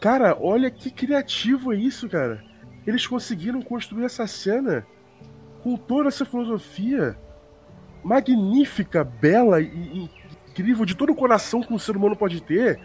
Cara, 0.00 0.36
olha 0.40 0.70
que 0.70 0.90
criativo 0.90 1.72
é 1.72 1.76
isso, 1.76 2.08
cara. 2.08 2.42
Eles 2.86 3.06
conseguiram 3.06 3.60
construir 3.60 4.04
essa 4.04 4.26
cena 4.26 4.86
com 5.62 5.76
toda 5.76 6.08
essa 6.08 6.24
filosofia 6.24 7.18
magnífica, 8.02 9.02
bela 9.04 9.60
e 9.60 10.08
incrível 10.50 10.84
de 10.84 10.94
todo 10.94 11.10
o 11.10 11.14
coração 11.14 11.62
que 11.62 11.72
um 11.72 11.78
ser 11.78 11.96
humano 11.96 12.16
pode 12.16 12.42
ter 12.42 12.80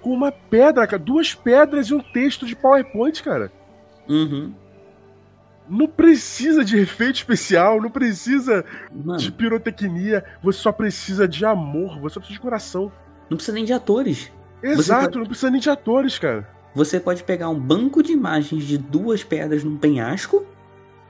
com 0.00 0.10
uma 0.10 0.30
pedra, 0.30 0.86
cara. 0.86 1.02
Duas 1.02 1.34
pedras 1.34 1.88
e 1.88 1.94
um 1.94 2.00
texto 2.00 2.46
de 2.46 2.54
PowerPoint, 2.54 3.22
cara. 3.22 3.50
Uhum. 4.08 4.52
Não 5.68 5.88
precisa 5.88 6.64
de 6.64 6.78
efeito 6.78 7.16
especial, 7.16 7.80
não 7.82 7.90
precisa 7.90 8.64
Mano, 8.92 9.18
de 9.18 9.32
pirotecnia. 9.32 10.24
Você 10.42 10.60
só 10.60 10.70
precisa 10.70 11.26
de 11.26 11.44
amor, 11.44 11.98
você 11.98 12.14
só 12.14 12.20
precisa 12.20 12.38
de 12.38 12.40
coração. 12.40 12.92
não 13.28 13.36
precisa 13.36 13.54
nem 13.56 13.64
de 13.64 13.72
atores. 13.72 14.30
Exato, 14.62 15.04
pode- 15.06 15.18
não 15.18 15.26
precisa 15.26 15.50
nem 15.50 15.60
de 15.60 15.68
atores, 15.68 16.18
cara. 16.18 16.48
Você 16.72 17.00
pode 17.00 17.24
pegar 17.24 17.48
um 17.48 17.58
banco 17.58 18.00
de 18.02 18.12
imagens 18.12 18.62
de 18.64 18.78
duas 18.78 19.24
pedras 19.24 19.64
num 19.64 19.76
penhasco, 19.76 20.46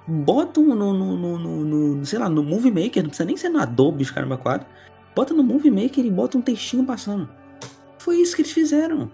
bota 0.07 0.61
no, 0.61 0.75
no, 0.75 1.17
no, 1.17 1.39
no- 1.65 2.07
sei 2.07 2.19
lá, 2.19 2.29
no 2.29 2.43
Movie 2.43 2.71
Maker, 2.71 3.03
não 3.03 3.09
precisa 3.11 3.27
nem 3.27 3.37
ser 3.37 3.49
no 3.49 3.59
Adobe, 3.59 4.03
os 4.03 4.11
caramba 4.11 4.37
4. 4.37 4.67
Bota 5.15 5.35
no 5.35 5.43
Movie 5.43 5.71
Maker 5.71 6.05
e 6.05 6.11
bota 6.11 6.37
um 6.39 6.43
textinho 6.43 6.85
passando. 6.85 7.29
Foi 7.99 8.17
isso 8.17 8.37
que 8.37 8.43
eles 8.43 8.53
fizeram. 8.53 9.11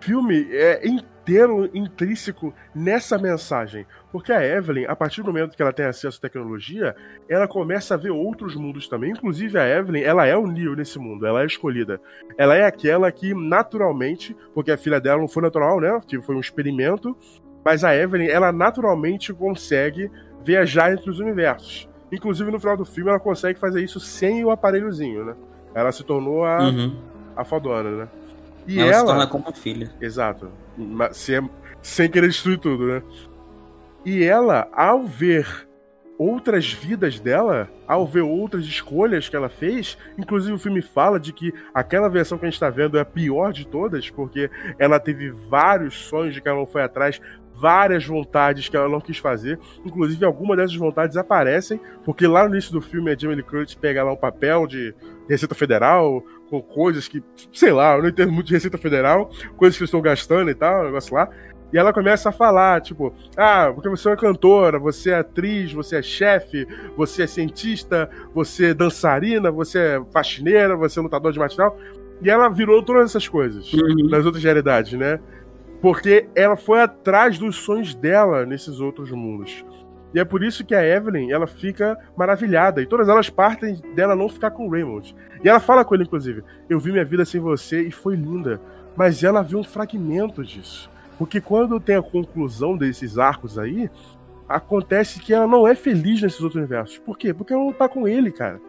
Filme 0.00 0.46
é 0.50 0.80
inteiro 0.88 1.68
intrínseco 1.74 2.54
nessa 2.74 3.18
mensagem. 3.18 3.86
Porque 4.10 4.32
a 4.32 4.42
Evelyn, 4.44 4.86
a 4.86 4.96
partir 4.96 5.20
do 5.22 5.26
momento 5.26 5.54
que 5.54 5.62
ela 5.62 5.72
tem 5.74 5.84
acesso 5.84 6.16
à 6.18 6.20
tecnologia, 6.22 6.96
ela 7.28 7.46
começa 7.46 7.94
a 7.94 7.96
ver 7.98 8.10
outros 8.10 8.56
mundos 8.56 8.88
também. 8.88 9.12
Inclusive 9.12 9.58
a 9.58 9.68
Evelyn, 9.78 10.02
ela 10.02 10.26
é 10.26 10.34
o 10.36 10.46
Neo 10.46 10.74
nesse 10.74 10.98
mundo, 10.98 11.26
ela 11.26 11.42
é 11.42 11.46
escolhida. 11.46 12.00
Ela 12.38 12.56
é 12.56 12.64
aquela 12.64 13.12
que 13.12 13.34
naturalmente, 13.34 14.34
porque 14.54 14.72
a 14.72 14.78
filha 14.78 14.98
dela 15.00 15.20
não 15.20 15.28
foi 15.28 15.42
natural, 15.42 15.78
né? 15.80 16.00
Que 16.06 16.20
foi 16.20 16.34
um 16.34 16.40
experimento, 16.40 17.14
mas 17.64 17.84
a 17.84 17.94
Evelyn, 17.94 18.28
ela 18.28 18.50
naturalmente 18.52 19.32
consegue 19.32 20.10
viajar 20.44 20.92
entre 20.92 21.10
os 21.10 21.18
universos. 21.20 21.88
Inclusive 22.12 22.50
no 22.50 22.58
final 22.58 22.76
do 22.76 22.84
filme 22.84 23.10
ela 23.10 23.20
consegue 23.20 23.58
fazer 23.58 23.82
isso 23.82 24.00
sem 24.00 24.44
o 24.44 24.50
aparelhozinho, 24.50 25.24
né? 25.24 25.34
Ela 25.74 25.92
se 25.92 26.02
tornou 26.02 26.44
a, 26.44 26.58
Uhum. 26.68 26.96
a 27.36 27.44
fodona, 27.44 27.90
né? 27.90 28.08
E 28.66 28.78
ela, 28.78 28.90
ela, 28.90 29.00
se 29.00 29.06
torna 29.06 29.26
como 29.26 29.48
a 29.48 29.52
filha. 29.52 29.90
Exato. 30.00 30.50
Sem, 31.12 31.48
sem 31.80 32.10
querer 32.10 32.26
destruir 32.28 32.58
tudo, 32.58 32.86
né? 32.86 33.02
E 34.04 34.24
ela, 34.24 34.68
ao 34.72 35.04
ver 35.04 35.46
outras 36.18 36.70
vidas 36.70 37.18
dela, 37.18 37.70
ao 37.88 38.06
ver 38.06 38.20
outras 38.20 38.64
escolhas 38.64 39.28
que 39.28 39.34
ela 39.36 39.48
fez, 39.48 39.96
inclusive 40.18 40.52
o 40.52 40.58
filme 40.58 40.82
fala 40.82 41.18
de 41.18 41.32
que 41.32 41.52
aquela 41.72 42.10
versão 42.10 42.36
que 42.36 42.44
a 42.44 42.50
gente 42.50 42.60
tá 42.60 42.68
vendo 42.68 42.98
é 42.98 43.00
a 43.00 43.06
pior 43.06 43.52
de 43.54 43.66
todas, 43.66 44.10
porque 44.10 44.50
ela 44.78 45.00
teve 45.00 45.30
vários 45.30 45.94
sonhos 45.94 46.34
de 46.34 46.42
que 46.42 46.48
ela 46.48 46.58
não 46.58 46.66
foi 46.66 46.82
atrás, 46.82 47.20
várias 47.60 48.04
vontades 48.06 48.68
que 48.68 48.76
ela 48.76 48.88
não 48.88 49.00
quis 49.00 49.18
fazer, 49.18 49.58
inclusive 49.84 50.24
algumas 50.24 50.56
dessas 50.56 50.74
vontades 50.76 51.16
aparecem, 51.16 51.78
porque 52.04 52.26
lá 52.26 52.44
no 52.44 52.54
início 52.54 52.72
do 52.72 52.80
filme 52.80 53.10
a 53.10 53.16
Jamie 53.16 53.36
Lee 53.36 53.44
Curtis 53.44 53.74
pega 53.74 54.02
lá 54.02 54.12
um 54.12 54.16
papel 54.16 54.66
de 54.66 54.94
Receita 55.28 55.54
Federal, 55.54 56.24
com 56.48 56.60
coisas 56.60 57.06
que, 57.06 57.22
sei 57.52 57.70
lá, 57.72 57.96
eu 57.96 58.02
não 58.02 58.08
entendo 58.08 58.32
muito 58.32 58.46
de 58.46 58.54
Receita 58.54 58.78
Federal, 58.78 59.30
coisas 59.56 59.76
que 59.76 59.82
eles 59.82 59.88
estão 59.88 60.00
gastando 60.00 60.50
e 60.50 60.54
tal, 60.54 60.82
um 60.82 60.84
negócio 60.86 61.14
lá. 61.14 61.28
E 61.72 61.78
ela 61.78 61.92
começa 61.92 62.30
a 62.30 62.32
falar, 62.32 62.80
tipo, 62.80 63.14
ah, 63.36 63.70
porque 63.72 63.88
você 63.88 64.10
é 64.10 64.16
cantora, 64.16 64.76
você 64.76 65.10
é 65.10 65.14
atriz, 65.18 65.72
você 65.72 65.98
é 65.98 66.02
chefe, 66.02 66.66
você 66.96 67.22
é 67.22 67.26
cientista, 67.28 68.10
você 68.34 68.70
é 68.70 68.74
dançarina, 68.74 69.52
você 69.52 69.78
é 69.78 70.02
faxineira, 70.12 70.74
você 70.74 70.98
é 70.98 71.02
lutador 71.02 71.30
de 71.32 71.38
marcial. 71.38 71.78
E 72.20 72.28
ela 72.28 72.48
virou 72.48 72.82
todas 72.82 73.10
essas 73.10 73.28
coisas 73.28 73.72
Uhum. 73.72 74.08
nas 74.10 74.26
outras 74.26 74.42
realidades, 74.42 74.94
né? 74.98 75.20
Porque 75.80 76.28
ela 76.34 76.56
foi 76.56 76.80
atrás 76.82 77.38
dos 77.38 77.56
sonhos 77.56 77.94
dela 77.94 78.44
nesses 78.44 78.80
outros 78.80 79.10
mundos. 79.10 79.64
E 80.12 80.18
é 80.18 80.24
por 80.24 80.42
isso 80.42 80.64
que 80.64 80.74
a 80.74 80.84
Evelyn, 80.84 81.30
ela 81.30 81.46
fica 81.46 81.96
maravilhada. 82.16 82.82
E 82.82 82.86
todas 82.86 83.08
elas 83.08 83.30
partem 83.30 83.80
dela 83.94 84.16
não 84.16 84.28
ficar 84.28 84.50
com 84.50 84.66
o 84.66 84.70
Raymond. 84.70 85.14
E 85.42 85.48
ela 85.48 85.60
fala 85.60 85.84
com 85.84 85.94
ele, 85.94 86.04
inclusive, 86.04 86.42
eu 86.68 86.80
vi 86.80 86.90
minha 86.90 87.04
vida 87.04 87.24
sem 87.24 87.40
você 87.40 87.82
e 87.82 87.92
foi 87.92 88.16
linda. 88.16 88.60
Mas 88.96 89.22
ela 89.22 89.42
viu 89.42 89.58
um 89.58 89.64
fragmento 89.64 90.44
disso. 90.44 90.90
Porque 91.16 91.40
quando 91.40 91.78
tem 91.78 91.96
a 91.96 92.02
conclusão 92.02 92.76
desses 92.76 93.18
arcos 93.18 93.58
aí, 93.58 93.88
acontece 94.48 95.20
que 95.20 95.32
ela 95.32 95.46
não 95.46 95.66
é 95.66 95.74
feliz 95.74 96.20
nesses 96.20 96.40
outros 96.40 96.58
universos. 96.58 96.98
Por 96.98 97.16
quê? 97.16 97.32
Porque 97.32 97.52
ela 97.52 97.64
não 97.64 97.72
tá 97.72 97.88
com 97.88 98.08
ele, 98.08 98.32
cara. 98.32 98.60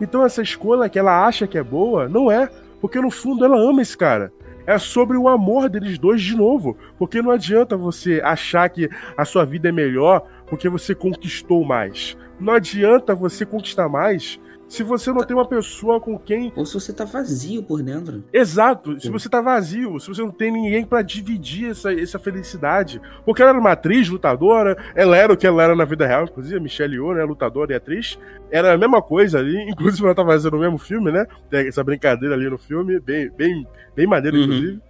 Então 0.00 0.24
essa 0.24 0.42
escolha 0.42 0.88
que 0.88 0.98
ela 0.98 1.24
acha 1.24 1.46
que 1.46 1.56
é 1.56 1.62
boa, 1.62 2.08
não 2.08 2.30
é. 2.30 2.50
Porque 2.80 3.00
no 3.00 3.10
fundo 3.10 3.44
ela 3.44 3.58
ama 3.58 3.82
esse 3.82 3.96
cara. 3.96 4.32
É 4.68 4.78
sobre 4.78 5.16
o 5.16 5.28
amor 5.28 5.70
deles 5.70 5.98
dois 5.98 6.20
de 6.20 6.36
novo. 6.36 6.76
Porque 6.98 7.22
não 7.22 7.30
adianta 7.30 7.74
você 7.74 8.20
achar 8.22 8.68
que 8.68 8.86
a 9.16 9.24
sua 9.24 9.42
vida 9.46 9.70
é 9.70 9.72
melhor 9.72 10.28
porque 10.46 10.68
você 10.68 10.94
conquistou 10.94 11.64
mais. 11.64 12.18
Não 12.38 12.52
adianta 12.52 13.14
você 13.14 13.46
conquistar 13.46 13.88
mais 13.88 14.38
se 14.68 14.82
você 14.82 15.10
não 15.12 15.24
tem 15.24 15.34
uma 15.36 15.48
pessoa 15.48 15.98
com 16.00 16.18
quem 16.18 16.52
Ou 16.54 16.66
se 16.66 16.74
você 16.74 16.92
tá 16.92 17.04
vazio 17.04 17.62
por 17.62 17.82
dentro. 17.82 18.22
Exato. 18.32 19.00
Se 19.00 19.10
você 19.10 19.28
tá 19.28 19.40
vazio, 19.40 19.98
se 19.98 20.08
você 20.08 20.20
não 20.20 20.30
tem 20.30 20.52
ninguém 20.52 20.84
pra 20.84 21.00
dividir 21.02 21.70
essa, 21.70 21.92
essa 21.92 22.18
felicidade. 22.18 23.00
Porque 23.24 23.40
ela 23.42 23.50
era 23.52 23.58
uma 23.58 23.72
atriz, 23.72 24.08
lutadora, 24.08 24.76
ela 24.94 25.16
era 25.16 25.32
o 25.32 25.36
que 25.36 25.46
ela 25.46 25.62
era 25.62 25.74
na 25.74 25.84
vida 25.84 26.06
real, 26.06 26.24
inclusive 26.24 26.56
a 26.56 26.60
Michelle 26.60 26.94
Yeoh, 26.94 27.14
né, 27.14 27.24
lutadora 27.24 27.72
e 27.72 27.76
atriz. 27.76 28.18
Era 28.50 28.74
a 28.74 28.78
mesma 28.78 29.00
coisa 29.00 29.38
ali, 29.38 29.56
inclusive 29.70 30.04
ela 30.04 30.14
tava 30.14 30.32
fazendo 30.32 30.56
o 30.56 30.60
mesmo 30.60 30.78
filme, 30.78 31.10
né? 31.10 31.26
Tem 31.50 31.66
essa 31.66 31.82
brincadeira 31.82 32.34
ali 32.34 32.48
no 32.48 32.58
filme, 32.58 33.00
bem, 33.00 33.30
bem, 33.36 33.66
bem 33.96 34.06
maneiro, 34.06 34.36
Uhum. 34.36 34.44
inclusive. 34.44 34.80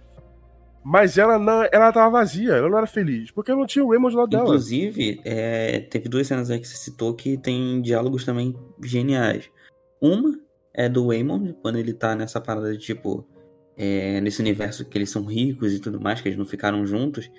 Mas 0.83 1.17
ela 1.17 1.37
não, 1.37 1.67
ela 1.71 1.91
tava 1.91 2.09
vazia, 2.09 2.53
ela 2.53 2.69
não 2.69 2.77
era 2.77 2.87
feliz, 2.87 3.31
porque 3.31 3.51
não 3.53 3.65
tinha 3.65 3.83
o 3.83 3.89
Raymond 3.91 4.15
lá 4.15 4.25
dela. 4.25 4.43
Inclusive, 4.43 5.21
é, 5.25 5.81
teve 5.81 6.07
duas 6.07 6.25
cenas 6.25 6.49
aí 6.49 6.57
que 6.59 6.67
você 6.67 6.77
citou 6.77 7.13
que 7.13 7.37
tem 7.37 7.81
diálogos 7.81 8.23
também 8.25 8.55
geniais. 8.83 9.49
Uma 10.01 10.39
é 10.73 10.87
do 10.87 11.07
Waymond, 11.07 11.55
quando 11.61 11.77
ele 11.77 11.93
tá 11.93 12.15
nessa 12.15 12.39
parada 12.39 12.71
de 12.71 12.79
tipo. 12.79 13.27
é, 13.77 14.19
nesse 14.21 14.41
universo 14.41 14.85
que 14.85 14.97
eles 14.97 15.09
são 15.09 15.23
ricos 15.25 15.73
e 15.73 15.79
tudo 15.79 15.99
mais, 16.01 16.21
que 16.21 16.27
eles 16.27 16.37
não 16.37 16.45
ficaram 16.45 16.85
juntos. 16.85 17.29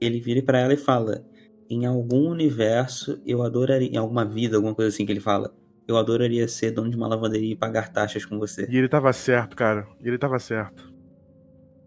Ele 0.00 0.20
vira 0.20 0.42
pra 0.42 0.58
ela 0.58 0.74
e 0.74 0.76
fala: 0.76 1.24
Em 1.70 1.86
algum 1.86 2.28
universo 2.30 3.20
eu 3.26 3.42
adoraria. 3.42 3.88
Em 3.88 3.96
alguma 3.96 4.24
vida, 4.24 4.56
alguma 4.56 4.74
coisa 4.74 4.88
assim 4.88 5.06
que 5.06 5.12
ele 5.12 5.20
fala. 5.20 5.54
Eu 5.86 5.96
adoraria 5.98 6.48
ser 6.48 6.70
dono 6.70 6.90
de 6.90 6.96
uma 6.96 7.06
lavanderia 7.06 7.52
e 7.52 7.56
pagar 7.56 7.92
taxas 7.92 8.24
com 8.24 8.38
você. 8.38 8.66
E 8.70 8.76
ele 8.76 8.88
tava 8.88 9.12
certo, 9.12 9.54
cara. 9.54 9.86
E 10.02 10.08
ele 10.08 10.16
tava 10.18 10.38
certo. 10.38 10.92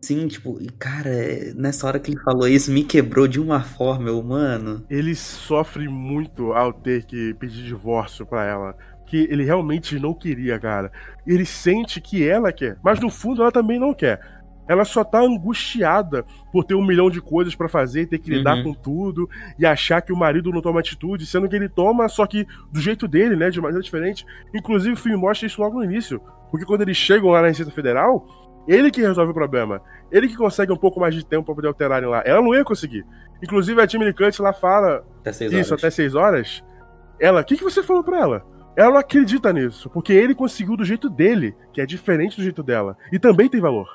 Sim, 0.01 0.27
tipo, 0.27 0.61
e 0.61 0.67
cara, 0.69 1.09
é, 1.09 1.53
nessa 1.55 1.87
hora 1.87 1.99
que 1.99 2.11
ele 2.11 2.21
falou 2.21 2.47
isso, 2.47 2.71
me 2.71 2.83
quebrou 2.83 3.27
de 3.27 3.39
uma 3.39 3.61
forma, 3.61 4.09
eu, 4.09 4.21
mano. 4.21 4.85
Ele 4.89 5.15
sofre 5.15 5.87
muito 5.87 6.53
ao 6.53 6.71
ter 6.71 7.05
que 7.05 7.33
pedir 7.33 7.63
divórcio 7.63 8.25
pra 8.25 8.45
ela. 8.45 8.77
Que 9.08 9.26
ele 9.32 9.43
realmente 9.43 9.98
não 10.00 10.13
queria, 10.13 10.60
cara. 10.60 10.91
Ele 11.26 11.46
sente 11.46 12.00
que 12.00 12.28
ela 12.28 12.52
quer, 12.52 12.78
mas 12.84 13.00
no 13.00 13.10
fundo 13.10 13.41
ela 13.41 13.52
também 13.52 13.80
não 13.80 13.93
quer. 13.93 14.20
Ela 14.67 14.84
só 14.84 15.02
tá 15.02 15.22
angustiada 15.22 16.26
por 16.52 16.65
ter 16.65 16.76
um 16.76 16.86
milhão 16.86 17.10
de 17.10 17.22
coisas 17.22 17.56
pra 17.56 17.70
fazer, 17.70 18.06
ter 18.08 18.20
que 18.20 18.30
lidar 18.30 18.58
Uhum. 18.58 18.63
com 18.63 18.74
tudo 18.74 19.30
e 19.58 19.65
achar 19.65 20.02
que 20.02 20.12
o 20.12 20.17
marido 20.17 20.52
não 20.52 20.62
toma 20.62 20.82
atitude, 20.82 21.26
sendo 21.26 21.48
que 21.48 21.56
ele 21.56 21.70
toma, 21.70 22.10
só 22.10 22.28
que 22.28 22.46
do 22.70 22.82
jeito 22.82 23.08
dele, 23.08 23.38
né, 23.38 23.50
de 23.50 23.62
maneira 23.62 23.82
diferente. 23.82 24.26
Inclusive 24.54 24.93
o 24.93 24.98
filme 24.98 25.17
mostra 25.17 25.48
isso 25.48 25.62
logo 25.62 25.78
no 25.80 25.86
início, 25.86 26.20
porque 26.52 26.65
quando 26.65 26.82
eles 26.82 26.98
chegam 26.98 27.30
lá 27.30 27.41
na 27.41 27.48
Receita 27.48 27.72
Federal, 27.72 28.26
ele 28.67 28.91
que 28.91 29.00
resolve 29.02 29.32
o 29.32 29.34
problema. 29.34 29.82
Ele 30.12 30.28
que 30.28 30.36
consegue 30.36 30.74
um 30.74 30.78
pouco 30.78 31.00
mais 31.00 31.15
de 31.15 31.26
tempo 31.26 31.46
pra 31.46 31.56
poder 31.56 31.70
alterarem 31.70 32.10
lá. 32.10 32.22
Ela 32.26 32.41
não 32.41 32.54
ia 32.54 32.65
conseguir. 32.65 33.06
Inclusive 33.41 33.80
a 33.82 33.86
Lee 33.86 34.13
Curtis 34.13 34.39
lá 34.39 34.52
fala, 34.52 35.06
Até 35.22 35.32
seis 35.32 35.54
isso, 35.54 35.72
horas. 35.74 35.84
até 35.86 35.89
6 35.91 36.13
horas. 36.15 36.63
Ela, 37.22 37.39
o 37.39 37.46
que, 37.46 37.56
que 37.56 37.63
você 37.63 37.82
falou 37.82 38.04
pra 38.04 38.20
ela? 38.20 38.46
Ela 38.77 38.91
não 38.91 38.97
acredita 38.99 39.51
nisso, 39.51 39.89
porque 39.89 40.13
ele 40.13 40.35
conseguiu 40.35 40.77
do 40.77 40.85
jeito 40.85 41.09
dele, 41.09 41.55
que 41.73 41.81
é 41.81 41.85
diferente 41.85 42.37
do 42.37 42.43
jeito 42.43 42.61
dela. 42.61 42.95
E 43.11 43.17
também 43.17 43.49
tem 43.49 43.59
valor. 43.59 43.89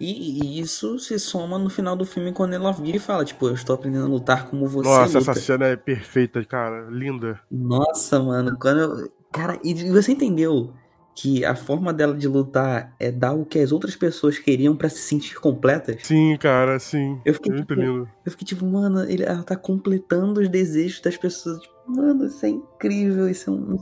E, 0.00 0.40
e 0.56 0.60
isso 0.60 0.98
se 0.98 1.16
soma 1.18 1.58
no 1.58 1.68
final 1.68 1.94
do 1.94 2.06
filme 2.06 2.32
quando 2.32 2.54
ela 2.54 2.72
vira 2.72 2.96
e 2.96 3.00
fala, 3.00 3.24
tipo, 3.24 3.46
eu 3.46 3.54
estou 3.54 3.74
aprendendo 3.76 4.06
a 4.06 4.08
lutar 4.08 4.48
como 4.48 4.66
você 4.66 4.88
Nossa, 4.88 5.18
luta. 5.18 5.30
essa 5.30 5.40
cena 5.40 5.66
é 5.66 5.76
perfeita, 5.76 6.42
cara. 6.44 6.88
Linda. 6.90 7.38
Nossa, 7.50 8.18
mano, 8.20 8.56
quando 8.58 8.80
eu... 8.80 9.12
Cara, 9.30 9.60
e 9.62 9.74
você 9.90 10.12
entendeu 10.12 10.72
que 11.14 11.44
a 11.44 11.54
forma 11.54 11.92
dela 11.92 12.14
de 12.14 12.26
lutar 12.26 12.94
é 12.98 13.12
dar 13.12 13.34
o 13.34 13.44
que 13.44 13.58
as 13.58 13.70
outras 13.72 13.94
pessoas 13.94 14.38
queriam 14.38 14.74
pra 14.74 14.88
se 14.88 14.98
sentir 14.98 15.38
completas? 15.38 15.98
Sim, 16.02 16.36
cara, 16.38 16.78
sim. 16.78 17.20
Eu 17.24 17.34
fiquei, 17.34 17.52
Muito 17.52 17.66
tipo, 17.68 17.80
lindo. 17.80 18.08
eu 18.24 18.32
fiquei 18.32 18.46
tipo, 18.46 18.64
mano, 18.66 19.04
ele, 19.04 19.22
ela 19.22 19.42
tá 19.42 19.54
completando 19.54 20.40
os 20.40 20.48
desejos 20.48 21.00
das 21.00 21.16
pessoas. 21.16 21.60
Mano, 21.86 22.26
isso 22.26 22.44
é 22.46 22.50
incrível, 22.50 23.28
isso 23.28 23.50
é, 23.50 23.52
um, 23.52 23.76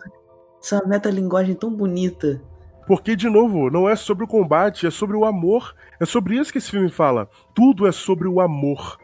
isso 0.61 0.75
é 0.75 0.79
uma 0.79 0.89
metalinguagem 0.89 1.55
tão 1.55 1.71
bonita. 1.71 2.41
Porque, 2.87 3.15
de 3.15 3.29
novo, 3.29 3.71
não 3.71 3.89
é 3.89 3.95
sobre 3.95 4.25
o 4.25 4.29
combate, 4.29 4.87
é 4.87 4.91
sobre 4.91 5.17
o 5.17 5.25
amor. 5.25 5.75
É 6.01 6.05
sobre 6.05 6.37
isso 6.37 6.51
que 6.51 6.59
esse 6.59 6.71
filme 6.71 6.91
fala. 6.91 7.29
Tudo 7.55 7.87
é 7.87 7.93
sobre 7.93 8.27
o 8.27 8.41
amor. 8.41 8.99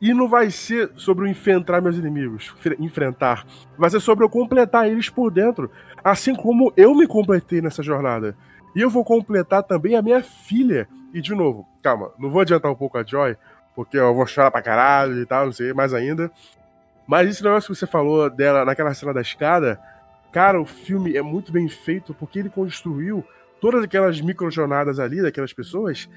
E 0.00 0.14
não 0.14 0.28
vai 0.28 0.50
ser 0.50 0.90
sobre 0.96 1.24
o 1.24 1.28
enfrentar 1.28 1.82
meus 1.82 1.96
inimigos, 1.98 2.54
fre- 2.58 2.76
enfrentar. 2.80 3.46
Vai 3.76 3.90
ser 3.90 4.00
sobre 4.00 4.24
eu 4.24 4.30
completar 4.30 4.88
eles 4.88 5.10
por 5.10 5.30
dentro. 5.30 5.70
Assim 6.02 6.34
como 6.34 6.72
eu 6.76 6.94
me 6.94 7.06
completei 7.06 7.60
nessa 7.60 7.82
jornada. 7.82 8.36
E 8.74 8.80
eu 8.80 8.88
vou 8.88 9.04
completar 9.04 9.62
também 9.62 9.96
a 9.96 10.02
minha 10.02 10.22
filha. 10.22 10.88
E, 11.12 11.20
de 11.20 11.34
novo, 11.34 11.66
calma, 11.82 12.10
não 12.18 12.30
vou 12.30 12.40
adiantar 12.40 12.72
um 12.72 12.74
pouco 12.74 12.96
a 12.98 13.04
Joy, 13.04 13.36
porque 13.74 13.98
eu 13.98 14.14
vou 14.14 14.26
chorar 14.26 14.50
pra 14.50 14.62
caralho 14.62 15.20
e 15.20 15.26
tal, 15.26 15.46
não 15.46 15.52
sei, 15.52 15.72
mais 15.72 15.92
ainda. 15.92 16.30
Mas 17.06 17.28
esse 17.28 17.42
negócio 17.42 17.72
que 17.72 17.78
você 17.78 17.86
falou 17.86 18.28
dela 18.30 18.64
naquela 18.64 18.94
cena 18.94 19.12
da 19.12 19.20
escada, 19.20 19.78
cara, 20.32 20.60
o 20.60 20.64
filme 20.64 21.16
é 21.16 21.22
muito 21.22 21.52
bem 21.52 21.68
feito 21.68 22.14
porque 22.14 22.38
ele 22.38 22.48
construiu 22.48 23.24
todas 23.60 23.84
aquelas 23.84 24.20
microjornadas 24.20 24.98
ali 24.98 25.22
daquelas 25.22 25.52
pessoas 25.52 26.08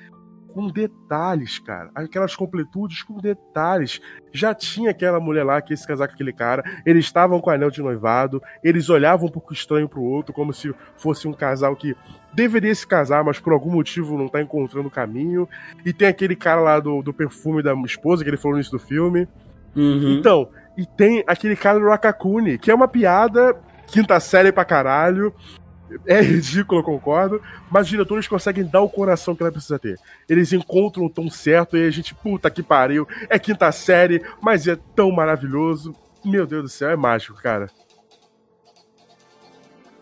com 0.58 0.72
detalhes, 0.72 1.60
cara. 1.60 1.92
Aquelas 1.94 2.36
completudes 2.36 3.04
com 3.04 3.20
detalhes. 3.20 4.02
Já 4.34 4.56
tinha 4.56 4.90
aquela 4.90 5.20
mulher 5.20 5.44
lá 5.44 5.62
que 5.62 5.72
ia 5.72 5.78
se 5.78 5.86
casar 5.86 6.08
com 6.08 6.16
aquele 6.16 6.34
cara, 6.34 6.64
eles 6.84 7.06
estavam 7.06 7.40
com 7.40 7.52
o 7.52 7.54
anel 7.54 7.70
de 7.70 7.80
noivado, 7.80 8.42
eles 8.64 8.90
olhavam 8.90 9.28
um 9.28 9.32
pouco 9.32 9.54
estranho 9.54 9.88
pro 9.88 10.02
outro, 10.02 10.34
como 10.34 10.52
se 10.52 10.74
fosse 10.96 11.28
um 11.28 11.34
casal 11.34 11.76
que 11.76 11.96
deveria 12.34 12.74
se 12.74 12.88
casar, 12.88 13.24
mas 13.24 13.40
por 13.40 13.54
algum 13.54 13.70
motivo 13.70 14.18
não 14.18 14.28
tá 14.28 14.42
encontrando 14.42 14.88
o 14.88 14.92
caminho. 14.92 15.48
E 15.86 15.94
tem 15.94 16.08
aquele 16.08 16.36
cara 16.36 16.60
lá 16.60 16.80
do, 16.80 17.04
do 17.04 17.14
perfume 17.14 17.62
da 17.62 17.76
esposa 17.86 18.24
que 18.24 18.30
ele 18.30 18.38
falou 18.38 18.54
no 18.54 18.58
início 18.58 18.76
do 18.76 18.84
filme. 18.84 19.28
Uhum. 19.76 20.18
Então, 20.18 20.50
e 20.78 20.86
tem 20.86 21.24
aquele 21.26 21.56
cara 21.56 21.80
do 21.80 21.88
Rakakuni, 21.88 22.60
que 22.60 22.70
é 22.70 22.76
uma 22.76 22.88
piada 22.88 23.60
quinta 23.88 24.20
série 24.20 24.52
pra 24.52 24.64
caralho. 24.64 25.34
É 26.06 26.20
ridículo, 26.22 26.84
concordo. 26.84 27.42
Mas 27.72 27.84
os 27.84 27.90
diretores 27.90 28.28
conseguem 28.28 28.64
dar 28.66 28.82
o 28.82 28.90
coração 28.90 29.36
que 29.36 29.42
ela 29.42 29.52
precisa 29.52 29.80
ter. 29.80 29.98
Eles 30.30 30.54
encontram 30.54 31.06
o 31.06 31.10
tom 31.10 31.30
certo 31.30 31.76
e 31.76 31.86
a 31.86 31.90
gente, 31.90 32.14
puta 32.14 32.52
que 32.52 32.62
pariu. 32.62 33.08
É 33.30 33.40
quinta 33.40 33.72
série, 33.72 34.22
mas 34.40 34.68
é 34.68 34.78
tão 34.96 35.12
maravilhoso. 35.12 35.96
Meu 36.24 36.46
Deus 36.46 36.64
do 36.64 36.70
céu, 36.70 36.92
é 36.92 36.96
mágico, 36.96 37.42
cara. 37.42 37.70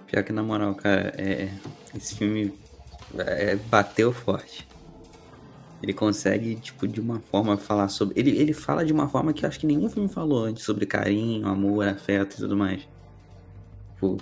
Pior 0.07 0.23
que 0.23 0.33
na 0.33 0.43
moral, 0.43 0.75
cara, 0.75 1.13
é, 1.17 1.49
esse 1.95 2.15
filme 2.15 2.53
é, 3.17 3.55
bateu 3.55 4.11
forte. 4.11 4.67
Ele 5.81 5.93
consegue, 5.93 6.55
tipo, 6.55 6.87
de 6.87 6.99
uma 6.99 7.19
forma 7.19 7.57
falar 7.57 7.89
sobre. 7.89 8.19
Ele, 8.19 8.31
ele 8.37 8.53
fala 8.53 8.85
de 8.85 8.93
uma 8.93 9.07
forma 9.07 9.33
que 9.33 9.45
eu 9.45 9.49
acho 9.49 9.59
que 9.59 9.67
nenhum 9.67 9.89
filme 9.89 10.07
falou 10.09 10.45
antes 10.45 10.63
sobre 10.63 10.85
carinho, 10.85 11.47
amor, 11.47 11.87
afeto 11.87 12.35
e 12.35 12.37
tudo 12.37 12.55
mais. 12.55 12.87
Tipo, 13.93 14.17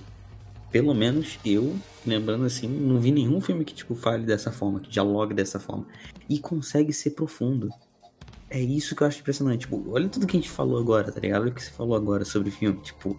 pelo 0.72 0.94
menos 0.94 1.40
eu, 1.46 1.76
lembrando 2.06 2.46
assim, 2.46 2.68
não 2.68 3.00
vi 3.00 3.12
nenhum 3.12 3.40
filme 3.40 3.64
que, 3.64 3.74
tipo, 3.74 3.96
fale 3.96 4.26
dessa 4.26 4.52
forma, 4.52 4.80
que 4.80 4.90
dialogue 4.90 5.34
dessa 5.34 5.60
forma. 5.60 5.86
E 6.28 6.40
consegue 6.40 6.92
ser 6.92 7.12
profundo. 7.12 7.70
é 8.50 8.60
isso 8.60 8.96
que 8.96 9.04
eu 9.04 9.08
acho 9.08 9.20
impressionante. 9.20 9.62
Tipo, 9.62 9.84
olha 9.92 10.10
tudo 10.10 10.28
que 10.28 10.36
a 10.38 10.40
gente 10.40 10.50
falou 10.50 10.80
agora, 10.80 11.12
tá 11.12 11.20
ligado? 11.20 11.44
Olha 11.44 11.52
o 11.52 11.54
que 11.54 11.64
você 11.64 11.72
falou 11.72 11.96
agora 11.96 12.26
sobre 12.26 12.50
o 12.50 12.52
filme. 12.52 12.80
Tipo, 12.82 13.18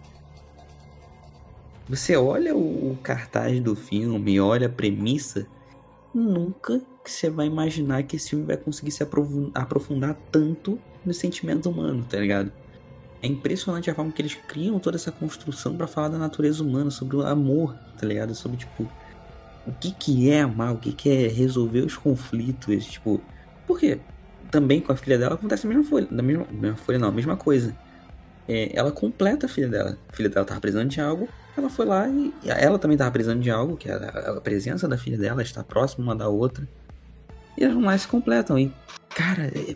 você 1.87 2.15
olha 2.15 2.55
o, 2.55 2.97
cartaz 3.03 3.59
do 3.61 3.75
filme, 3.75 4.39
olha 4.39 4.67
a 4.67 4.69
premissa, 4.69 5.45
nunca 6.13 6.81
que 7.05 7.11
você 7.11 7.29
vai 7.29 7.45
imaginar 7.45 8.03
que 8.03 8.15
esse 8.15 8.31
filme 8.31 8.45
vai 8.45 8.57
conseguir 8.57 8.91
se 8.91 9.03
aprofun- 9.03 9.51
aprofundar 9.53 10.17
tanto 10.31 10.79
no 11.05 11.13
sentimento 11.13 11.69
humano, 11.69 12.03
tá 12.09 12.17
ligado? 12.19 12.51
É 13.21 13.27
impressionante 13.27 13.89
a 13.89 13.95
forma 13.95 14.11
que 14.11 14.21
eles 14.21 14.33
criam 14.33 14.79
toda 14.79 14.97
essa 14.97 15.11
construção 15.11 15.77
pra 15.77 15.87
falar 15.87 16.09
da 16.09 16.17
natureza 16.17 16.63
humana, 16.63 16.89
sobre 16.89 17.15
o 17.15 17.21
amor, 17.25 17.75
tá 17.99 18.05
ligado? 18.05 18.33
Sobre, 18.33 18.57
tipo, 18.57 18.89
o 19.65 19.71
que 19.71 19.91
que 19.91 20.29
é 20.31 20.41
amar, 20.41 20.73
o 20.73 20.77
que 20.77 20.91
que 20.91 21.09
é 21.09 21.27
resolver 21.27 21.81
os 21.81 21.95
conflitos, 21.95 22.85
tipo... 22.85 23.21
Por 23.65 23.79
quê? 23.79 23.99
Também 24.51 24.81
com 24.81 24.91
a 24.91 24.95
filha 24.95 25.17
dela 25.17 25.35
acontece 25.35 25.65
a 25.65 25.69
mesma 25.69 25.83
folha, 25.83 26.07
da 26.09 26.21
mesma, 26.23 26.45
mesma 26.51 26.77
folha 26.77 26.99
não, 26.99 27.09
a 27.09 27.11
mesma 27.11 27.37
coisa. 27.37 27.75
É, 28.47 28.71
ela 28.77 28.91
completa 28.91 29.45
a 29.45 29.49
filha 29.49 29.67
dela. 29.67 29.97
A 30.07 30.13
filha 30.13 30.29
dela 30.29 30.45
tava 30.45 30.59
precisando 30.59 30.89
de 30.89 31.01
algo, 31.01 31.27
ela 31.57 31.69
foi 31.69 31.85
lá 31.85 32.07
e 32.07 32.33
e 32.43 32.49
ela 32.49 32.77
também 32.77 32.97
tava 32.97 33.11
precisando 33.11 33.41
de 33.41 33.49
algo, 33.49 33.77
que 33.77 33.89
era 33.89 34.37
a 34.37 34.41
presença 34.41 34.87
da 34.87 34.97
filha 34.97 35.17
dela, 35.17 35.41
estar 35.41 35.63
próxima 35.63 36.03
uma 36.03 36.15
da 36.15 36.27
outra. 36.27 36.67
E 37.57 37.67
vão 37.67 37.81
lá 37.81 37.97
se 37.97 38.07
completam. 38.07 38.57
E, 38.59 38.71
cara, 39.09 39.47
é- 39.47 39.75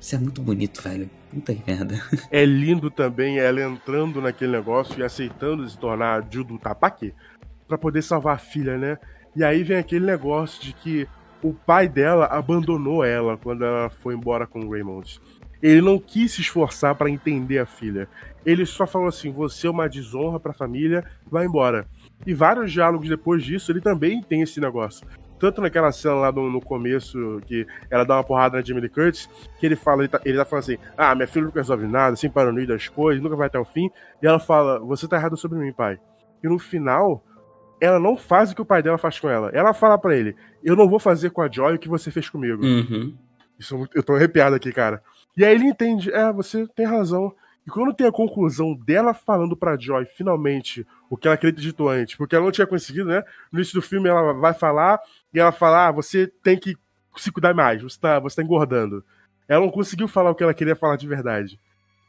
isso 0.00 0.14
é 0.14 0.18
muito 0.18 0.40
bonito, 0.40 0.80
velho. 0.82 1.10
Puta 1.30 1.54
merda. 1.66 2.00
É 2.30 2.44
lindo 2.44 2.90
também 2.90 3.38
ela 3.38 3.60
entrando 3.62 4.20
naquele 4.20 4.52
negócio 4.52 4.98
e 4.98 5.02
aceitando 5.02 5.68
se 5.68 5.78
tornar 5.78 6.26
Judo 6.30 6.58
Tapaki 6.58 7.12
pra 7.66 7.76
poder 7.76 8.02
salvar 8.02 8.36
a 8.36 8.38
filha, 8.38 8.78
né? 8.78 8.96
E 9.36 9.44
aí 9.44 9.62
vem 9.62 9.76
aquele 9.76 10.06
negócio 10.06 10.62
de 10.62 10.72
que 10.72 11.06
o 11.42 11.52
pai 11.52 11.88
dela 11.88 12.26
abandonou 12.26 13.04
ela 13.04 13.36
quando 13.36 13.64
ela 13.64 13.90
foi 13.90 14.14
embora 14.14 14.46
com 14.46 14.60
o 14.60 14.70
Raymond. 14.70 15.20
Ele 15.62 15.80
não 15.82 15.98
quis 15.98 16.32
se 16.32 16.40
esforçar 16.40 16.94
pra 16.94 17.10
entender 17.10 17.58
a 17.58 17.66
filha. 17.66 18.08
Ele 18.46 18.64
só 18.64 18.86
falou 18.86 19.08
assim: 19.08 19.30
você 19.30 19.66
é 19.66 19.70
uma 19.70 19.88
desonra 19.88 20.38
pra 20.40 20.52
família, 20.54 21.04
vai 21.30 21.44
embora. 21.46 21.86
E 22.26 22.32
vários 22.32 22.72
diálogos 22.72 23.08
depois 23.08 23.44
disso, 23.44 23.70
ele 23.70 23.80
também 23.80 24.22
tem 24.22 24.40
esse 24.40 24.60
negócio. 24.60 25.06
Tanto 25.38 25.60
naquela 25.60 25.92
cena 25.92 26.14
lá 26.14 26.32
no, 26.32 26.50
no 26.50 26.60
começo, 26.60 27.40
que 27.46 27.66
ela 27.90 28.04
dá 28.04 28.16
uma 28.16 28.24
porrada 28.24 28.56
na 28.58 28.64
Jamie 28.64 28.82
Lee 28.82 28.90
Curtis, 28.90 29.28
que 29.58 29.66
ele 29.66 29.76
fala, 29.76 30.02
ele 30.02 30.08
tá, 30.08 30.20
ele 30.24 30.36
tá 30.36 30.44
falando 30.44 30.64
assim: 30.64 30.78
Ah, 30.96 31.14
minha 31.14 31.28
filha 31.28 31.46
nunca 31.46 31.60
resolve 31.60 31.86
nada, 31.86 32.16
sem 32.16 32.30
paranoia 32.30 32.66
das 32.66 32.88
coisas, 32.88 33.22
nunca 33.22 33.36
vai 33.36 33.46
até 33.46 33.58
o 33.58 33.64
fim. 33.64 33.90
E 34.22 34.26
ela 34.26 34.38
fala: 34.38 34.78
Você 34.80 35.06
tá 35.06 35.16
errado 35.16 35.36
sobre 35.36 35.58
mim, 35.58 35.72
pai. 35.72 35.98
E 36.42 36.48
no 36.48 36.58
final, 36.58 37.22
ela 37.80 37.98
não 37.98 38.16
faz 38.16 38.50
o 38.50 38.54
que 38.54 38.62
o 38.62 38.66
pai 38.66 38.82
dela 38.82 38.98
faz 38.98 39.18
com 39.18 39.28
ela. 39.28 39.50
Ela 39.52 39.72
fala 39.72 39.98
pra 39.98 40.16
ele: 40.16 40.34
Eu 40.62 40.76
não 40.76 40.88
vou 40.88 40.98
fazer 40.98 41.30
com 41.30 41.42
a 41.42 41.50
Joy 41.50 41.74
o 41.74 41.78
que 41.78 41.88
você 41.88 42.10
fez 42.10 42.28
comigo. 42.28 42.64
Uhum. 42.64 43.14
Isso 43.58 43.76
é 43.76 43.88
eu 43.94 44.02
tô 44.02 44.14
arrepiado 44.14 44.54
aqui, 44.54 44.72
cara. 44.72 45.02
E 45.36 45.44
aí 45.44 45.54
ele 45.54 45.66
entende, 45.66 46.12
é, 46.12 46.32
você 46.32 46.66
tem 46.68 46.86
razão. 46.86 47.32
E 47.66 47.70
quando 47.70 47.94
tem 47.94 48.06
a 48.06 48.12
conclusão 48.12 48.74
dela 48.74 49.12
falando 49.12 49.56
pra 49.56 49.76
Joy, 49.76 50.06
finalmente, 50.06 50.86
o 51.10 51.16
que 51.16 51.26
ela 51.26 51.34
acreditou 51.34 51.88
antes, 51.88 52.16
porque 52.16 52.34
ela 52.34 52.44
não 52.44 52.52
tinha 52.52 52.66
conseguido, 52.66 53.06
né? 53.06 53.22
No 53.50 53.58
início 53.58 53.74
do 53.74 53.82
filme 53.82 54.08
ela 54.08 54.32
vai 54.32 54.52
falar 54.52 55.00
e 55.32 55.38
ela 55.40 55.52
fala, 55.52 55.88
ah, 55.88 55.92
você 55.92 56.26
tem 56.42 56.58
que 56.58 56.76
se 57.16 57.32
cuidar 57.32 57.54
mais, 57.54 57.82
você 57.82 57.98
tá, 57.98 58.18
você 58.18 58.36
tá 58.36 58.42
engordando. 58.42 59.04
Ela 59.48 59.64
não 59.64 59.70
conseguiu 59.70 60.06
falar 60.06 60.30
o 60.30 60.34
que 60.34 60.42
ela 60.42 60.54
queria 60.54 60.76
falar 60.76 60.96
de 60.96 61.08
verdade. 61.08 61.58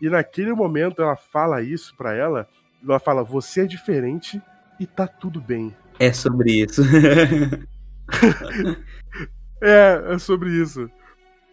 E 0.02 0.10
naquele 0.10 0.54
momento 0.54 1.02
ela 1.02 1.16
fala 1.16 1.62
isso 1.62 1.96
pra 1.96 2.14
ela, 2.14 2.48
ela 2.84 3.00
fala, 3.00 3.24
você 3.24 3.62
é 3.62 3.66
diferente 3.66 4.42
e 4.80 4.86
tá 4.86 5.08
tudo 5.08 5.42
bem. 5.42 5.76
É 6.00 6.14
sobre 6.14 6.64
isso. 6.64 6.82
É, 9.62 10.14
é 10.14 10.18
sobre 10.18 10.50
isso. 10.50 10.90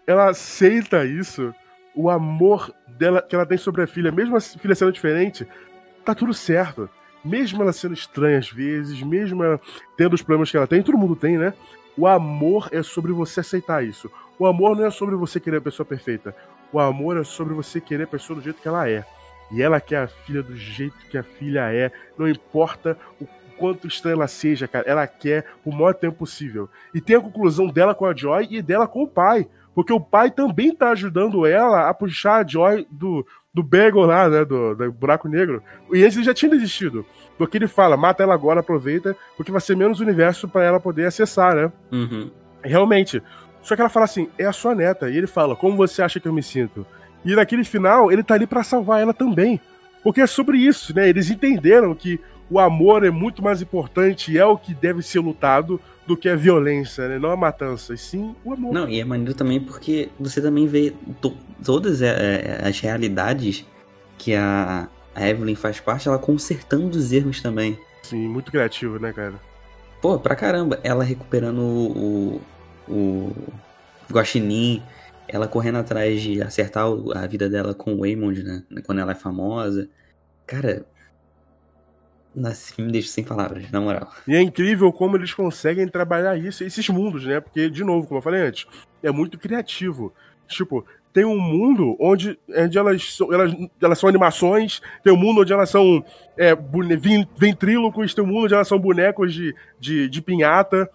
Ela 0.06 0.30
aceita 0.30 1.04
isso, 1.04 1.52
o 1.94 2.08
amor 2.08 2.72
dela 2.86 3.20
que 3.20 3.34
ela 3.34 3.46
tem 3.46 3.58
sobre 3.58 3.82
a 3.82 3.86
filha, 3.86 4.12
mesmo 4.12 4.36
a 4.36 4.40
filha 4.40 4.74
sendo 4.74 4.92
diferente, 4.92 5.46
tá 6.04 6.14
tudo 6.14 6.32
certo. 6.32 6.88
Mesmo 7.26 7.62
ela 7.62 7.72
sendo 7.72 7.94
estranha 7.94 8.38
às 8.38 8.50
vezes, 8.50 9.02
mesmo 9.02 9.42
ela 9.42 9.60
tendo 9.96 10.14
os 10.14 10.22
problemas 10.22 10.50
que 10.50 10.56
ela 10.56 10.66
tem, 10.66 10.82
todo 10.82 10.96
mundo 10.96 11.16
tem, 11.16 11.36
né? 11.36 11.52
O 11.98 12.06
amor 12.06 12.68
é 12.70 12.82
sobre 12.82 13.12
você 13.12 13.40
aceitar 13.40 13.84
isso. 13.84 14.10
O 14.38 14.46
amor 14.46 14.76
não 14.76 14.84
é 14.84 14.90
sobre 14.90 15.16
você 15.16 15.40
querer 15.40 15.56
a 15.56 15.62
pessoa 15.62 15.84
perfeita. 15.84 16.34
O 16.72 16.78
amor 16.78 17.16
é 17.16 17.24
sobre 17.24 17.54
você 17.54 17.80
querer 17.80 18.04
a 18.04 18.08
pessoa 18.08 18.38
do 18.38 18.42
jeito 18.42 18.60
que 18.60 18.68
ela 18.68 18.88
é. 18.88 19.04
E 19.50 19.62
ela 19.62 19.80
quer 19.80 20.02
a 20.02 20.06
filha 20.06 20.42
do 20.42 20.56
jeito 20.56 20.96
que 21.10 21.16
a 21.16 21.22
filha 21.22 21.72
é. 21.72 21.90
Não 22.18 22.28
importa 22.28 22.98
o 23.20 23.26
quanto 23.56 23.88
estranha 23.88 24.14
ela 24.14 24.28
seja, 24.28 24.68
cara. 24.68 24.86
Ela 24.86 25.06
quer 25.06 25.46
o 25.64 25.72
maior 25.72 25.94
tempo 25.94 26.18
possível. 26.18 26.68
E 26.94 27.00
tem 27.00 27.16
a 27.16 27.20
conclusão 27.20 27.68
dela 27.68 27.94
com 27.94 28.04
a 28.04 28.14
Joy 28.14 28.46
e 28.50 28.60
dela 28.60 28.86
com 28.86 29.02
o 29.02 29.08
pai. 29.08 29.48
Porque 29.74 29.92
o 29.92 30.00
pai 30.00 30.30
também 30.30 30.74
tá 30.74 30.90
ajudando 30.90 31.46
ela 31.46 31.88
a 31.88 31.94
puxar 31.94 32.44
a 32.44 32.46
Joy 32.46 32.86
do, 32.90 33.26
do 33.56 33.62
bagel 33.62 34.00
lá, 34.00 34.28
né? 34.28 34.44
Do, 34.44 34.74
do 34.74 34.92
buraco 34.92 35.26
negro. 35.26 35.62
E 35.90 36.04
antes 36.04 36.14
ele 36.14 36.26
já 36.26 36.34
tinha 36.34 36.50
desistido. 36.50 37.06
Porque 37.38 37.56
ele 37.56 37.66
fala, 37.66 37.96
mata 37.96 38.22
ela 38.22 38.34
agora, 38.34 38.60
aproveita, 38.60 39.16
porque 39.34 39.50
vai 39.50 39.62
ser 39.62 39.74
menos 39.74 39.98
universo 39.98 40.46
para 40.46 40.62
ela 40.62 40.78
poder 40.78 41.06
acessar, 41.06 41.56
né? 41.56 41.72
Uhum. 41.90 42.30
Realmente. 42.62 43.22
Só 43.62 43.74
que 43.74 43.80
ela 43.80 43.88
fala 43.88 44.04
assim, 44.04 44.28
é 44.38 44.44
a 44.44 44.52
sua 44.52 44.74
neta. 44.74 45.08
E 45.08 45.16
ele 45.16 45.26
fala, 45.26 45.56
como 45.56 45.74
você 45.74 46.02
acha 46.02 46.20
que 46.20 46.28
eu 46.28 46.34
me 46.34 46.42
sinto? 46.42 46.86
E 47.24 47.34
naquele 47.34 47.64
final, 47.64 48.12
ele 48.12 48.22
tá 48.22 48.34
ali 48.34 48.46
pra 48.46 48.62
salvar 48.62 49.00
ela 49.00 49.14
também. 49.14 49.58
Porque 50.02 50.20
é 50.20 50.26
sobre 50.26 50.58
isso, 50.58 50.94
né? 50.94 51.08
Eles 51.08 51.30
entenderam 51.30 51.94
que 51.94 52.20
o 52.50 52.58
amor 52.60 53.04
é 53.04 53.10
muito 53.10 53.42
mais 53.42 53.60
importante 53.60 54.32
e 54.32 54.38
é 54.38 54.44
o 54.44 54.56
que 54.56 54.74
deve 54.74 55.02
ser 55.02 55.20
lutado 55.20 55.80
do 56.06 56.16
que 56.16 56.28
a 56.28 56.36
violência, 56.36 57.08
né? 57.08 57.18
Não 57.18 57.30
a 57.30 57.36
matança, 57.36 57.92
e 57.92 57.98
sim 57.98 58.34
o 58.44 58.52
amor. 58.52 58.72
Não, 58.72 58.88
e 58.88 59.00
é 59.00 59.04
maneiro 59.04 59.34
também 59.34 59.60
porque 59.60 60.08
você 60.18 60.40
também 60.40 60.66
vê 60.66 60.92
to- 61.20 61.36
todas 61.64 62.00
é, 62.02 62.60
é, 62.62 62.68
as 62.68 62.78
realidades 62.78 63.66
que 64.16 64.34
a, 64.34 64.88
a 65.14 65.28
Evelyn 65.28 65.56
faz 65.56 65.80
parte, 65.80 66.06
ela 66.06 66.18
consertando 66.18 66.96
os 66.96 67.12
erros 67.12 67.42
também. 67.42 67.78
Sim, 68.02 68.28
muito 68.28 68.52
criativo, 68.52 68.98
né, 69.00 69.12
cara? 69.12 69.34
Pô, 70.00 70.18
pra 70.18 70.36
caramba, 70.36 70.78
ela 70.84 71.02
recuperando 71.02 71.58
o, 71.58 72.40
o, 72.88 72.92
o 72.92 73.32
Guaxinim, 74.12 74.80
ela 75.26 75.48
correndo 75.48 75.78
atrás 75.78 76.22
de 76.22 76.40
acertar 76.40 76.86
a 77.16 77.26
vida 77.26 77.50
dela 77.50 77.74
com 77.74 77.94
o 77.94 78.00
Waymond, 78.02 78.44
né? 78.44 78.62
Quando 78.84 79.00
ela 79.00 79.10
é 79.10 79.16
famosa. 79.16 79.88
Cara, 80.46 80.86
esse 82.44 82.72
filme 82.74 82.92
deixa 82.92 83.08
sem 83.08 83.24
palavras, 83.24 83.70
na 83.70 83.80
moral. 83.80 84.12
E 84.28 84.34
é 84.34 84.40
incrível 84.40 84.92
como 84.92 85.16
eles 85.16 85.32
conseguem 85.32 85.88
trabalhar 85.88 86.36
isso, 86.36 86.62
esses 86.62 86.88
mundos, 86.88 87.24
né? 87.24 87.40
Porque, 87.40 87.70
de 87.70 87.82
novo, 87.82 88.06
como 88.06 88.18
eu 88.18 88.22
falei 88.22 88.42
antes, 88.42 88.66
é 89.02 89.10
muito 89.10 89.38
criativo. 89.38 90.12
Tipo, 90.46 90.84
tem 91.12 91.24
um 91.24 91.40
mundo 91.40 91.96
onde, 91.98 92.38
onde 92.54 92.76
elas, 92.76 93.18
elas, 93.32 93.52
elas 93.80 93.98
são 93.98 94.06
animações, 94.06 94.82
tem 95.02 95.12
um 95.12 95.16
mundo 95.16 95.40
onde 95.40 95.52
elas 95.52 95.70
são 95.70 96.04
é, 96.36 96.54
ventrílocos, 97.38 98.12
tem 98.12 98.22
um 98.22 98.26
mundo 98.26 98.44
onde 98.44 98.54
elas 98.54 98.68
são 98.68 98.78
bonecos 98.78 99.32
de, 99.32 99.54
de, 99.80 100.10
de 100.10 100.20
pinhata, 100.20 100.90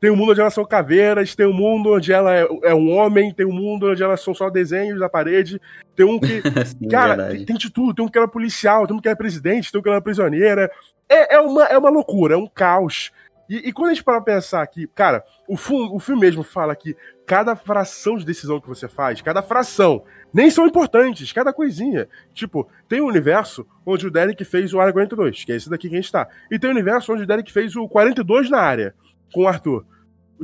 tem 0.00 0.10
um 0.10 0.16
mundo 0.16 0.32
onde 0.32 0.40
elas 0.40 0.54
são 0.54 0.64
caveiras, 0.64 1.34
tem 1.34 1.46
um 1.46 1.52
mundo 1.52 1.94
onde 1.94 2.12
ela 2.12 2.34
é, 2.34 2.46
é 2.64 2.74
um 2.74 2.90
homem, 2.90 3.32
tem 3.32 3.46
um 3.46 3.52
mundo 3.52 3.90
onde 3.90 4.02
elas 4.02 4.20
são 4.20 4.34
só 4.34 4.50
desenhos 4.50 5.00
da 5.00 5.08
parede, 5.08 5.60
tem 5.94 6.04
um 6.04 6.18
que 6.18 6.42
Sim, 6.66 6.88
Cara, 6.88 7.14
é 7.14 7.16
verdade. 7.16 7.36
tem, 7.38 7.46
tem 7.46 7.56
de 7.56 7.70
tudo. 7.70 7.94
Tem 7.94 8.04
um 8.04 8.08
que 8.08 8.18
era 8.18 8.28
policial, 8.28 8.86
tem 8.86 8.96
um 8.96 9.00
que 9.00 9.08
era 9.08 9.16
presidente, 9.16 9.72
tem 9.72 9.80
um 9.80 9.82
que 9.82 9.88
era 9.88 10.00
prisioneira. 10.00 10.70
É, 11.08 11.36
é, 11.36 11.40
uma, 11.40 11.64
é 11.64 11.78
uma 11.78 11.90
loucura, 11.90 12.34
é 12.34 12.36
um 12.36 12.46
caos. 12.46 13.10
E, 13.48 13.68
e 13.68 13.72
quando 13.72 13.90
a 13.90 13.94
gente 13.94 14.04
para 14.04 14.20
pensar 14.20 14.66
que, 14.66 14.86
cara, 14.88 15.24
o, 15.48 15.54
o 15.54 16.00
filme 16.00 16.20
mesmo 16.20 16.42
fala 16.42 16.74
que 16.74 16.96
cada 17.24 17.54
fração 17.54 18.16
de 18.16 18.24
decisão 18.24 18.60
que 18.60 18.68
você 18.68 18.88
faz, 18.88 19.20
cada 19.22 19.42
fração, 19.42 20.04
nem 20.32 20.50
são 20.50 20.66
importantes, 20.66 21.32
cada 21.32 21.52
coisinha. 21.52 22.08
Tipo, 22.34 22.68
tem 22.88 23.00
um 23.00 23.06
universo 23.06 23.66
onde 23.84 24.06
o 24.06 24.10
Derek 24.10 24.44
fez 24.44 24.74
o 24.74 24.80
Área 24.80 24.92
42, 24.92 25.44
que 25.44 25.52
é 25.52 25.56
esse 25.56 25.70
daqui 25.70 25.88
que 25.88 25.94
a 25.94 26.00
gente 26.00 26.12
tá. 26.12 26.28
E 26.50 26.58
tem 26.58 26.70
um 26.70 26.72
universo 26.72 27.12
onde 27.12 27.22
o 27.22 27.26
Derek 27.26 27.50
fez 27.52 27.76
o 27.76 27.88
42 27.88 28.50
na 28.50 28.58
área, 28.58 28.94
com 29.32 29.42
o 29.42 29.48
Arthur. 29.48 29.84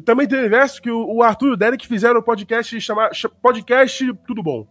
Também 0.04 0.26
tem 0.26 0.38
um 0.38 0.40
universo 0.42 0.80
que 0.80 0.90
o, 0.90 1.22
Arthur 1.22 1.48
e 1.48 1.52
o 1.52 1.56
Derek 1.56 1.86
fizeram 1.86 2.20
o 2.20 2.22
podcast 2.22 2.80
chamar 2.80 3.14
cha- 3.14 3.28
Podcast 3.28 4.10
Tudo 4.26 4.42
Bom. 4.42 4.66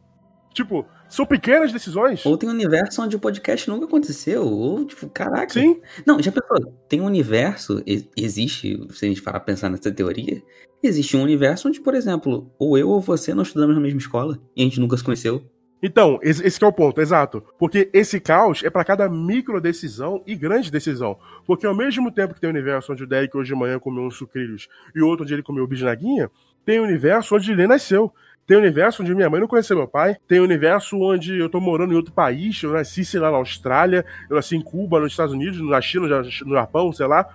Tipo, 0.53 0.86
são 1.07 1.26
pequenas 1.26 1.72
decisões. 1.72 2.26
Ou 2.26 2.38
tem 2.38 2.49
um 2.49 2.51
universo 2.51 3.01
onde 3.01 3.16
o 3.16 3.20
podcast 3.20 3.70
nunca 3.70 3.86
aconteceu. 3.86 4.43
Ou, 4.43 4.84
tipo, 4.84 5.07
caraca. 5.09 5.53
Sim, 5.53 5.80
Não, 6.05 6.22
já 6.22 6.32
pensou? 6.32 6.74
Tem 6.89 6.99
um 6.99 7.05
universo, 7.05 7.82
existe, 8.18 8.78
se 8.91 9.05
a 9.05 9.07
gente 9.07 9.22
parar 9.22 9.39
pensar 9.41 9.70
nessa 9.70 9.91
teoria, 9.91 10.41
existe 10.84 11.16
um 11.16 11.22
universo 11.24 11.70
onde, 11.70 11.80
por 11.80 11.93
exemplo, 11.93 12.51
ou 12.59 12.78
eu 12.78 12.89
ou 12.89 12.99
você 12.99 13.34
não 13.34 13.43
estudamos 13.43 13.76
na 13.76 13.82
mesma 13.82 13.99
escola 13.99 14.38
e 14.55 14.62
a 14.62 14.66
gente 14.66 14.80
nunca 14.80 14.97
se 14.97 15.03
conheceu. 15.03 15.41
Então, 15.84 16.19
esse 16.21 16.63
é 16.63 16.67
o 16.67 16.71
ponto, 16.71 17.01
exato. 17.01 17.43
Porque 17.57 17.89
esse 17.91 18.19
caos 18.19 18.63
é 18.63 18.69
pra 18.69 18.84
cada 18.84 19.09
micro 19.09 19.59
decisão 19.59 20.21
e 20.27 20.36
grande 20.36 20.71
decisão. 20.71 21.17
Porque 21.45 21.65
ao 21.65 21.75
mesmo 21.75 22.11
tempo 22.11 22.36
que 22.36 22.39
tem 22.39 22.49
o 22.49 22.53
universo 22.53 22.93
onde 22.93 23.03
o 23.03 23.07
Derek 23.07 23.36
hoje 23.36 23.51
de 23.51 23.59
manhã 23.59 23.79
comeu 23.79 24.03
uns 24.03 24.15
sucrilhos 24.15 24.67
e 24.95 25.01
outro 25.01 25.23
onde 25.23 25.34
ele 25.34 25.41
comeu 25.41 25.65
bisnaguinha, 25.65 26.29
tem 26.63 26.79
o 26.79 26.84
universo 26.84 27.36
onde 27.36 27.51
ele 27.51 27.65
nasceu. 27.65 28.13
Tem 28.45 28.57
o 28.57 28.59
universo 28.59 29.01
onde 29.01 29.15
minha 29.15 29.29
mãe 29.29 29.39
não 29.39 29.47
conheceu 29.47 29.77
meu 29.77 29.88
pai. 29.88 30.17
Tem 30.27 30.39
o 30.39 30.43
universo 30.43 30.99
onde 30.99 31.38
eu 31.38 31.49
tô 31.49 31.59
morando 31.59 31.93
em 31.93 31.95
outro 31.95 32.13
país. 32.13 32.61
Eu 32.61 32.73
nasci, 32.73 33.03
sei 33.03 33.19
lá, 33.19 33.32
na 33.32 33.38
Austrália. 33.38 34.05
Eu 34.29 34.36
nasci 34.36 34.55
em 34.55 34.61
Cuba, 34.61 34.99
nos 34.99 35.13
Estados 35.13 35.34
Unidos, 35.34 35.59
na 35.61 35.82
China, 35.82 36.21
no 36.45 36.53
Japão, 36.53 36.91
sei 36.91 37.07
lá. 37.07 37.27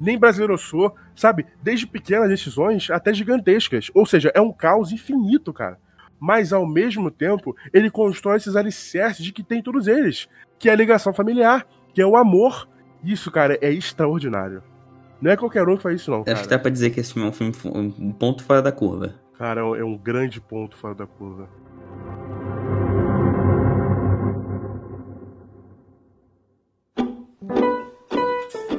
Nem 0.00 0.18
brasileiro 0.18 0.54
eu 0.54 0.58
sou, 0.58 0.94
sabe? 1.14 1.46
Desde 1.62 1.86
pequenas 1.86 2.28
decisões 2.28 2.90
até 2.90 3.14
gigantescas. 3.14 3.90
Ou 3.94 4.04
seja, 4.04 4.30
é 4.34 4.40
um 4.40 4.52
caos 4.52 4.90
infinito, 4.92 5.52
cara. 5.52 5.78
Mas 6.18 6.52
ao 6.52 6.66
mesmo 6.66 7.10
tempo 7.10 7.56
ele 7.72 7.90
constrói 7.90 8.36
esses 8.36 8.56
alicerces 8.56 9.24
de 9.24 9.32
que 9.32 9.42
tem 9.42 9.62
todos 9.62 9.86
eles, 9.86 10.28
que 10.58 10.68
é 10.68 10.72
a 10.72 10.76
ligação 10.76 11.12
familiar, 11.12 11.66
que 11.92 12.00
é 12.00 12.06
o 12.06 12.16
amor. 12.16 12.68
Isso, 13.02 13.30
cara, 13.30 13.58
é 13.60 13.70
extraordinário. 13.72 14.62
Não 15.20 15.30
é 15.30 15.36
qualquer 15.36 15.66
um 15.68 15.76
que 15.76 15.82
faz 15.82 16.00
isso, 16.00 16.10
não. 16.10 16.24
Acho 16.26 16.42
que 16.42 16.48
dá 16.48 16.58
pra 16.58 16.70
dizer 16.70 16.90
que 16.90 17.00
esse 17.00 17.12
filme 17.12 17.28
é 17.28 17.30
um, 17.30 17.32
filme, 17.32 17.54
um 17.98 18.12
ponto 18.12 18.42
fora 18.44 18.60
da 18.60 18.72
curva. 18.72 19.14
Cara, 19.38 19.60
é 19.60 19.84
um 19.84 19.96
grande 19.96 20.40
ponto 20.40 20.76
fora 20.76 20.94
da 20.94 21.06
curva. 21.06 21.48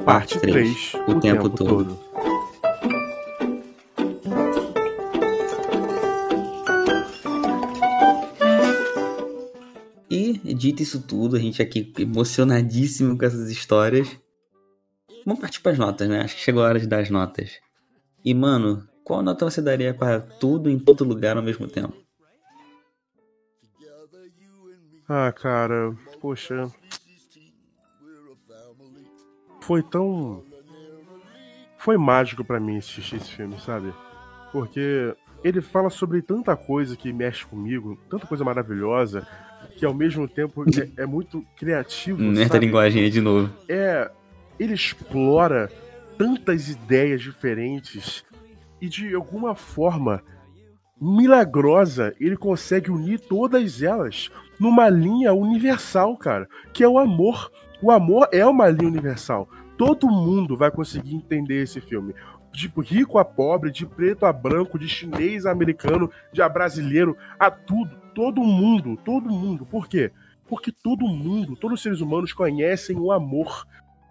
Parte 0.04 0.38
3. 0.38 0.94
O, 0.94 0.98
o 0.98 1.20
tempo, 1.20 1.20
tempo, 1.20 1.50
todo. 1.50 1.84
todo. 1.84 2.25
Dito 10.66 10.82
isso 10.82 11.00
tudo, 11.00 11.36
a 11.36 11.38
gente 11.38 11.62
aqui 11.62 11.92
emocionadíssimo 11.98 13.16
com 13.16 13.24
essas 13.24 13.50
histórias. 13.50 14.18
Vamos 15.24 15.40
partir 15.40 15.60
para 15.60 15.72
as 15.72 15.78
notas, 15.78 16.08
né? 16.08 16.20
Acho 16.22 16.34
que 16.34 16.40
chegou 16.40 16.62
a 16.62 16.66
hora 16.66 16.80
de 16.80 16.86
dar 16.86 17.00
as 17.00 17.10
notas. 17.10 17.60
E, 18.24 18.34
mano, 18.34 18.86
qual 19.04 19.22
nota 19.22 19.48
você 19.48 19.62
daria 19.62 19.94
para 19.94 20.20
tudo 20.20 20.68
em 20.68 20.78
todo 20.78 21.04
lugar 21.04 21.36
ao 21.36 21.42
mesmo 21.42 21.68
tempo? 21.68 21.94
Ah, 25.08 25.32
cara, 25.32 25.96
poxa. 26.20 26.68
Foi 29.60 29.82
tão. 29.84 30.44
Foi 31.78 31.96
mágico 31.96 32.44
para 32.44 32.58
mim 32.58 32.78
assistir 32.78 33.16
esse 33.16 33.30
filme, 33.30 33.60
sabe? 33.60 33.94
Porque 34.50 35.14
ele 35.44 35.60
fala 35.60 35.90
sobre 35.90 36.22
tanta 36.22 36.56
coisa 36.56 36.96
que 36.96 37.12
mexe 37.12 37.46
comigo, 37.46 37.96
tanta 38.10 38.26
coisa 38.26 38.42
maravilhosa, 38.42 39.26
que 39.76 39.84
ao 39.84 39.94
mesmo 39.94 40.26
tempo 40.26 40.64
é, 40.64 41.02
é 41.02 41.06
muito 41.06 41.44
criativo. 41.54 42.22
Nessa 42.22 42.58
linguagem 42.58 43.02
aí 43.02 43.10
de 43.10 43.20
novo. 43.20 43.52
É, 43.68 44.10
ele 44.58 44.74
explora 44.74 45.70
tantas 46.16 46.68
ideias 46.68 47.20
diferentes 47.20 48.24
e 48.80 48.88
de 48.88 49.14
alguma 49.14 49.54
forma 49.54 50.22
milagrosa 51.00 52.14
ele 52.18 52.36
consegue 52.36 52.90
unir 52.90 53.20
todas 53.20 53.82
elas 53.82 54.30
numa 54.58 54.88
linha 54.88 55.34
universal, 55.34 56.16
cara, 56.16 56.48
que 56.72 56.82
é 56.82 56.88
o 56.88 56.98
amor. 56.98 57.52
O 57.82 57.90
amor 57.90 58.28
é 58.32 58.44
uma 58.46 58.68
linha 58.68 58.88
universal. 58.88 59.46
Todo 59.76 60.08
mundo 60.08 60.56
vai 60.56 60.70
conseguir 60.70 61.14
entender 61.14 61.62
esse 61.62 61.80
filme. 61.80 62.14
De 62.50 62.72
rico 62.82 63.18
a 63.18 63.24
pobre, 63.24 63.70
de 63.70 63.84
preto 63.84 64.24
a 64.24 64.32
branco, 64.32 64.78
de 64.78 64.88
chinês 64.88 65.44
a 65.44 65.50
americano, 65.50 66.10
de 66.32 66.40
a 66.40 66.48
brasileiro, 66.48 67.14
a 67.38 67.50
tudo. 67.50 68.05
Todo 68.16 68.42
mundo, 68.42 68.96
todo 69.04 69.28
mundo. 69.28 69.66
Por 69.66 69.86
quê? 69.86 70.10
Porque 70.48 70.72
todo 70.72 71.06
mundo, 71.06 71.54
todos 71.54 71.78
os 71.78 71.82
seres 71.82 72.00
humanos 72.00 72.32
conhecem 72.32 72.98
o 72.98 73.12
amor. 73.12 73.66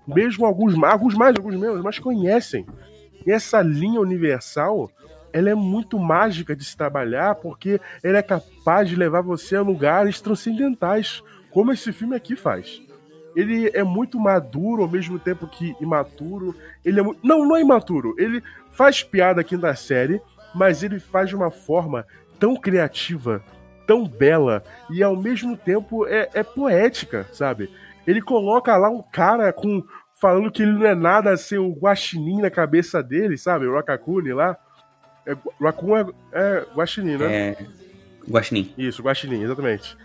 Mesmo 0.07 0.45
alguns, 0.45 0.77
alguns 0.83 1.15
mais, 1.15 1.35
alguns 1.35 1.55
menos, 1.55 1.81
mas 1.81 1.97
conhecem. 1.97 2.67
E 3.25 3.31
essa 3.31 3.63
linha 3.63 3.99
universal, 3.99 4.91
ela 5.33 5.49
é 5.49 5.55
muito 5.55 5.97
mágica 5.97 6.55
de 6.55 6.63
se 6.63 6.77
trabalhar 6.77 7.33
porque 7.33 7.81
ela 8.03 8.19
é 8.19 8.21
capaz 8.21 8.87
de 8.87 8.95
levar 8.95 9.21
você 9.21 9.55
a 9.55 9.63
lugares 9.63 10.21
transcendentais, 10.21 11.23
como 11.49 11.71
esse 11.71 11.91
filme 11.91 12.15
aqui 12.15 12.35
faz. 12.35 12.79
Ele 13.35 13.71
é 13.73 13.83
muito 13.83 14.19
maduro 14.19 14.83
ao 14.83 14.87
mesmo 14.87 15.17
tempo 15.17 15.47
que 15.47 15.75
imaturo. 15.81 16.55
Ele 16.85 16.99
é 16.99 17.03
mu... 17.03 17.15
não, 17.23 17.43
não 17.43 17.55
é 17.55 17.61
imaturo. 17.61 18.13
Ele 18.19 18.43
faz 18.69 19.01
piada 19.01 19.41
aqui 19.41 19.57
na 19.57 19.73
série, 19.73 20.21
mas 20.53 20.83
ele 20.83 20.99
faz 20.99 21.29
de 21.29 21.35
uma 21.35 21.49
forma 21.49 22.05
tão 22.39 22.55
criativa, 22.55 23.43
tão 23.85 24.07
bela 24.07 24.63
e 24.89 25.03
ao 25.03 25.15
mesmo 25.15 25.55
tempo 25.55 26.05
é, 26.07 26.29
é 26.33 26.43
poética, 26.43 27.27
sabe? 27.31 27.69
Ele 28.05 28.21
coloca 28.21 28.75
lá 28.77 28.89
um 28.89 29.01
cara 29.01 29.51
com 29.51 29.83
falando 30.13 30.51
que 30.51 30.63
ele 30.63 30.71
não 30.71 30.85
é 30.85 30.95
nada 30.95 31.35
sem 31.37 31.57
o 31.57 31.71
guaxinim 31.71 32.41
na 32.41 32.49
cabeça 32.49 33.03
dele, 33.03 33.37
sabe? 33.37 33.67
O 33.67 33.73
Rakakuni 33.73 34.33
lá. 34.33 34.57
É, 35.25 35.35
Raccoon 35.59 35.97
é, 35.97 36.05
é 36.33 36.65
guaxinim, 36.75 37.17
né? 37.17 37.35
É. 37.35 37.57
Guaxinim. 38.29 38.73
Isso, 38.77 39.01
guaxinim, 39.01 39.43
exatamente. 39.43 39.97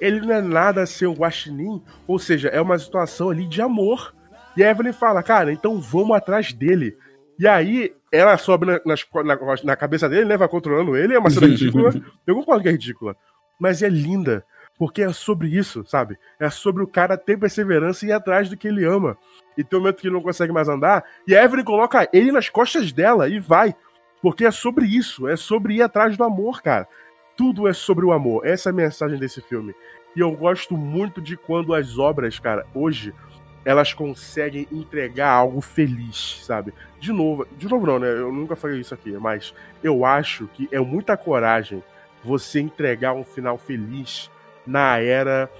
Ele 0.00 0.20
não 0.20 0.34
é 0.34 0.40
nada 0.40 0.84
sem 0.86 1.06
o 1.06 1.12
guaxinim, 1.12 1.82
ou 2.06 2.18
seja, 2.18 2.48
é 2.48 2.60
uma 2.60 2.78
situação 2.78 3.30
ali 3.30 3.46
de 3.46 3.62
amor. 3.62 4.14
E 4.56 4.64
a 4.64 4.70
Evelyn 4.70 4.92
fala, 4.92 5.22
cara, 5.22 5.52
então 5.52 5.80
vamos 5.80 6.16
atrás 6.16 6.52
dele. 6.52 6.96
E 7.38 7.48
aí, 7.48 7.94
ela 8.12 8.36
sobe 8.36 8.66
na, 8.66 8.80
na, 8.84 9.34
na 9.64 9.76
cabeça 9.76 10.08
dele, 10.08 10.26
né? 10.26 10.36
Vai 10.36 10.48
controlando 10.48 10.96
ele, 10.96 11.14
é 11.14 11.18
uma 11.18 11.30
cena 11.30 11.46
ridícula. 11.46 11.92
Eu 12.26 12.34
concordo 12.34 12.62
que 12.62 12.68
é 12.68 12.72
ridícula. 12.72 13.16
Mas 13.58 13.82
é 13.82 13.88
linda. 13.88 14.44
Porque 14.78 15.02
é 15.02 15.12
sobre 15.12 15.48
isso, 15.48 15.84
sabe? 15.86 16.18
É 16.40 16.50
sobre 16.50 16.82
o 16.82 16.86
cara 16.86 17.16
ter 17.16 17.38
perseverança 17.38 18.04
e 18.04 18.08
ir 18.08 18.12
atrás 18.12 18.48
do 18.48 18.56
que 18.56 18.66
ele 18.66 18.84
ama. 18.84 19.16
E 19.56 19.62
tem 19.62 19.78
um 19.78 19.82
momento 19.82 20.00
que 20.00 20.06
ele 20.06 20.14
não 20.14 20.22
consegue 20.22 20.52
mais 20.52 20.68
andar, 20.68 21.04
e 21.26 21.36
a 21.36 21.44
Evelyn 21.44 21.64
coloca 21.64 22.08
ele 22.12 22.32
nas 22.32 22.48
costas 22.48 22.92
dela 22.92 23.28
e 23.28 23.38
vai. 23.38 23.74
Porque 24.20 24.44
é 24.44 24.50
sobre 24.50 24.86
isso, 24.86 25.28
é 25.28 25.36
sobre 25.36 25.74
ir 25.74 25.82
atrás 25.82 26.16
do 26.16 26.24
amor, 26.24 26.62
cara. 26.62 26.88
Tudo 27.36 27.68
é 27.68 27.72
sobre 27.72 28.04
o 28.04 28.12
amor. 28.12 28.46
Essa 28.46 28.68
é 28.68 28.72
a 28.72 28.74
mensagem 28.74 29.18
desse 29.18 29.40
filme. 29.40 29.74
E 30.14 30.20
eu 30.20 30.30
gosto 30.32 30.76
muito 30.76 31.20
de 31.20 31.36
quando 31.36 31.74
as 31.74 31.98
obras, 31.98 32.38
cara, 32.38 32.66
hoje, 32.74 33.14
elas 33.64 33.92
conseguem 33.92 34.66
entregar 34.72 35.30
algo 35.30 35.60
feliz, 35.60 36.40
sabe? 36.44 36.74
De 36.98 37.12
novo, 37.12 37.46
de 37.56 37.68
novo 37.68 37.86
não, 37.86 37.98
né? 37.98 38.08
Eu 38.08 38.32
nunca 38.32 38.56
falei 38.56 38.80
isso 38.80 38.94
aqui, 38.94 39.12
mas 39.12 39.54
eu 39.82 40.04
acho 40.04 40.48
que 40.48 40.68
é 40.72 40.80
muita 40.80 41.16
coragem 41.16 41.82
você 42.24 42.60
entregar 42.60 43.14
um 43.14 43.24
final 43.24 43.58
feliz 43.58 44.30
na 44.66 44.98
era 44.98 45.50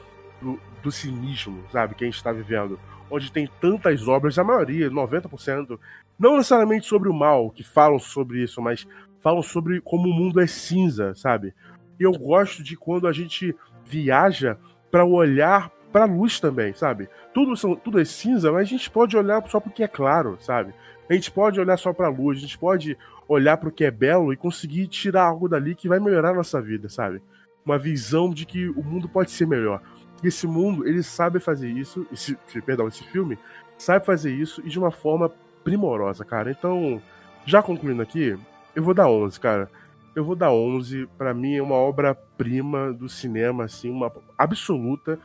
do, 0.40 0.58
do 0.82 0.90
cinismo, 0.90 1.64
sabe? 1.70 1.94
Que 1.94 2.04
a 2.04 2.06
gente 2.06 2.16
está 2.16 2.32
vivendo. 2.32 2.78
Onde 3.10 3.30
tem 3.30 3.48
tantas 3.60 4.08
obras, 4.08 4.38
a 4.38 4.44
maioria, 4.44 4.90
90%, 4.90 5.78
não 6.18 6.36
necessariamente 6.36 6.86
sobre 6.86 7.08
o 7.08 7.14
mal, 7.14 7.50
que 7.50 7.62
falam 7.62 7.98
sobre 7.98 8.42
isso, 8.42 8.60
mas 8.60 8.86
falam 9.20 9.42
sobre 9.42 9.80
como 9.80 10.08
o 10.08 10.12
mundo 10.12 10.40
é 10.40 10.46
cinza, 10.46 11.14
sabe? 11.14 11.54
Eu 11.98 12.12
gosto 12.12 12.62
de 12.62 12.76
quando 12.76 13.06
a 13.06 13.12
gente 13.12 13.54
viaja 13.84 14.56
para 14.90 15.04
olhar 15.04 15.70
para 15.92 16.04
a 16.04 16.08
luz 16.08 16.40
também, 16.40 16.72
sabe? 16.72 17.08
Tudo, 17.34 17.56
são, 17.56 17.76
tudo 17.76 18.00
é 18.00 18.04
cinza, 18.04 18.50
mas 18.50 18.62
a 18.62 18.64
gente 18.64 18.90
pode 18.90 19.16
olhar 19.16 19.46
só 19.48 19.60
porque 19.60 19.82
é 19.82 19.88
claro, 19.88 20.38
sabe? 20.40 20.72
A 21.08 21.14
gente 21.14 21.30
pode 21.30 21.60
olhar 21.60 21.76
só 21.76 21.92
para 21.92 22.06
a 22.06 22.10
luz, 22.10 22.38
a 22.38 22.40
gente 22.40 22.58
pode 22.58 22.96
olhar 23.28 23.56
para 23.56 23.68
o 23.68 23.72
que 23.72 23.84
é 23.84 23.90
belo 23.90 24.32
e 24.32 24.36
conseguir 24.36 24.86
tirar 24.88 25.24
algo 25.24 25.48
dali 25.48 25.74
que 25.74 25.88
vai 25.88 26.00
melhorar 26.00 26.30
a 26.30 26.34
nossa 26.34 26.60
vida, 26.60 26.88
sabe? 26.88 27.20
uma 27.64 27.78
visão 27.78 28.30
de 28.30 28.44
que 28.44 28.68
o 28.68 28.82
mundo 28.82 29.08
pode 29.08 29.30
ser 29.30 29.46
melhor. 29.46 29.80
Esse 30.22 30.46
mundo, 30.46 30.86
ele 30.86 31.02
sabe 31.02 31.40
fazer 31.40 31.70
isso, 31.70 32.06
esse, 32.12 32.36
perdão, 32.64 32.86
esse 32.86 33.02
filme 33.04 33.38
sabe 33.76 34.04
fazer 34.06 34.32
isso 34.32 34.62
e 34.64 34.68
de 34.68 34.78
uma 34.78 34.90
forma 34.90 35.30
primorosa, 35.64 36.24
cara. 36.24 36.50
Então, 36.50 37.02
já 37.44 37.62
concluindo 37.62 38.02
aqui, 38.02 38.38
eu 38.74 38.82
vou 38.82 38.94
dar 38.94 39.08
11, 39.08 39.40
cara. 39.40 39.70
Eu 40.14 40.24
vou 40.24 40.36
dar 40.36 40.52
11, 40.52 41.08
para 41.16 41.32
mim 41.32 41.56
é 41.56 41.62
uma 41.62 41.74
obra-prima 41.74 42.92
do 42.92 43.08
cinema, 43.08 43.64
assim, 43.64 43.90
uma 43.90 44.12
absoluta. 44.36 45.18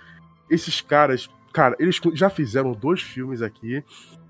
Esses 0.50 0.82
caras, 0.82 1.30
cara, 1.54 1.76
eles 1.80 2.00
já 2.14 2.30
fizeram 2.30 2.72
dois 2.72 3.02
filmes 3.02 3.42
aqui, 3.42 3.84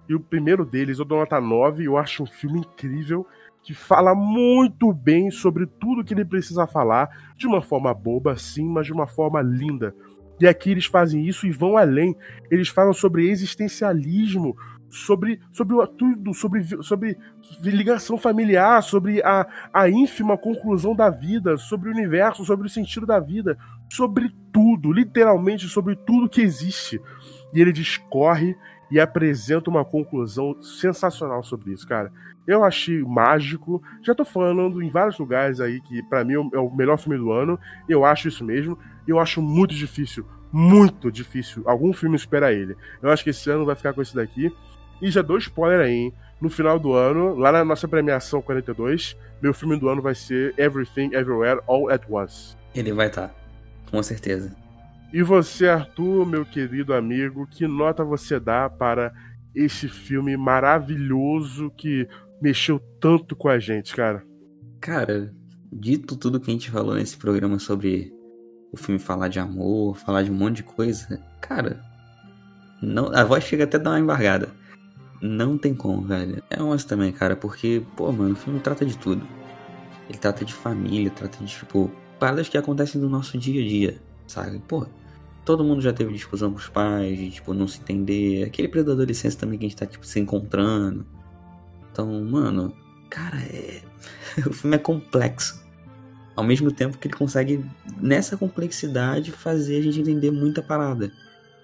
e 0.07 0.15
o 0.15 0.19
primeiro 0.19 0.65
deles 0.65 0.99
eu 0.99 1.05
dou 1.05 1.19
nota 1.19 1.39
9, 1.39 1.83
eu 1.83 1.97
acho 1.97 2.23
um 2.23 2.27
filme 2.27 2.59
incrível 2.59 3.27
que 3.61 3.73
fala 3.73 4.15
muito 4.15 4.93
bem 4.93 5.29
sobre 5.29 5.65
tudo 5.65 6.03
que 6.03 6.13
ele 6.13 6.23
precisa 6.23 6.65
falar, 6.65 7.33
de 7.35 7.45
uma 7.45 7.61
forma 7.61 7.93
boba, 7.93 8.37
sim, 8.37 8.65
mas 8.65 8.85
de 8.85 8.93
uma 8.93 9.05
forma 9.05 9.41
linda. 9.41 9.93
E 10.39 10.47
aqui 10.47 10.71
eles 10.71 10.85
fazem 10.85 11.27
isso 11.27 11.45
e 11.45 11.51
vão 11.51 11.75
além. 11.75 12.15
Eles 12.49 12.69
falam 12.69 12.93
sobre 12.93 13.29
existencialismo, 13.29 14.55
sobre, 14.89 15.41
sobre 15.51 15.75
tudo, 15.97 16.33
sobre, 16.33 16.63
sobre 16.81 17.17
ligação 17.61 18.17
familiar, 18.17 18.81
sobre 18.81 19.21
a, 19.21 19.45
a 19.73 19.89
ínfima 19.89 20.37
conclusão 20.37 20.95
da 20.95 21.09
vida, 21.09 21.57
sobre 21.57 21.89
o 21.89 21.91
universo, 21.91 22.45
sobre 22.45 22.67
o 22.67 22.69
sentido 22.69 23.05
da 23.05 23.19
vida, 23.19 23.57
sobre 23.89 24.33
tudo, 24.51 24.91
literalmente 24.91 25.67
sobre 25.67 25.95
tudo 25.95 26.29
que 26.29 26.41
existe. 26.41 27.01
E 27.53 27.61
ele 27.61 27.71
discorre 27.71 28.55
e 28.89 28.99
apresenta 28.99 29.69
uma 29.69 29.83
conclusão 29.83 30.61
sensacional 30.61 31.43
sobre 31.43 31.73
isso, 31.73 31.87
cara. 31.87 32.11
Eu 32.47 32.63
achei 32.63 33.01
mágico. 33.03 33.81
Já 34.01 34.15
tô 34.15 34.23
falando 34.23 34.81
em 34.81 34.89
vários 34.89 35.19
lugares 35.19 35.59
aí 35.59 35.81
que 35.81 36.01
para 36.03 36.23
mim 36.23 36.33
é 36.53 36.59
o 36.59 36.73
melhor 36.73 36.97
filme 36.97 37.17
do 37.17 37.31
ano. 37.31 37.59
Eu 37.89 38.05
acho 38.05 38.29
isso 38.29 38.43
mesmo. 38.43 38.77
Eu 39.05 39.19
acho 39.19 39.41
muito 39.41 39.75
difícil, 39.75 40.25
muito 40.51 41.11
difícil 41.11 41.63
algum 41.65 41.91
filme 41.91 42.15
esperar 42.15 42.53
ele. 42.53 42.75
Eu 43.01 43.09
acho 43.09 43.23
que 43.23 43.31
esse 43.31 43.49
ano 43.49 43.65
vai 43.65 43.75
ficar 43.75 43.93
com 43.93 44.01
esse 44.01 44.15
daqui. 44.15 44.51
E 45.01 45.11
já 45.11 45.21
dou 45.21 45.37
spoiler 45.37 45.81
aí, 45.81 45.93
hein? 45.93 46.13
No 46.39 46.49
final 46.49 46.79
do 46.79 46.93
ano, 46.93 47.35
lá 47.35 47.51
na 47.51 47.65
nossa 47.65 47.87
premiação 47.87 48.41
42, 48.41 49.17
meu 49.41 49.53
filme 49.53 49.77
do 49.77 49.89
ano 49.89 50.01
vai 50.01 50.13
ser 50.13 50.53
Everything 50.57 51.13
Everywhere 51.13 51.59
All 51.67 51.89
at 51.89 52.03
Once. 52.09 52.55
Ele 52.75 52.93
vai 52.93 53.07
estar, 53.07 53.29
tá, 53.29 53.35
com 53.89 54.01
certeza. 54.03 54.55
E 55.13 55.23
você, 55.23 55.67
Arthur, 55.67 56.25
meu 56.25 56.45
querido 56.45 56.93
amigo, 56.93 57.47
que 57.47 57.65
nota 57.67 58.03
você 58.03 58.39
dá 58.39 58.69
para 58.69 59.13
esse 59.55 59.87
filme 59.87 60.35
maravilhoso 60.35 61.71
que 61.71 62.07
mexeu 62.41 62.79
tanto 62.99 63.35
com 63.35 63.47
a 63.49 63.57
gente, 63.57 63.95
cara? 63.95 64.23
Cara, 64.79 65.33
dito 65.71 66.15
tudo 66.15 66.39
que 66.39 66.51
a 66.51 66.53
gente 66.53 66.69
falou 66.69 66.95
nesse 66.95 67.17
programa 67.17 67.57
sobre 67.57 68.13
o 68.71 68.77
filme 68.77 68.99
falar 68.99 69.29
de 69.29 69.39
amor, 69.39 69.97
falar 69.97 70.23
de 70.23 70.31
um 70.31 70.35
monte 70.35 70.57
de 70.57 70.63
coisa, 70.63 71.23
cara, 71.41 71.81
não, 72.81 73.11
a 73.15 73.23
voz 73.23 73.43
chega 73.43 73.63
até 73.63 73.77
a 73.77 73.79
dar 73.79 73.91
uma 73.91 73.99
embargada. 73.99 74.49
Não 75.21 75.57
tem 75.57 75.73
como, 75.73 76.01
velho. 76.03 76.43
É 76.49 76.61
um 76.61 76.75
também, 76.77 77.11
cara, 77.11 77.35
porque, 77.35 77.81
pô, 77.95 78.11
mano, 78.11 78.33
o 78.33 78.35
filme 78.35 78.59
trata 78.59 78.85
de 78.85 78.97
tudo. 78.97 79.25
Ele 80.07 80.17
trata 80.17 80.45
de 80.45 80.53
família, 80.53 81.09
trata 81.09 81.43
de, 81.43 81.47
tipo, 81.51 81.91
paradas 82.17 82.49
que 82.49 82.57
acontecem 82.57 82.99
no 82.99 83.09
nosso 83.09 83.37
dia 83.37 83.63
a 83.63 83.67
dia, 83.67 84.01
sabe? 84.27 84.59
Pô, 84.67 84.85
todo 85.45 85.63
mundo 85.63 85.81
já 85.81 85.93
teve 85.93 86.13
discussão 86.13 86.51
com 86.51 86.57
os 86.57 86.67
pais, 86.67 87.17
de, 87.17 87.31
tipo, 87.31 87.53
não 87.53 87.67
se 87.67 87.79
entender. 87.79 88.43
Aquele 88.43 88.67
período 88.67 88.97
da 88.97 89.13
também 89.37 89.57
que 89.57 89.65
a 89.65 89.69
gente 89.69 89.77
tá, 89.77 89.85
tipo, 89.85 90.05
se 90.05 90.19
encontrando. 90.19 91.05
Então, 91.91 92.21
mano, 92.25 92.75
cara, 93.09 93.37
é... 93.37 93.81
o 94.45 94.53
filme 94.53 94.75
é 94.75 94.79
complexo. 94.79 95.65
Ao 96.35 96.43
mesmo 96.43 96.71
tempo 96.71 96.97
que 96.97 97.07
ele 97.07 97.15
consegue, 97.15 97.65
nessa 97.99 98.37
complexidade, 98.37 99.31
fazer 99.31 99.77
a 99.77 99.81
gente 99.81 100.01
entender 100.01 100.31
muita 100.31 100.61
parada. 100.61 101.11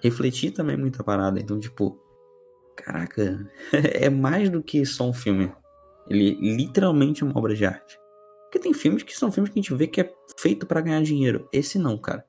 Refletir 0.02 0.50
também 0.50 0.76
muita 0.76 1.04
parada. 1.04 1.38
Então, 1.38 1.60
tipo, 1.60 2.00
caraca, 2.74 3.48
é 3.72 4.10
mais 4.10 4.48
do 4.48 4.62
que 4.62 4.84
só 4.84 5.08
um 5.08 5.12
filme. 5.12 5.52
Ele 6.08 6.34
literalmente 6.56 7.22
é 7.22 7.26
uma 7.26 7.38
obra 7.38 7.54
de 7.54 7.64
arte. 7.64 7.98
Porque 8.54 8.62
tem 8.62 8.72
filmes 8.72 9.02
que 9.02 9.16
são 9.16 9.32
filmes 9.32 9.52
que 9.52 9.58
a 9.58 9.62
gente 9.62 9.74
vê 9.74 9.88
que 9.88 10.00
é 10.00 10.14
feito 10.36 10.64
para 10.64 10.80
ganhar 10.80 11.02
dinheiro. 11.02 11.48
Esse 11.52 11.76
não, 11.76 11.98
cara. 11.98 12.24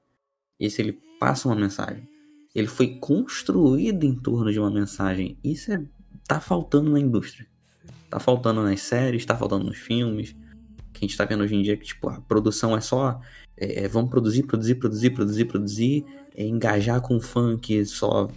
Esse 0.60 0.82
ele 0.82 1.00
passa 1.20 1.48
uma 1.48 1.56
mensagem. 1.56 2.10
Ele 2.56 2.66
foi 2.66 2.98
construído 2.98 4.06
em 4.06 4.16
torno 4.16 4.52
de 4.52 4.60
uma 4.60 4.72
mensagem. 4.72 5.38
Isso 5.44 5.72
é, 5.72 5.86
tá 6.28 6.40
faltando 6.40 6.90
na 6.90 7.00
indústria. 7.00 7.46
Tá 8.10 8.20
faltando 8.20 8.64
nas 8.64 8.82
séries, 8.82 9.24
tá 9.24 9.38
faltando 9.38 9.66
nos 9.66 9.78
filmes. 9.78 10.36
Que 10.92 11.06
a 11.06 11.08
gente 11.08 11.16
tá 11.16 11.26
vendo 11.26 11.44
hoje 11.44 11.54
em 11.54 11.62
dia 11.62 11.78
que, 11.78 11.86
tipo, 11.86 12.10
a 12.10 12.20
produção 12.20 12.76
é 12.76 12.82
só. 12.82 13.22
É, 13.56 13.84
é 13.84 13.88
vamos 13.88 14.10
produzir, 14.10 14.48
produzir, 14.48 14.76
produzir, 14.76 15.12
produzir, 15.12 15.46
produzir. 15.46 16.06
É, 16.36 16.44
engajar 16.44 17.02
com 17.02 17.18
o 17.18 17.22
funk 17.22 17.86
só. 17.86 18.28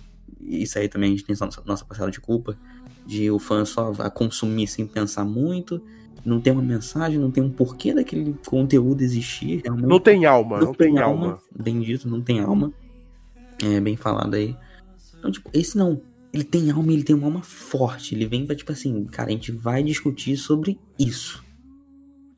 Isso 0.43 0.79
aí 0.79 0.91
também 0.91 1.09
a 1.09 1.17
gente 1.17 1.25
tem 1.25 1.35
nossa, 1.41 1.63
nossa 1.65 1.87
parcela 1.87 2.11
de 2.11 2.21
culpa. 2.21 2.55
De 3.07 3.31
o 3.31 3.39
fã 3.39 3.65
só 3.65 3.93
a 3.99 4.11
consumir 4.11 4.67
sem 4.67 4.87
pensar 4.87 5.25
muito 5.25 5.83
não 6.29 6.41
tem 6.41 6.53
uma 6.53 6.63
mensagem, 6.63 7.19
não 7.19 7.31
tem 7.31 7.43
um 7.43 7.51
porquê 7.51 7.95
daquele 7.95 8.35
conteúdo 8.47 9.03
existir. 9.03 9.63
Realmente. 9.65 9.89
Não 9.89 9.99
tem 9.99 10.27
alma, 10.27 10.59
não, 10.59 10.67
não 10.67 10.75
tem, 10.75 10.95
tem 10.95 11.03
alma. 11.03 11.27
alma. 11.27 11.43
Bem 11.59 11.81
dito, 11.81 12.09
não 12.09 12.21
tem 12.21 12.41
alma. 12.41 12.73
É 13.63 13.81
bem 13.81 13.97
falado 13.97 14.35
aí. 14.35 14.55
Então, 15.19 15.31
tipo, 15.31 15.51
esse 15.53 15.77
não. 15.77 16.01
Ele 16.33 16.45
tem 16.45 16.71
alma, 16.71 16.93
ele 16.93 17.03
tem 17.03 17.17
uma 17.17 17.27
alma 17.27 17.43
forte. 17.43 18.15
Ele 18.15 18.27
vem 18.27 18.47
pra, 18.47 18.55
tipo 18.55 18.71
assim, 18.71 19.05
cara, 19.07 19.31
a 19.31 19.33
gente 19.33 19.51
vai 19.51 19.83
discutir 19.83 20.37
sobre 20.37 20.79
isso. 20.99 21.43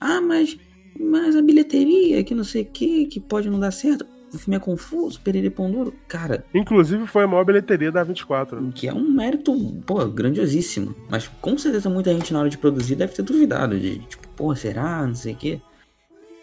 Ah, 0.01 0.21
mas. 0.21 0.57
Mas 0.99 1.35
a 1.35 1.43
bilheteria, 1.43 2.23
que 2.23 2.35
não 2.35 2.45
sei 2.45 2.63
o 2.63 2.67
que, 2.67 3.07
que 3.07 3.21
pode 3.21 3.49
não 3.49 3.59
dar 3.59 3.71
certo 3.71 4.07
o 4.33 4.39
filme 4.39 4.57
é 4.57 4.61
confuso, 4.61 5.21
Perere 5.21 5.51
Pão 5.51 5.71
Duro, 5.71 5.95
cara. 6.07 6.45
Inclusive 6.55 7.07
foi 7.07 7.25
a 7.25 7.27
maior 7.27 7.45
bilheteria 7.45 7.91
da 7.91 8.05
24. 8.05 8.71
Que 8.73 8.89
é 8.89 8.95
um 8.95 9.11
mérito, 9.11 9.53
pô, 9.87 10.05
grandiosíssimo. 10.07 10.95
Mas 11.09 11.29
com 11.41 11.59
certeza 11.59 11.91
muita 11.91 12.13
gente 12.13 12.33
na 12.33 12.41
hora 12.41 12.49
de 12.49 12.59
produzir 12.59 12.95
deve 12.95 13.13
ter 13.13 13.23
duvidado 13.23 13.79
de, 13.79 13.99
tipo, 14.01 14.29
pô, 14.37 14.55
será? 14.55 15.07
Não 15.07 15.15
sei 15.15 15.35
o 15.35 15.37
quê. 15.37 15.61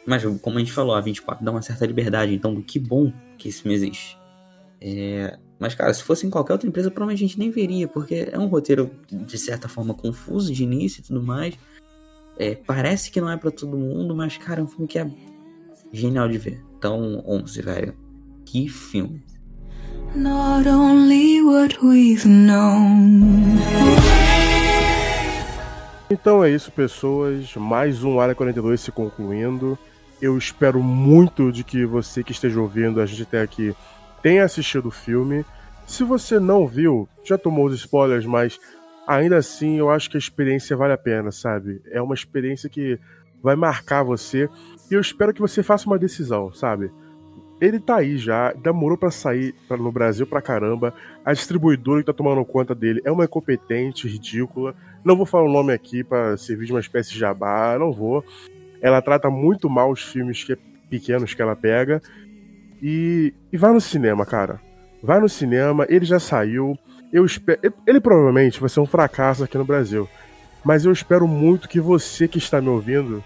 Mas 0.06 0.24
como 0.42 0.58
a 0.58 0.60
gente 0.60 0.72
falou, 0.72 0.96
a 0.96 1.02
24 1.02 1.44
dá 1.44 1.52
uma 1.52 1.62
certa 1.62 1.86
liberdade, 1.86 2.34
então 2.34 2.62
que 2.62 2.80
bom 2.80 3.12
que 3.38 3.50
esse 3.50 3.62
filme 3.62 3.76
existe. 3.76 4.18
É... 4.80 5.38
Mas, 5.60 5.74
cara, 5.74 5.94
se 5.94 6.04
fosse 6.04 6.28
em 6.28 6.30
qualquer 6.30 6.54
outra 6.54 6.68
empresa, 6.68 6.92
provavelmente 6.92 7.24
a 7.24 7.28
gente 7.28 7.40
nem 7.40 7.50
veria, 7.50 7.88
porque 7.88 8.30
é 8.32 8.38
um 8.38 8.46
roteiro, 8.46 8.92
de 9.10 9.38
certa 9.38 9.68
forma, 9.68 9.94
confuso 9.94 10.54
de 10.54 10.64
início 10.64 11.02
e 11.02 11.04
tudo 11.04 11.22
mais. 11.22 11.56
É, 12.38 12.54
parece 12.54 13.10
que 13.10 13.20
não 13.20 13.30
é 13.30 13.36
para 13.36 13.50
todo 13.50 13.76
mundo, 13.76 14.16
mas, 14.16 14.38
cara, 14.38 14.62
é 14.62 14.64
um 14.64 14.68
filme 14.68 14.88
que 14.88 15.00
é 15.00 15.10
genial 15.92 16.30
de 16.30 16.38
ver. 16.38 16.67
Então, 16.78 17.24
11, 17.26 17.62
velho. 17.64 17.96
Que 18.46 18.70
filme. 18.70 19.24
Not 20.16 20.70
only 20.70 21.42
what 21.42 21.84
we've 21.84 22.28
known. 22.28 23.58
Então 26.08 26.44
é 26.44 26.52
isso, 26.52 26.72
pessoas. 26.72 27.56
Mais 27.56 28.04
um 28.04 28.20
Área 28.20 28.36
42 28.36 28.80
se 28.80 28.92
concluindo. 28.92 29.78
Eu 30.22 30.38
espero 30.38 30.84
muito 30.84 31.52
de 31.52 31.64
que 31.64 31.84
você 31.84 32.24
que 32.24 32.32
esteja 32.32 32.62
ouvindo 32.62 33.02
a 33.02 33.08
gente 33.08 33.24
até 33.24 33.42
aqui 33.42 33.76
tenha 34.22 34.44
assistido 34.44 34.90
o 34.90 34.92
filme. 34.92 35.44
Se 35.88 36.04
você 36.04 36.40
não 36.40 36.68
viu, 36.68 37.10
já 37.24 37.40
tomou 37.40 37.66
os 37.66 37.74
spoilers, 37.74 38.26
mas 38.26 38.60
ainda 39.08 39.38
assim 39.38 39.80
eu 39.80 39.90
acho 39.90 40.12
que 40.12 40.18
a 40.18 40.20
experiência 40.20 40.78
vale 40.78 40.94
a 40.94 40.98
pena, 40.98 41.32
sabe? 41.32 41.82
É 41.92 42.00
uma 42.00 42.14
experiência 42.14 42.70
que 42.70 43.00
vai 43.42 43.56
marcar 43.56 44.04
você. 44.04 44.50
E 44.90 44.94
eu 44.94 45.02
espero 45.02 45.34
que 45.34 45.42
você 45.42 45.62
faça 45.62 45.88
uma 45.88 46.00
decisão, 46.00 46.54
sabe? 46.54 46.92
Ele 47.60 47.80
tá 47.80 47.98
aí 47.98 48.18
já, 48.18 48.54
demorou 48.54 48.98
para 48.98 49.10
sair 49.10 49.56
no 49.70 49.92
Brasil 49.92 50.28
pra 50.28 50.42
caramba. 50.42 50.94
A 51.26 51.34
distribuidora 51.34 52.02
que 52.02 52.06
tá 52.06 52.14
tomando 52.14 52.46
conta 52.46 52.76
dele 52.76 53.02
é 53.04 53.12
uma 53.12 53.26
incompetente, 53.26 54.08
ridícula. 54.08 54.76
Não 55.04 55.16
vou 55.16 55.26
falar 55.26 55.46
o 55.46 55.52
nome 55.52 55.74
aqui 55.74 56.04
para 56.04 56.38
servir 56.38 56.68
de 56.68 56.72
uma 56.72 56.80
espécie 56.80 57.12
de 57.12 57.20
jabá, 57.20 57.78
não 57.80 57.92
vou. 57.92 58.24
Ela 58.80 59.02
trata 59.02 59.30
muito 59.30 59.68
mal 59.70 59.92
os 59.92 60.04
filmes 60.04 60.44
que, 60.44 60.56
pequenos 60.88 61.34
que 61.34 61.42
ela 61.42 61.56
pega. 61.56 62.02
E, 62.82 63.34
e 63.52 63.58
vai 63.58 63.74
no 63.74 63.82
cinema, 63.82 64.24
cara. 64.24 64.62
Vai 65.02 65.20
no 65.20 65.28
cinema, 65.28 65.86
ele 65.90 66.06
já 66.06 66.20
saiu. 66.20 66.78
Eu 67.12 67.26
espero. 67.26 67.74
Ele 67.88 68.00
provavelmente 68.00 68.60
vai 68.60 68.70
ser 68.70 68.82
um 68.82 68.86
fracasso 68.86 69.44
aqui 69.44 69.58
no 69.58 69.66
Brasil. 69.66 70.08
Mas 70.64 70.86
eu 70.86 70.92
espero 70.92 71.28
muito 71.28 71.68
que 71.68 71.80
você 71.80 72.28
que 72.28 72.38
está 72.38 72.62
me 72.62 72.70
ouvindo 72.70 73.24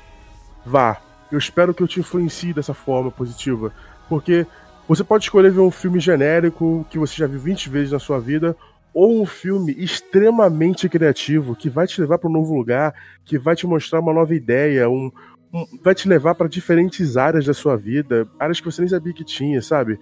vá. 0.65 1.01
Eu 1.31 1.37
espero 1.37 1.73
que 1.73 1.81
eu 1.81 1.87
te 1.87 1.99
influencie 1.99 2.53
dessa 2.53 2.73
forma 2.73 3.09
positiva. 3.09 3.71
Porque 4.09 4.45
você 4.87 5.03
pode 5.03 5.23
escolher 5.23 5.51
ver 5.51 5.61
um 5.61 5.71
filme 5.71 5.99
genérico 5.99 6.85
que 6.89 6.99
você 6.99 7.15
já 7.15 7.27
viu 7.27 7.39
20 7.39 7.69
vezes 7.69 7.91
na 7.91 7.99
sua 7.99 8.19
vida, 8.19 8.55
ou 8.93 9.21
um 9.21 9.25
filme 9.25 9.73
extremamente 9.77 10.89
criativo 10.89 11.55
que 11.55 11.69
vai 11.69 11.87
te 11.87 12.01
levar 12.01 12.17
para 12.17 12.29
um 12.29 12.33
novo 12.33 12.53
lugar, 12.53 12.93
que 13.23 13.37
vai 13.37 13.55
te 13.55 13.65
mostrar 13.65 14.01
uma 14.01 14.13
nova 14.13 14.35
ideia, 14.35 14.89
um, 14.89 15.09
um 15.53 15.65
vai 15.81 15.95
te 15.95 16.09
levar 16.09 16.35
para 16.35 16.49
diferentes 16.49 17.15
áreas 17.15 17.45
da 17.45 17.53
sua 17.53 17.77
vida, 17.77 18.27
áreas 18.37 18.59
que 18.59 18.65
você 18.65 18.81
nem 18.81 18.89
sabia 18.89 19.13
que 19.13 19.23
tinha, 19.23 19.61
sabe? 19.61 19.97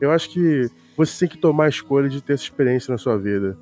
Eu 0.00 0.10
acho 0.10 0.28
que 0.30 0.68
você 0.96 1.20
tem 1.20 1.28
que 1.28 1.40
tomar 1.40 1.66
a 1.66 1.68
escolha 1.68 2.08
de 2.08 2.20
ter 2.20 2.32
essa 2.32 2.42
experiência 2.42 2.90
na 2.90 2.98
sua 2.98 3.16
vida. 3.16 3.56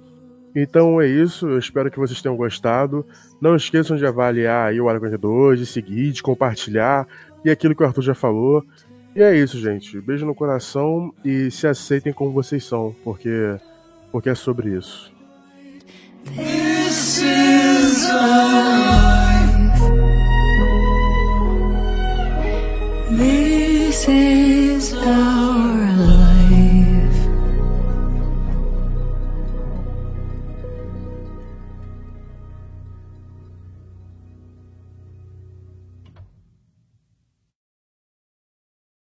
Então 0.54 1.00
é 1.00 1.06
isso, 1.06 1.48
eu 1.48 1.58
espero 1.58 1.90
que 1.90 1.98
vocês 1.98 2.20
tenham 2.20 2.36
gostado. 2.36 3.06
Não 3.40 3.56
esqueçam 3.56 3.96
de 3.96 4.04
avaliar 4.06 4.74
o 4.74 4.88
Área 4.88 5.00
42, 5.00 5.58
de 5.58 5.66
seguir, 5.66 6.12
de 6.12 6.22
compartilhar 6.22 7.06
e 7.44 7.50
aquilo 7.50 7.74
que 7.74 7.82
o 7.82 7.86
Arthur 7.86 8.02
já 8.02 8.14
falou. 8.14 8.64
E 9.14 9.22
é 9.22 9.36
isso, 9.36 9.58
gente. 9.58 10.00
Beijo 10.00 10.26
no 10.26 10.34
coração 10.34 11.12
e 11.24 11.50
se 11.50 11.66
aceitem 11.66 12.12
como 12.12 12.32
vocês 12.32 12.64
são, 12.64 12.94
porque, 13.04 13.56
porque 14.10 14.30
é 14.30 14.34
sobre 14.34 14.76
isso. 14.76 15.12
This 16.24 17.18
is. 17.18 18.08
This 23.10 24.08
is. 24.08 25.71